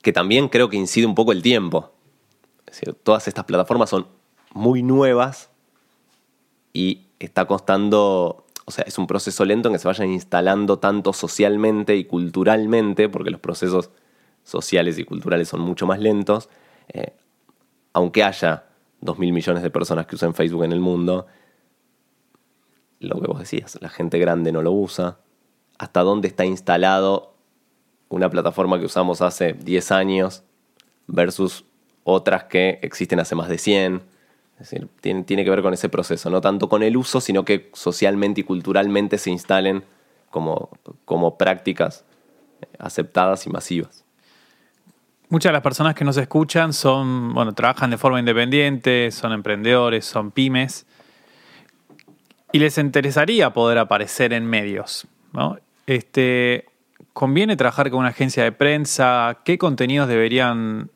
que 0.03 0.13
también 0.13 0.49
creo 0.49 0.69
que 0.69 0.77
incide 0.77 1.07
un 1.07 1.15
poco 1.15 1.31
el 1.31 1.43
tiempo. 1.43 1.93
Es 2.67 2.81
decir, 2.81 2.95
todas 2.95 3.29
estas 3.29 3.45
plataformas 3.45 3.91
son 3.91 4.07
muy 4.53 4.83
nuevas 4.83 5.52
y 6.73 7.07
está 7.19 7.47
costando, 7.47 8.47
o 8.65 8.71
sea, 8.71 8.85
es 8.87 8.99
un 8.99 9.07
proceso 9.07 9.45
lento 9.45 9.69
en 9.69 9.75
que 9.75 9.79
se 9.79 9.89
vayan 9.89 10.11
instalando 10.11 10.79
tanto 10.79 11.13
socialmente 11.13 11.97
y 11.97 12.05
culturalmente, 12.05 13.09
porque 13.09 13.31
los 13.31 13.41
procesos 13.41 13.91
sociales 14.45 14.99
y 14.99 15.05
culturales 15.05 15.49
son 15.49 15.61
mucho 15.61 15.87
más 15.87 16.01
lentos, 16.01 16.49
eh, 16.89 17.15
aunque 17.93 18.25
haya 18.25 18.65
2.000 19.03 19.33
millones 19.33 19.63
de 19.63 19.71
personas 19.71 20.07
que 20.07 20.17
usen 20.17 20.35
Facebook 20.35 20.65
en 20.65 20.73
el 20.73 20.81
mundo, 20.81 21.27
lo 23.01 23.21
que 23.21 23.27
vos 23.27 23.39
decías, 23.39 23.79
la 23.81 23.89
gente 23.89 24.19
grande 24.19 24.53
no 24.53 24.63
lo 24.63 24.73
usa, 24.73 25.19
hasta 25.79 26.03
dónde 26.03 26.29
está 26.29 26.45
instalado 26.45 27.35
una 28.09 28.31
plataforma 28.31 28.79
que 28.79 28.85
usamos 28.85 29.23
hace 29.23 29.55
10 29.55 29.91
años 29.91 30.45
versus 31.07 31.65
otras 32.05 32.45
que 32.45 32.79
existen 32.83 33.21
hace 33.21 33.35
más 33.35 33.49
de 33.49 33.59
100. 33.59 34.03
Decir, 34.63 34.87
tiene, 35.01 35.25
tiene, 35.25 35.43
que 35.43 35.51
ver 35.51 35.61
con 35.61 35.75
ese 35.75 35.89
proceso, 35.89 36.31
no 36.31 36.41
tanto 36.41 36.69
con 36.69 36.85
el 36.85 36.97
uso, 36.97 37.21
sino 37.21 37.45
que 37.45 37.71
socialmente 37.73 38.43
y 38.43 38.45
culturalmente 38.45 39.19
se 39.19 39.31
instalen 39.31 39.83
como, 40.31 40.71
como 41.05 41.37
prácticas 41.37 42.05
aceptadas 42.79 43.45
y 43.47 43.51
masivas. 43.51 44.05
Muchas 45.29 45.51
de 45.51 45.55
las 45.55 45.63
personas 45.63 45.97
que 45.97 46.05
nos 46.05 46.17
escuchan 46.17 46.73
son, 46.73 47.35
bueno, 47.35 47.55
trabajan 47.55 47.91
de 47.91 47.99
forma 47.99 48.21
independiente, 48.21 49.11
son 49.11 49.33
emprendedores, 49.33 50.05
son 50.05 50.31
pymes, 50.31 50.87
y 52.53 52.61
les 52.61 52.79
interesaría 52.79 53.53
poder 53.53 53.79
aparecer 53.79 54.33
en 54.33 54.47
medios, 54.47 55.09
¿no? 55.33 55.59
Este, 55.89 56.67
¿Conviene 57.13 57.57
trabajar 57.57 57.91
con 57.91 58.01
una 58.01 58.11
agencia 58.11 58.45
de 58.45 58.53
prensa? 58.53 59.39
¿Qué 59.45 59.59
contenidos 59.59 60.07
deberían 60.07 60.91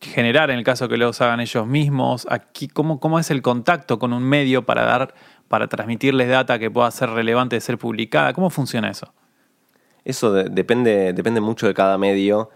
generar 0.00 0.50
en 0.50 0.58
el 0.58 0.64
caso 0.64 0.88
que 0.88 0.96
los 0.96 1.20
hagan 1.20 1.40
ellos 1.40 1.66
mismos? 1.66 2.26
Aquí, 2.30 2.68
¿cómo, 2.68 3.00
¿Cómo 3.00 3.18
es 3.18 3.30
el 3.30 3.42
contacto 3.42 3.98
con 3.98 4.12
un 4.12 4.22
medio 4.22 4.64
para 4.64 4.84
dar, 4.84 5.14
para 5.48 5.68
transmitirles 5.68 6.28
data 6.28 6.58
que 6.58 6.70
pueda 6.70 6.90
ser 6.90 7.10
relevante 7.10 7.56
de 7.56 7.60
ser 7.60 7.78
publicada? 7.78 8.32
¿Cómo 8.32 8.50
funciona 8.50 8.90
eso? 8.90 9.12
Eso 10.04 10.32
depende, 10.32 11.12
depende 11.12 11.40
mucho 11.40 11.66
de 11.66 11.74
cada 11.74 11.98
medio, 11.98 12.50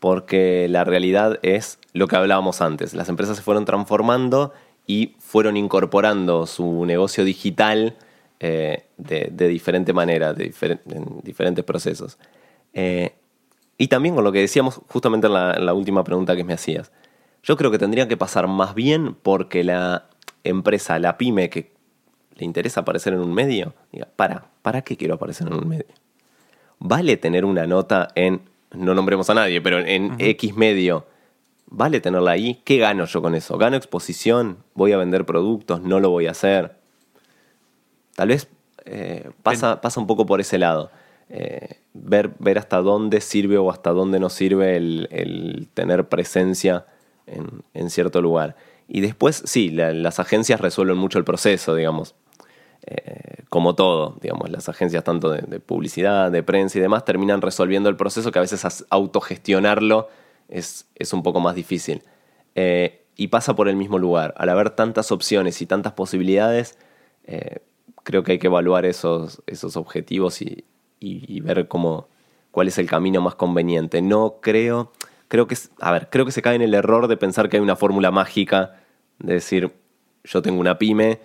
porque 0.00 0.66
la 0.68 0.84
realidad 0.84 1.38
es 1.42 1.78
lo 1.92 2.06
que 2.06 2.16
hablábamos 2.16 2.60
antes. 2.60 2.94
Las 2.94 3.08
empresas 3.08 3.36
se 3.36 3.42
fueron 3.42 3.64
transformando 3.64 4.52
y 4.86 5.14
fueron 5.18 5.56
incorporando 5.56 6.46
su 6.46 6.84
negocio 6.84 7.24
digital 7.24 7.96
eh, 8.40 8.84
de, 8.96 9.48
diferente 9.48 9.92
manera, 9.92 10.32
de 10.32 10.52
en 10.62 11.20
diferentes 11.22 11.64
procesos. 11.64 12.18
Eh, 12.72 13.14
y 13.78 13.88
también 13.88 14.14
con 14.14 14.24
lo 14.24 14.32
que 14.32 14.40
decíamos 14.40 14.80
justamente 14.88 15.28
en 15.28 15.32
la, 15.32 15.72
última 15.72 16.04
pregunta 16.04 16.36
que 16.36 16.44
me 16.44 16.52
hacías. 16.52 16.92
Yo 17.42 17.56
creo 17.56 17.70
que 17.70 17.78
tendría 17.78 18.08
que 18.08 18.16
pasar 18.16 18.48
más 18.48 18.74
bien 18.74 19.14
porque 19.14 19.62
la 19.64 20.08
empresa, 20.44 20.98
la 20.98 21.16
pyme 21.16 21.48
que 21.48 21.72
le 22.34 22.44
interesa 22.44 22.80
aparecer 22.80 23.12
en 23.14 23.20
un 23.20 23.32
medio, 23.32 23.74
diga, 23.92 24.08
para, 24.16 24.48
¿para 24.62 24.82
qué 24.82 24.96
quiero 24.96 25.14
aparecer 25.14 25.46
en 25.46 25.54
un 25.54 25.68
medio? 25.68 25.86
¿Vale 26.80 27.16
tener 27.16 27.44
una 27.44 27.66
nota 27.66 28.08
en, 28.14 28.42
no 28.72 28.94
nombremos 28.94 29.30
a 29.30 29.34
nadie, 29.34 29.60
pero 29.60 29.78
en 29.78 30.16
X 30.18 30.56
medio? 30.56 31.06
¿Vale 31.70 32.00
tenerla 32.00 32.32
ahí? 32.32 32.60
¿Qué 32.64 32.78
gano 32.78 33.04
yo 33.04 33.20
con 33.20 33.34
eso? 33.34 33.58
¿Gano 33.58 33.76
exposición? 33.76 34.58
¿Voy 34.74 34.92
a 34.92 34.96
vender 34.96 35.26
productos? 35.26 35.82
¿No 35.82 36.00
lo 36.00 36.10
voy 36.10 36.26
a 36.26 36.30
hacer? 36.30 36.76
Tal 38.16 38.28
vez 38.28 38.48
eh, 38.86 39.30
pasa, 39.42 39.80
pasa 39.80 40.00
un 40.00 40.06
poco 40.06 40.24
por 40.24 40.40
ese 40.40 40.58
lado. 40.58 40.90
Eh, 41.30 41.80
ver, 41.92 42.30
ver 42.38 42.58
hasta 42.58 42.78
dónde 42.78 43.20
sirve 43.20 43.58
o 43.58 43.70
hasta 43.70 43.90
dónde 43.90 44.18
no 44.18 44.30
sirve 44.30 44.76
el, 44.76 45.68
tener 45.74 46.08
presencia 46.08 46.86
en, 47.26 47.90
cierto 47.90 48.22
lugar. 48.22 48.56
Y 48.86 49.00
después, 49.02 49.42
sí, 49.44 49.70
las 49.70 50.18
agencias 50.18 50.60
resuelven 50.60 50.96
mucho 50.96 51.18
el 51.18 51.24
proceso, 51.24 51.74
digamos. 51.74 52.14
Eh, 52.86 53.42
como 53.50 53.74
todo, 53.74 54.16
digamos, 54.22 54.50
las 54.50 54.68
agencias 54.68 55.04
tanto 55.04 55.30
de, 55.30 55.60
publicidad, 55.60 56.30
de 56.30 56.42
prensa 56.42 56.78
y 56.78 56.80
demás 56.80 57.04
terminan 57.04 57.42
resolviendo 57.42 57.90
el 57.90 57.96
proceso 57.96 58.32
que 58.32 58.38
a 58.38 58.42
veces 58.42 58.86
autogestionarlo 58.88 60.08
es, 60.48 60.88
es 60.94 61.12
un 61.12 61.22
poco 61.22 61.40
más 61.40 61.54
difícil. 61.54 62.02
y 63.16 63.26
pasa 63.28 63.54
por 63.54 63.68
el 63.68 63.76
mismo 63.76 63.98
lugar. 63.98 64.32
Al 64.38 64.48
haber 64.48 64.70
tantas 64.70 65.12
opciones 65.12 65.60
y 65.60 65.66
tantas 65.66 65.92
posibilidades, 65.92 66.78
creo 68.04 68.22
que 68.22 68.32
hay 68.32 68.38
que 68.38 68.46
evaluar 68.46 68.86
esos, 68.86 69.42
esos 69.46 69.76
objetivos 69.76 70.40
y, 70.40 70.64
ver 71.00 71.68
cómo, 71.68 72.08
cuál 72.50 72.68
es 72.68 72.78
el 72.78 72.86
camino 72.88 73.20
más 73.20 73.34
conveniente. 73.34 74.02
No 74.02 74.36
creo, 74.40 74.92
creo 75.28 75.46
que, 75.46 75.56
a 75.80 75.92
ver, 75.92 76.08
creo 76.10 76.24
que 76.24 76.32
se 76.32 76.42
cae 76.42 76.56
en 76.56 76.62
el 76.62 76.74
error 76.74 77.08
de 77.08 77.16
pensar 77.16 77.48
que 77.48 77.56
hay 77.56 77.62
una 77.62 77.76
fórmula 77.76 78.10
mágica 78.10 78.80
de 79.18 79.34
decir, 79.34 79.72
yo 80.24 80.42
tengo 80.42 80.60
una 80.60 80.78
pyme, 80.78 81.20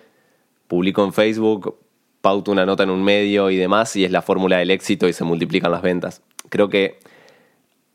publico 0.66 1.04
en 1.04 1.12
Facebook, 1.12 1.78
pauto 2.20 2.52
una 2.52 2.66
nota 2.66 2.82
en 2.84 2.90
un 2.90 3.04
medio 3.04 3.50
y 3.50 3.56
demás, 3.56 3.94
y 3.96 4.04
es 4.04 4.10
la 4.10 4.22
fórmula 4.22 4.58
del 4.58 4.70
éxito 4.70 5.08
y 5.08 5.12
se 5.12 5.24
multiplican 5.24 5.70
las 5.70 5.82
ventas. 5.82 6.22
Creo 6.48 6.68
que 6.68 6.98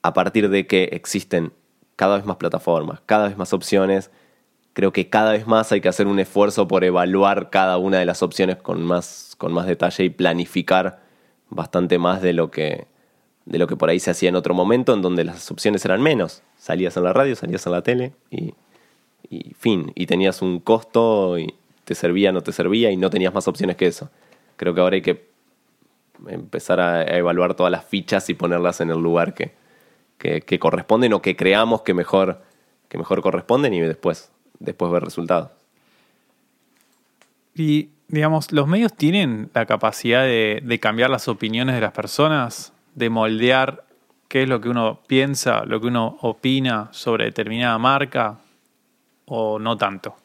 a 0.02 0.14
partir 0.14 0.50
de 0.50 0.68
que 0.68 0.84
existen 0.92 1.52
cada 1.96 2.16
vez 2.16 2.26
más 2.26 2.38
plataformas, 2.38 3.02
cada 3.06 3.28
vez 3.28 3.38
más 3.38 3.54
opciones, 3.54 4.12
creo 4.74 4.94
que 4.94 5.10
cada 5.10 5.32
vez 5.32 5.48
más 5.48 5.72
hay 5.72 5.82
que 5.82 5.90
hacer 5.90 6.08
un 6.08 6.20
esfuerzo 6.20 6.68
por 6.68 6.84
evaluar 6.84 7.50
cada 7.50 7.78
una 7.78 8.00
de 8.00 8.06
las 8.06 8.24
opciones 8.24 8.58
con 8.58 8.84
más, 8.84 9.36
con 9.38 9.52
más 9.52 9.66
detalle 9.66 10.06
y 10.06 10.10
planificar 10.10 11.09
bastante 11.50 11.98
más 11.98 12.22
de 12.22 12.34
lo 12.34 12.52
que 12.52 12.88
de 13.46 13.58
lo 13.58 13.66
que 13.66 13.76
por 13.76 13.90
ahí 13.90 14.00
se 14.00 14.12
hacía 14.12 14.30
en 14.30 14.36
otro 14.36 14.54
momento, 14.54 14.94
en 14.94 15.02
donde 15.02 15.24
las 15.24 15.50
opciones 15.50 15.84
eran 15.84 16.04
menos. 16.04 16.44
Salías 16.56 16.96
en 16.98 17.04
la 17.04 17.14
radio, 17.14 17.36
salías 17.36 17.66
en 17.66 17.72
la 17.72 17.82
tele 17.82 18.14
y, 18.30 18.54
fin. 19.56 19.92
Y 19.96 20.06
tenías 20.06 20.44
un 20.44 20.60
costo 20.60 21.40
y 21.40 21.56
te 21.84 21.96
servía, 21.96 22.32
no 22.32 22.42
te 22.42 22.52
servía 22.52 22.92
y 22.92 22.98
no 22.98 23.10
tenías 23.10 23.34
más 23.34 23.48
opciones 23.48 23.76
que 23.76 23.88
eso. 23.88 24.12
Creo 24.56 24.76
que 24.76 24.82
ahora 24.82 24.96
hay 24.96 25.02
que 25.02 25.30
empezar 26.28 26.80
a, 26.80 27.04
evaluar 27.18 27.56
todas 27.56 27.72
las 27.72 27.86
fichas 27.86 28.30
y 28.30 28.36
ponerlas 28.36 28.82
en 28.82 28.92
el 28.92 29.00
lugar 29.00 29.34
que, 29.34 29.54
que, 30.20 30.42
que 30.42 30.60
corresponden 30.60 31.14
o 31.14 31.22
que 31.22 31.36
creamos 31.36 31.82
que 31.82 31.96
mejor, 31.96 32.44
que 32.88 33.00
mejor 33.00 33.22
corresponden 33.22 33.74
y 33.74 33.82
después 33.82 34.32
después 34.60 34.92
ver 34.92 35.04
resultados. 35.04 35.52
Y, 37.60 37.90
digamos, 38.08 38.54
¿los 38.54 38.68
medios 38.68 38.94
tienen 38.94 39.50
la 39.54 39.66
capacidad 39.66 40.24
de, 40.24 40.80
cambiar 40.82 41.10
las 41.10 41.28
opiniones 41.28 41.76
de 41.76 41.82
las 41.82 41.92
personas? 41.92 42.72
De 42.96 43.10
moldear 43.10 43.84
qué 44.30 44.44
es 44.44 44.50
lo 44.50 44.62
que 44.62 44.70
uno 44.70 45.02
piensa, 45.08 45.66
lo 45.66 45.82
que 45.82 45.88
uno 45.88 46.18
opina 46.22 46.88
sobre 46.92 47.26
determinada 47.26 47.78
marca? 47.78 48.38
¿O 49.26 49.60
no 49.60 49.78
tanto? 49.78 50.16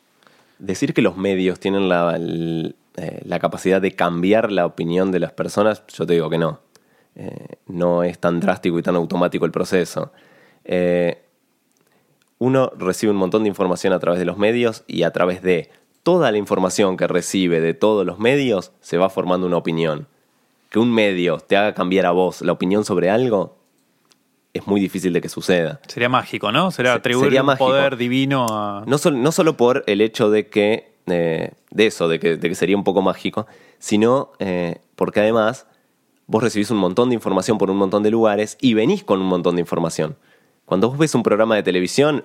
Decir 0.61 0.94
que 0.94 1.03
los 1.03 1.16
medios 1.16 1.59
tienen 1.59 1.88
la, 1.88 2.16
eh, 2.16 3.20
la 3.25 3.38
capacidad 3.40 3.83
de 3.83 3.97
cambiar 3.97 4.53
la 4.53 4.64
opinión 4.64 5.11
de 5.11 5.18
las 5.18 5.33
personas, 5.33 5.83
yo 5.88 6.07
te 6.07 6.12
digo 6.12 6.31
que 6.31 6.38
no. 6.38 6.61
Eh, 7.16 7.57
no 7.66 8.05
es 8.05 8.20
tan 8.20 8.38
drástico 8.38 8.79
y 8.79 8.83
tan 8.83 8.94
automático 8.94 9.44
el 9.44 9.51
proceso. 9.51 10.12
Eh, 10.64 11.20
uno 12.38 12.70
recibe 12.79 13.11
un 13.11 13.18
montón 13.18 13.42
de 13.42 13.49
información 13.49 13.92
a 13.92 13.99
través 13.99 14.20
de 14.20 14.25
los 14.25 14.38
medios 14.38 14.85
y 14.87 15.03
a 15.03 15.11
través 15.11 15.42
de 15.42 15.70
toda 16.05 16.31
la 16.31 16.38
información 16.38 16.97
que 16.97 17.09
recibe 17.09 17.61
de 17.61 17.75
todos 17.75 18.07
los 18.07 18.21
medios 18.21 18.71
se 18.81 18.99
va 18.99 19.11
formando 19.11 19.49
una 19.49 19.57
opinión. 19.57 20.07
Que 20.71 20.79
un 20.79 20.93
medio 20.93 21.38
te 21.38 21.57
haga 21.57 21.75
cambiar 21.75 22.07
a 22.07 22.12
vos 22.12 22.43
la 22.43 22.53
opinión 22.53 22.85
sobre 22.85 23.11
algo 23.11 23.57
es 24.53 24.69
muy 24.69 24.81
difícil 24.81 25.12
de 25.12 25.21
que 25.21 25.29
suceda. 25.29 25.81
Sería 25.88 26.09
mágico, 26.09 26.53
¿no? 26.53 26.71
Sería 26.71 26.95
atribuir 26.95 27.40
un 27.40 27.57
poder 27.57 27.97
divino 27.97 28.47
a... 28.49 28.85
No, 28.87 28.97
no, 29.11 29.33
solo 29.33 29.57
por 29.57 29.83
el 29.88 30.01
hecho 30.01 30.31
de 30.31 30.49
que... 30.49 30.95
Eh, 31.07 31.51
de 31.71 31.87
eso, 31.87 32.09
de 32.09 32.19
que, 32.19 32.55
sería 32.55 32.77
un 32.77 32.85
poco 32.85 33.03
mágico, 33.03 33.47
sino 33.79 34.31
eh, 34.38 34.81
porque 34.95 35.21
además 35.21 35.67
vos 36.27 36.43
recibís 36.43 36.71
un 36.71 36.79
montón 36.79 37.11
de 37.11 37.17
información 37.17 37.59
por 37.59 37.71
un 37.71 37.77
montón 37.77 38.03
de 38.03 38.11
lugares 38.11 38.57
y 38.61 38.73
venís 38.75 39.05
con 39.05 39.21
un 39.21 39.27
montón 39.27 39.57
de 39.57 39.61
información. 39.61 40.17
Cuando 40.65 40.88
vos 40.88 40.96
ves 40.96 41.15
un 41.15 41.23
programa 41.25 41.57
de 41.57 41.63
televisión, 41.63 42.25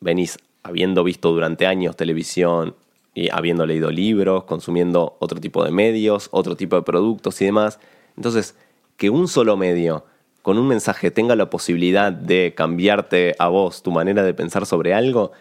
venís 0.00 0.38
habiendo 0.62 1.02
visto 1.02 1.32
durante 1.32 1.66
años 1.66 1.96
televisión 1.96 2.76
y 3.14 3.28
habiendo 3.30 3.66
leído 3.66 3.90
libros, 3.90 4.44
consumiendo 4.44 5.16
otro 5.18 5.40
tipo 5.40 5.64
de 5.64 5.70
medios, 5.70 6.28
otro 6.32 6.56
tipo 6.56 6.76
de 6.76 6.82
productos 6.82 7.40
y 7.40 7.46
demás. 7.46 7.80
Entonces, 8.16 8.56
que 8.96 9.10
un 9.10 9.28
solo 9.28 9.56
medio 9.56 10.04
con 10.42 10.58
un 10.58 10.68
mensaje 10.68 11.10
tenga 11.10 11.36
la 11.36 11.50
posibilidad 11.50 12.12
de 12.12 12.54
cambiarte 12.56 13.34
a 13.38 13.48
vos 13.48 13.82
tu 13.82 13.90
manera 13.90 14.22
de 14.22 14.34
pensar 14.34 14.66
sobre 14.66 14.94
algo, 14.94 15.32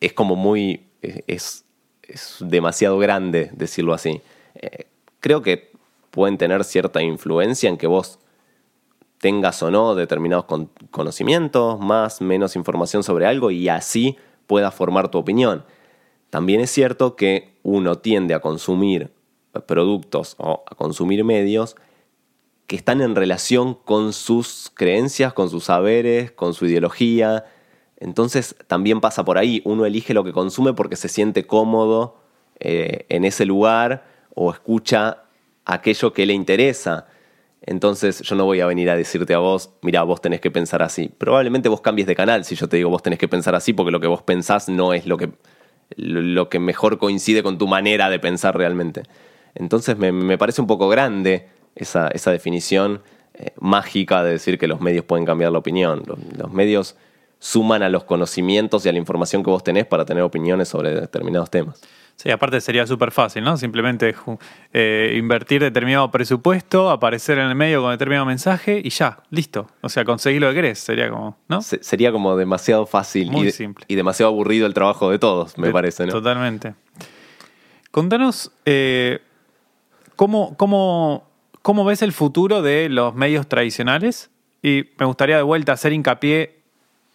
es 0.00 0.12
como 0.12 0.36
muy... 0.36 0.86
es, 1.00 1.62
demasiado 2.38 2.98
grande 2.98 3.50
decirlo 3.52 3.92
así. 3.92 4.20
Eh, 4.54 4.86
creo 5.18 5.42
que 5.42 5.72
pueden 6.12 6.38
tener 6.38 6.62
cierta 6.62 7.02
influencia 7.02 7.68
en 7.68 7.76
que 7.76 7.88
vos 7.88 8.20
tengas 9.18 9.60
o 9.62 9.72
no 9.72 9.96
determinados 9.96 10.46
conocimientos, 10.92 11.80
más, 11.80 12.20
menos 12.20 12.54
información 12.54 13.02
sobre 13.02 13.26
algo 13.26 13.50
y 13.50 13.68
así 13.68 14.16
puedas 14.46 14.72
formar 14.72 15.10
tu 15.10 15.18
opinión. 15.18 15.64
También 16.36 16.60
es 16.60 16.70
cierto 16.70 17.16
que 17.16 17.54
uno 17.62 17.96
tiende 17.96 18.34
a 18.34 18.40
consumir 18.40 19.10
productos 19.64 20.34
o 20.36 20.64
a 20.70 20.74
consumir 20.74 21.24
medios 21.24 21.76
que 22.66 22.76
están 22.76 23.00
en 23.00 23.14
relación 23.14 23.72
con 23.72 24.12
sus 24.12 24.70
creencias, 24.74 25.32
con 25.32 25.48
sus 25.48 25.64
saberes, 25.64 26.30
con 26.32 26.52
su 26.52 26.66
ideología. 26.66 27.46
Entonces 27.96 28.54
también 28.66 29.00
pasa 29.00 29.24
por 29.24 29.38
ahí, 29.38 29.62
uno 29.64 29.86
elige 29.86 30.12
lo 30.12 30.24
que 30.24 30.34
consume 30.34 30.74
porque 30.74 30.96
se 30.96 31.08
siente 31.08 31.46
cómodo 31.46 32.18
eh, 32.60 33.06
en 33.08 33.24
ese 33.24 33.46
lugar 33.46 34.04
o 34.34 34.50
escucha 34.50 35.22
aquello 35.64 36.12
que 36.12 36.26
le 36.26 36.34
interesa. 36.34 37.06
Entonces 37.62 38.20
yo 38.20 38.36
no 38.36 38.44
voy 38.44 38.60
a 38.60 38.66
venir 38.66 38.90
a 38.90 38.96
decirte 38.96 39.32
a 39.32 39.38
vos, 39.38 39.70
mira, 39.80 40.02
vos 40.02 40.20
tenés 40.20 40.42
que 40.42 40.50
pensar 40.50 40.82
así. 40.82 41.08
Probablemente 41.08 41.70
vos 41.70 41.80
cambies 41.80 42.06
de 42.06 42.14
canal 42.14 42.44
si 42.44 42.56
yo 42.56 42.68
te 42.68 42.76
digo 42.76 42.90
vos 42.90 43.02
tenés 43.02 43.18
que 43.18 43.26
pensar 43.26 43.54
así 43.54 43.72
porque 43.72 43.90
lo 43.90 44.00
que 44.00 44.06
vos 44.06 44.20
pensás 44.20 44.68
no 44.68 44.92
es 44.92 45.06
lo 45.06 45.16
que, 45.16 45.30
lo 45.94 46.48
que 46.48 46.58
mejor 46.58 46.98
coincide 46.98 47.42
con 47.42 47.58
tu 47.58 47.68
manera 47.68 48.10
de 48.10 48.18
pensar 48.18 48.56
realmente. 48.56 49.02
Entonces 49.54 49.96
me, 49.96 50.38
parece 50.38 50.60
un 50.60 50.66
poco 50.66 50.88
grande 50.88 51.48
esa, 51.74 52.10
definición 52.10 53.02
eh, 53.34 53.52
mágica 53.58 54.22
de 54.22 54.32
decir 54.32 54.58
que 54.58 54.68
los 54.68 54.80
medios 54.80 55.04
pueden 55.04 55.24
cambiar 55.24 55.52
la 55.52 55.58
opinión. 55.58 56.02
los 56.36 56.52
medios 56.52 56.96
suman 57.38 57.82
a 57.82 57.88
los 57.88 58.04
conocimientos 58.04 58.84
y 58.84 58.88
a 58.88 58.92
la 58.92 58.98
información 58.98 59.42
que 59.42 59.50
vos 59.50 59.62
tenés 59.62 59.86
para 59.86 60.04
tener 60.04 60.22
opiniones 60.22 60.68
sobre 60.68 60.94
determinados 60.94 61.50
temas. 61.50 61.80
Sí, 62.16 62.30
aparte 62.30 62.62
sería 62.62 62.86
súper 62.86 63.12
fácil, 63.12 63.44
¿no? 63.44 63.58
Simplemente 63.58 64.14
eh, 64.72 65.14
invertir 65.18 65.60
determinado 65.60 66.10
presupuesto, 66.10 66.88
aparecer 66.90 67.38
en 67.38 67.48
el 67.48 67.54
medio 67.54 67.82
con 67.82 67.90
determinado 67.90 68.24
mensaje 68.24 68.80
y 68.82 68.88
ya, 68.88 69.18
listo. 69.28 69.66
O 69.82 69.90
sea, 69.90 70.06
conseguir 70.06 70.40
lo 70.40 70.48
que 70.48 70.54
querés, 70.54 70.78
sería 70.78 71.10
como, 71.10 71.36
¿no? 71.48 71.60
sería 71.60 72.12
como 72.12 72.34
demasiado 72.36 72.86
fácil 72.86 73.30
Muy 73.30 73.48
y, 73.48 73.50
simple. 73.50 73.84
y 73.86 73.96
demasiado 73.96 74.32
aburrido 74.32 74.66
el 74.66 74.72
trabajo 74.72 75.10
de 75.10 75.18
todos, 75.18 75.58
me 75.58 75.70
parece, 75.70 76.06
¿no? 76.06 76.12
Totalmente. 76.12 76.74
Contanos 77.90 78.50
eh, 78.64 79.20
¿cómo, 80.16 80.56
cómo, 80.56 81.28
cómo 81.60 81.84
ves 81.84 82.00
el 82.00 82.12
futuro 82.12 82.62
de 82.62 82.88
los 82.88 83.14
medios 83.14 83.46
tradicionales 83.46 84.30
y 84.62 84.86
me 84.98 85.04
gustaría 85.04 85.36
de 85.36 85.42
vuelta 85.42 85.72
hacer 85.72 85.92
hincapié 85.92 86.62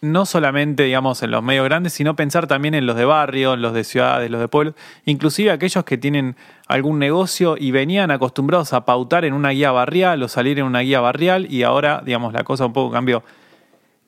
no 0.02 0.26
solamente, 0.26 0.82
digamos, 0.82 1.22
en 1.22 1.30
los 1.30 1.44
medios 1.44 1.64
grandes, 1.64 1.92
sino 1.92 2.16
pensar 2.16 2.48
también 2.48 2.74
en 2.74 2.86
los 2.86 2.96
de 2.96 3.04
barrio, 3.04 3.54
en 3.54 3.62
los 3.62 3.72
de 3.72 3.84
ciudades, 3.84 4.28
los 4.30 4.40
de 4.40 4.48
pueblos, 4.48 4.74
inclusive 5.04 5.52
aquellos 5.52 5.84
que 5.84 5.96
tienen 5.96 6.36
algún 6.66 6.98
negocio 6.98 7.54
y 7.56 7.70
venían 7.70 8.10
acostumbrados 8.10 8.72
a 8.72 8.84
pautar 8.84 9.24
en 9.24 9.32
una 9.32 9.50
guía 9.50 9.70
barrial 9.70 10.20
o 10.24 10.28
salir 10.28 10.58
en 10.58 10.64
una 10.64 10.80
guía 10.80 11.00
barrial 11.00 11.46
y 11.48 11.62
ahora, 11.62 12.02
digamos, 12.04 12.32
la 12.32 12.42
cosa 12.42 12.66
un 12.66 12.72
poco 12.72 12.90
cambió. 12.90 13.22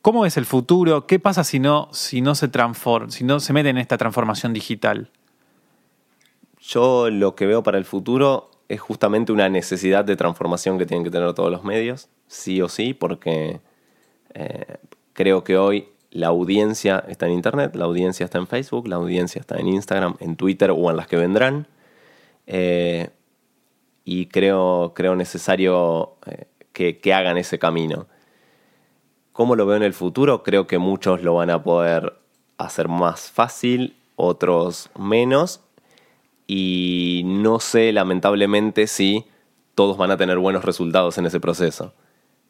¿Cómo 0.02 0.26
es 0.26 0.36
el 0.36 0.46
futuro? 0.46 1.06
¿Qué 1.06 1.20
pasa 1.20 1.44
si 1.44 1.60
no, 1.60 1.88
si 1.92 2.20
no 2.20 2.34
se 2.34 2.48
transforma, 2.48 3.10
si 3.10 3.22
no 3.22 3.38
se 3.38 3.52
mete 3.52 3.68
en 3.68 3.78
esta 3.78 3.96
transformación 3.96 4.52
digital? 4.52 5.10
Yo 6.60 7.08
lo 7.08 7.36
que 7.36 7.46
veo 7.46 7.62
para 7.62 7.78
el 7.78 7.84
futuro 7.84 8.50
es 8.68 8.80
justamente 8.80 9.30
una 9.30 9.48
necesidad 9.48 10.04
de 10.04 10.16
transformación 10.16 10.76
que 10.76 10.86
tienen 10.86 11.04
que 11.04 11.10
tener 11.10 11.32
todos 11.34 11.52
los 11.52 11.62
medios, 11.62 12.08
sí 12.26 12.60
o 12.60 12.68
sí, 12.68 12.94
porque 12.94 13.60
eh, 14.34 14.78
Creo 15.14 15.42
que 15.42 15.56
hoy 15.56 15.88
la 16.10 16.28
audiencia 16.28 17.04
está 17.08 17.26
en 17.26 17.32
Internet, 17.32 17.74
la 17.74 17.86
audiencia 17.86 18.24
está 18.24 18.38
en 18.38 18.46
Facebook, 18.46 18.86
la 18.86 18.96
audiencia 18.96 19.40
está 19.40 19.58
en 19.58 19.66
Instagram, 19.66 20.16
en 20.20 20.36
Twitter 20.36 20.70
o 20.70 20.90
en 20.90 20.96
las 20.96 21.08
que 21.08 21.16
vendrán. 21.16 21.66
Eh, 22.46 23.08
y 24.04 24.26
creo, 24.26 24.92
creo 24.94 25.16
necesario 25.16 26.16
eh, 26.26 26.46
que, 26.72 27.14
hagan 27.14 27.36
ese 27.36 27.58
camino. 27.58 28.06
¿Cómo 29.32 29.56
lo 29.56 29.66
veo 29.66 29.76
en 29.76 29.82
el 29.82 29.94
futuro? 29.94 30.42
Creo 30.42 30.66
que 30.66 30.78
muchos 30.78 31.22
lo 31.22 31.34
van 31.34 31.50
a 31.50 31.62
poder 31.62 32.14
hacer 32.58 32.88
más 32.88 33.30
fácil, 33.30 33.96
otros 34.16 34.90
menos. 34.96 35.62
Y 36.46 37.22
no 37.24 37.58
sé, 37.58 37.92
lamentablemente, 37.92 38.86
si 38.86 39.24
todos 39.74 39.96
van 39.96 40.10
a 40.10 40.16
tener 40.16 40.38
buenos 40.38 40.64
resultados 40.64 41.18
en 41.18 41.26
ese 41.26 41.40
proceso. 41.40 41.94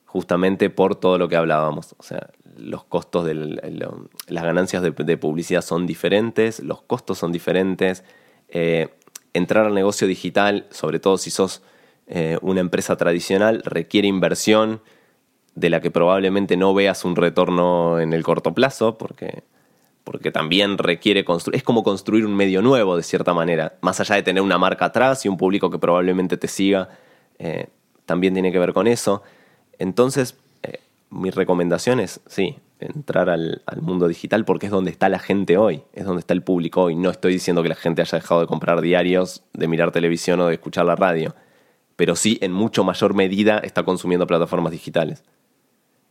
Justamente 0.05 0.69
por 0.69 0.97
todo 0.97 1.17
lo 1.17 1.29
que 1.29 1.37
hablábamos. 1.37 1.95
O 1.99 2.03
sea, 2.03 2.29
los 2.57 2.85
costos 2.85 3.25
de 3.25 3.35
las 3.35 4.45
ganancias 4.45 4.83
de, 4.83 5.17
publicidad 5.17 5.63
son 5.63 5.87
diferentes, 5.87 6.61
los 6.61 6.83
costos 6.83 7.19
son 7.19 7.33
diferentes. 7.33 8.05
Eh, 8.49 8.89
entrar 9.33 9.67
al 9.67 9.75
negocio 9.75 10.07
digital, 10.07 10.67
sobre 10.71 11.01
todo 11.01 11.19
si 11.19 11.31
sos 11.31 11.63
eh, 12.07 12.39
una 12.43 12.61
empresa 12.61 12.97
tradicional, 12.97 13.63
requiere 13.65 14.09
inversión 14.09 14.81
de 15.55 15.71
la 15.71 15.81
que 15.81 15.91
probablemente 15.91 16.57
no 16.57 16.75
veas 16.75 17.05
un 17.05 17.17
retorno 17.17 18.01
en 18.01 18.13
el 18.13 18.23
corto 18.23 18.55
plazo, 18.55 18.99
porque, 18.99 19.43
porque 20.03 20.31
también 20.31 20.79
requiere 20.79 21.25
construir, 21.25 21.57
es 21.57 21.63
como 21.63 21.83
construir 21.83 22.27
un 22.27 22.35
medio 22.35 22.63
nuevo 22.63 22.97
de 22.97 23.03
cierta 23.03 23.35
manera, 23.35 23.77
más 23.81 24.01
allá 24.01 24.17
de 24.17 24.23
tener 24.23 24.43
una 24.43 24.59
marca 24.59 24.87
atrás 24.87 25.25
y 25.25 25.29
un 25.29 25.37
público 25.37 25.71
que 25.71 25.79
probablemente 25.79 26.37
te 26.37 26.49
siga, 26.49 26.91
eh, 27.39 27.69
también 28.05 28.35
tiene 28.35 28.53
que 28.53 28.59
ver 28.59 28.73
con 28.73 28.87
eso. 28.87 29.23
Entonces, 29.79 30.37
mi 31.15 31.31
recomendación 31.31 32.01
es, 32.01 32.21
sí, 32.27 32.57
entrar 32.81 33.31
al, 33.31 33.63
mundo 33.81 34.09
digital 34.09 34.45
porque 34.45 34.67
es 34.67 34.73
donde 34.73 34.91
está 34.91 35.09
la 35.09 35.19
gente 35.19 35.57
hoy, 35.57 35.83
es 35.93 36.05
donde 36.05 36.21
está 36.21 36.35
el 36.35 36.43
público 36.43 36.83
hoy. 36.83 36.97
No 36.97 37.11
estoy 37.11 37.33
diciendo 37.33 37.63
que 37.63 37.69
la 37.69 37.77
gente 37.77 38.03
haya 38.03 38.19
dejado 38.19 38.41
de 38.41 38.47
comprar 38.47 38.81
diarios, 38.81 39.45
de 39.53 39.69
mirar 39.69 39.93
televisión 39.93 40.41
o 40.41 40.49
de 40.49 40.55
escuchar 40.55 40.85
la 40.85 40.97
radio, 40.97 41.35
pero 41.97 42.17
sí 42.17 42.39
en 42.43 42.53
mucho 42.53 42.83
mayor 42.85 43.15
medida 43.15 43.59
está 43.59 43.85
consumiendo 43.85 44.27
plataformas 44.27 44.73
digitales. 44.73 45.25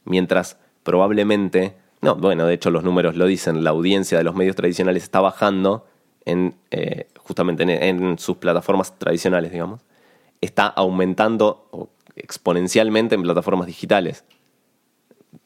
Mientras 0.05 0.57
probablemente, 0.83 1.75
no, 2.01 2.15
bueno, 2.15 2.45
de 2.45 2.53
hecho 2.53 2.71
los 2.71 2.83
números 2.83 3.15
lo 3.15 3.25
dicen, 3.25 3.63
la 3.63 3.71
audiencia 3.71 4.17
de 4.17 4.23
los 4.23 4.35
medios 4.35 4.55
tradicionales 4.55 5.03
está 5.03 5.19
bajando 5.19 5.85
en, 6.25 6.55
eh, 6.71 7.07
justamente 7.17 7.89
en 7.89 8.17
sus 8.17 8.37
plataformas 8.37 8.97
tradicionales, 8.97 9.51
digamos, 9.51 9.81
está 10.39 10.67
aumentando 10.67 11.89
exponencialmente 12.15 13.15
en 13.15 13.23
plataformas 13.23 13.67
digitales. 13.67 14.23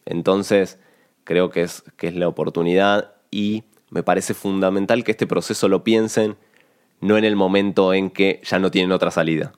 Entonces, 0.08 0.80
creo 1.26 1.49
que 1.49 1.62
es, 1.62 1.84
que 1.97 2.08
es 2.08 2.16
la 2.16 2.28
oportunidad 2.28 3.12
y 3.30 3.66
me 3.89 4.03
parece 4.03 4.34
fundamental 4.34 5.03
que 5.03 5.12
este 5.12 5.28
proceso 5.28 5.68
lo 5.68 5.84
piensen 5.84 6.38
no 6.99 7.18
en 7.18 7.26
el 7.26 7.36
momento 7.36 7.93
en 7.93 8.10
que 8.10 8.41
ya 8.43 8.58
no 8.58 8.72
tienen 8.72 8.91
otra 8.91 9.12
salida. 9.12 9.53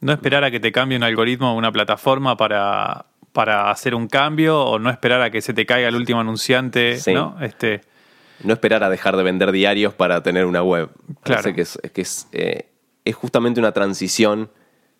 No 0.00 0.12
esperar 0.12 0.44
a 0.44 0.50
que 0.50 0.60
te 0.60 0.72
cambie 0.72 0.96
un 0.96 1.02
algoritmo 1.02 1.52
o 1.52 1.56
una 1.56 1.72
plataforma 1.72 2.36
para, 2.36 3.06
para 3.32 3.70
hacer 3.70 3.94
un 3.94 4.06
cambio 4.06 4.62
o 4.62 4.78
no 4.78 4.90
esperar 4.90 5.20
a 5.20 5.30
que 5.30 5.42
se 5.42 5.52
te 5.52 5.66
caiga 5.66 5.88
el 5.88 5.96
último 5.96 6.20
anunciante, 6.20 6.98
¿no? 7.12 7.36
Este... 7.40 7.82
No 8.44 8.52
esperar 8.52 8.84
a 8.84 8.90
dejar 8.90 9.16
de 9.16 9.22
vender 9.22 9.50
diarios 9.50 9.94
para 9.94 10.22
tener 10.22 10.44
una 10.44 10.62
web. 10.62 10.90
Claro. 11.22 11.54
que 11.54 11.62
es, 11.62 11.78
que 11.92 12.02
es, 12.02 12.28
eh, 12.32 12.68
es 13.04 13.14
justamente 13.14 13.60
una 13.60 13.72
transición 13.72 14.50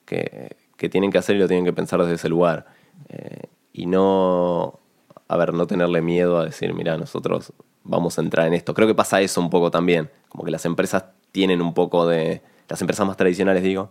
que, 0.07 0.57
que, 0.79 0.89
tienen 0.89 1.13
que 1.13 1.19
hacer 1.19 1.37
y 1.37 1.39
lo 1.39 1.47
tienen 1.47 1.67
que 1.67 1.73
pensar 1.75 2.01
desde 2.01 2.15
ese 2.15 2.31
lugar. 2.31 2.67
Eh, 3.11 3.46
y 3.77 3.85
no, 3.85 4.81
a 5.29 5.37
ver, 5.37 5.53
no 5.53 5.67
tenerle 5.67 6.01
miedo 6.01 6.39
a 6.39 6.47
decir, 6.47 6.73
mira, 6.73 6.97
nosotros 6.97 7.53
vamos 7.85 8.19
a 8.19 8.23
entrar 8.23 8.47
en 8.47 8.55
esto. 8.55 8.73
Creo 8.73 8.89
que 8.89 8.95
pasa 8.95 9.21
eso 9.21 9.39
un 9.39 9.51
poco 9.51 9.71
también, 9.71 10.11
como 10.31 10.45
que 10.45 10.51
las 10.51 10.65
empresas 10.65 11.05
tienen 11.31 11.61
un 11.61 11.75
poco 11.75 12.07
de, 12.07 12.41
las 12.71 12.81
empresas 12.81 13.07
más 13.07 13.19
tradicionales 13.19 13.63
digo, 13.63 13.91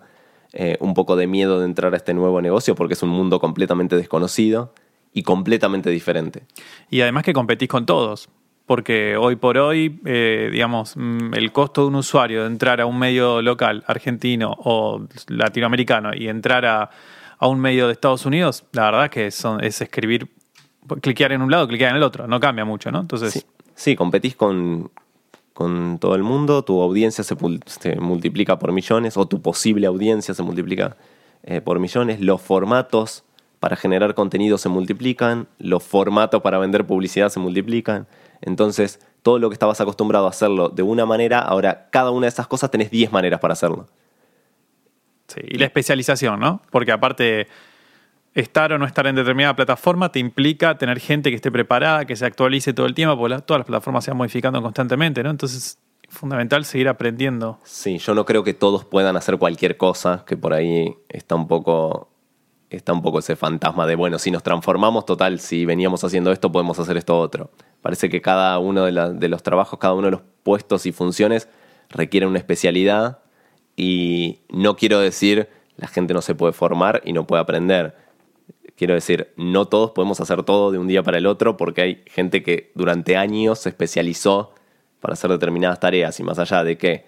eh, 0.53 0.75
un 0.79 0.95
poco 0.95 1.15
de 1.15 1.27
miedo 1.27 1.59
de 1.59 1.65
entrar 1.65 1.93
a 1.93 1.97
este 1.97 2.15
nuevo 2.15 2.41
negocio 2.41 2.73
porque 2.73 2.95
es 2.95 3.03
un 3.03 3.09
mundo 3.09 3.39
completamente 3.39 3.95
desconocido 3.95 4.73
y 5.13 5.21
completamente 5.21 5.91
diferente. 5.91 6.43
Y 6.89 7.01
además 7.01 7.23
que 7.23 7.33
competís 7.33 7.69
con 7.69 7.86
todos, 7.86 8.29
porque 8.65 9.17
hoy 9.17 9.36
por 9.36 9.59
hoy, 9.59 9.99
eh, 10.05 10.49
digamos, 10.51 10.97
mm, 10.97 11.36
el 11.36 11.51
costo 11.51 11.81
de 11.81 11.88
un 11.89 11.95
usuario 11.95 12.41
de 12.41 12.47
entrar 12.47 12.81
a 12.81 12.88
un 12.88 12.97
medio 12.97 13.43
local, 13.43 13.83
argentino 13.86 14.55
o 14.57 15.05
latinoamericano, 15.27 16.09
y 16.15 16.27
entrar 16.27 16.65
a 16.65 16.89
a 17.38 17.47
un 17.47 17.59
medio 17.59 17.88
de 17.88 17.93
Estados 17.93 18.25
Unidos, 18.25 18.65
la 18.71 18.86
verdad 18.91 19.09
que 19.09 19.31
son, 19.31 19.63
es 19.63 19.81
escribir, 19.81 20.29
cliquear 21.01 21.31
en 21.31 21.41
un 21.41 21.51
lado, 21.51 21.67
cliquear 21.67 21.91
en 21.91 21.97
el 21.97 22.03
otro, 22.03 22.27
no 22.27 22.39
cambia 22.39 22.65
mucho, 22.65 22.91
¿no? 22.91 23.01
Entonces... 23.01 23.45
Sí, 23.75 23.95
competís 23.97 24.38
con, 24.38 24.89
con 25.55 25.99
todo 25.99 26.15
el 26.15 26.23
mundo, 26.23 26.63
tu 26.63 26.81
audiencia 26.81 27.23
se, 27.23 27.36
multiplica 27.97 28.59
por 28.59 28.73
millones, 28.73 29.15
o 29.15 29.25
tu 29.25 29.41
posible 29.41 29.88
audiencia 29.88 30.33
se 30.33 30.43
multiplica 30.43 30.97
eh, 31.43 31.61
por 31.61 31.79
millones, 31.79 32.19
los 32.19 32.41
formatos 32.41 33.23
para 33.61 33.77
generar 33.77 34.15
contenido 34.15 34.57
se 34.57 34.67
multiplican, 34.67 35.47
los 35.57 35.81
formatos 35.81 36.41
para 36.41 36.57
vender 36.57 36.86
publicidad 36.86 37.29
se 37.29 37.39
multiplican, 37.39 38.05
entonces 38.41 38.99
todo 39.23 39.39
lo 39.39 39.49
que 39.49 39.53
estabas 39.53 39.79
acostumbrado 39.79 40.27
a 40.27 40.29
hacerlo 40.29 40.67
de 40.67 40.83
una 40.83 41.05
manera, 41.05 41.39
ahora 41.39 41.88
cada 41.89 42.11
una 42.11 42.25
de 42.25 42.29
esas 42.29 42.47
cosas 42.47 42.69
tenés 42.69 42.91
10 42.91 43.11
maneras 43.13 43.39
para 43.39 43.53
hacerlo. 43.53 43.88
Sí, 45.28 45.41
y 45.43 45.57
la 45.57 45.65
especialización, 45.65 46.39
¿no? 46.39 46.61
Porque 46.69 46.91
aparte, 46.91 47.47
estar 48.36 48.73
o 48.73 48.78
no 48.78 48.86
estar 48.86 49.07
en 49.07 49.15
determinada 49.15 49.55
plataforma 49.55 50.11
te 50.11 50.19
implica 50.19 50.78
tener 50.78 50.99
gente 50.99 51.30
que 51.30 51.38
esté 51.38 51.51
preparada, 51.51 52.05
que 52.05 52.15
se 52.15 52.26
actualice 52.26 52.73
todo 52.73 52.86
el 52.86 52.93
tiempo, 52.93 53.17
porque 53.17 53.41
todas 53.41 53.59
las 53.59 53.67
plataformas 53.67 54.03
se 54.03 54.11
van 54.11 54.17
modificando 54.17 54.61
constantemente, 54.61 55.23
¿no? 55.23 55.30
Entonces, 55.30 55.80
es 56.07 56.15
fundamental 56.15 56.65
seguir 56.65 56.89
aprendiendo. 56.89 57.59
Sí, 57.63 57.97
yo 57.97 58.13
no 58.13 58.26
creo 58.26 58.43
que 58.43 58.53
todos 58.53 58.86
puedan 58.86 59.15
hacer 59.15 59.38
cualquier 59.38 59.78
cosa, 59.78 60.23
que 60.28 60.38
por 60.38 60.53
ahí 60.53 60.93
está 61.09 61.36
un 61.36 61.47
poco 61.47 62.11
está 62.69 62.91
un 62.91 63.01
poco 63.01 63.19
ese 63.19 63.36
fantasma 63.36 63.86
de, 63.86 63.95
bueno, 63.95 64.19
si 64.19 64.32
nos 64.32 64.43
transformamos, 64.43 65.05
total, 65.05 65.39
si 65.39 65.65
veníamos 65.65 66.03
haciendo 66.03 66.32
esto, 66.32 66.51
podemos 66.51 66.78
hacer 66.80 66.97
esto 66.97 67.17
otro. 67.17 67.51
Parece 67.82 68.09
que 68.09 68.21
cada 68.21 68.57
uno 68.59 68.84
de, 68.86 69.13
de 69.13 69.30
los 69.30 69.43
trabajos, 69.43 69.80
cada 69.80 69.93
uno 69.93 70.05
de 70.05 70.11
los 70.11 70.21
puestos 70.43 70.86
y 70.86 70.91
funciones 70.91 71.47
requiere 71.89 72.26
una 72.26 72.39
especialidad 72.39 73.19
y 73.76 74.39
no 74.49 74.76
quiero 74.76 74.99
decir 74.99 75.49
la 75.78 75.88
gente 75.88 76.13
no 76.13 76.21
se 76.21 76.36
puede 76.36 76.53
formar 76.53 77.01
y 77.05 77.13
no 77.13 77.28
puede 77.28 77.41
aprender. 77.41 77.95
Quiero 78.76 78.93
decir, 78.93 79.34
no 79.38 79.67
todos 79.67 79.91
podemos 79.91 80.19
hacer 80.19 80.43
todo 80.43 80.71
de 80.71 80.78
un 80.78 80.88
día 80.88 81.03
para 81.03 81.17
el 81.17 81.26
otro 81.26 81.57
porque 81.57 81.82
hay 81.82 82.03
gente 82.07 82.43
que 82.43 82.71
durante 82.76 83.17
años 83.17 83.59
se 83.59 83.69
especializó 83.69 84.53
para 84.99 85.13
hacer 85.13 85.32
determinadas 85.32 85.80
tareas 85.80 86.19
y 86.19 86.23
más 86.23 86.39
allá 86.39 86.63
de 86.63 86.78
que 86.78 87.05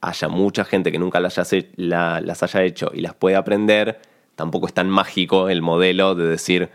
haya 0.00 0.28
mucha 0.28 0.64
gente 0.64 0.92
que 0.92 0.98
nunca 0.98 1.20
las 1.20 1.38
haya, 1.38 1.66
las 1.76 2.42
haya 2.42 2.62
hecho 2.62 2.90
y 2.92 3.00
las 3.00 3.14
puede 3.14 3.36
aprender, 3.36 4.00
tampoco 4.34 4.66
es 4.66 4.74
tan 4.74 4.90
mágico 4.90 5.48
el 5.48 5.62
modelo 5.62 6.14
de 6.14 6.26
decir 6.26 6.70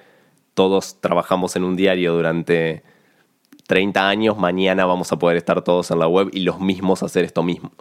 todos 0.54 1.00
trabajamos 1.02 1.56
en 1.56 1.64
un 1.64 1.76
diario 1.76 2.14
durante 2.14 2.84
30 3.68 4.10
años, 4.10 4.38
mañana 4.38 4.86
vamos 4.86 5.12
a 5.12 5.20
poder 5.20 5.38
estar 5.38 5.64
todos 5.64 5.92
en 5.92 6.00
la 6.00 6.08
web 6.08 6.30
y 6.34 6.40
los 6.40 6.60
mismos 6.60 7.04
hacer 7.04 7.24
esto 7.24 7.44
mismo. 7.44 7.72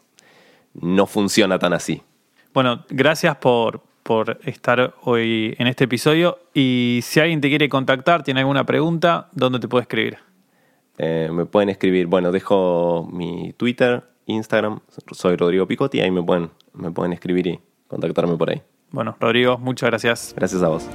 No 0.80 1.06
funciona 1.06 1.58
tan 1.58 1.72
así. 1.72 2.02
Bueno, 2.54 2.84
gracias 2.88 3.36
por, 3.36 3.82
por 4.02 4.38
estar 4.44 4.94
hoy 5.02 5.54
en 5.58 5.66
este 5.66 5.84
episodio. 5.84 6.38
Y 6.54 7.00
si 7.02 7.20
alguien 7.20 7.40
te 7.40 7.48
quiere 7.48 7.68
contactar, 7.68 8.22
tiene 8.22 8.40
alguna 8.40 8.64
pregunta, 8.64 9.28
¿dónde 9.32 9.60
te 9.60 9.68
puede 9.68 9.82
escribir? 9.82 10.18
Eh, 10.98 11.28
me 11.32 11.46
pueden 11.46 11.68
escribir, 11.68 12.06
bueno, 12.06 12.32
dejo 12.32 13.08
mi 13.12 13.52
Twitter, 13.56 14.02
Instagram, 14.26 14.80
soy 15.12 15.36
Rodrigo 15.36 15.66
Picotti, 15.66 16.00
ahí 16.00 16.10
me 16.10 16.22
pueden, 16.22 16.50
me 16.72 16.90
pueden 16.90 17.12
escribir 17.12 17.46
y 17.46 17.60
contactarme 17.86 18.36
por 18.36 18.50
ahí. 18.50 18.62
Bueno, 18.90 19.16
Rodrigo, 19.20 19.58
muchas 19.58 19.90
gracias. 19.90 20.34
Gracias 20.36 20.62
a 20.62 20.68
vos. 20.68 20.88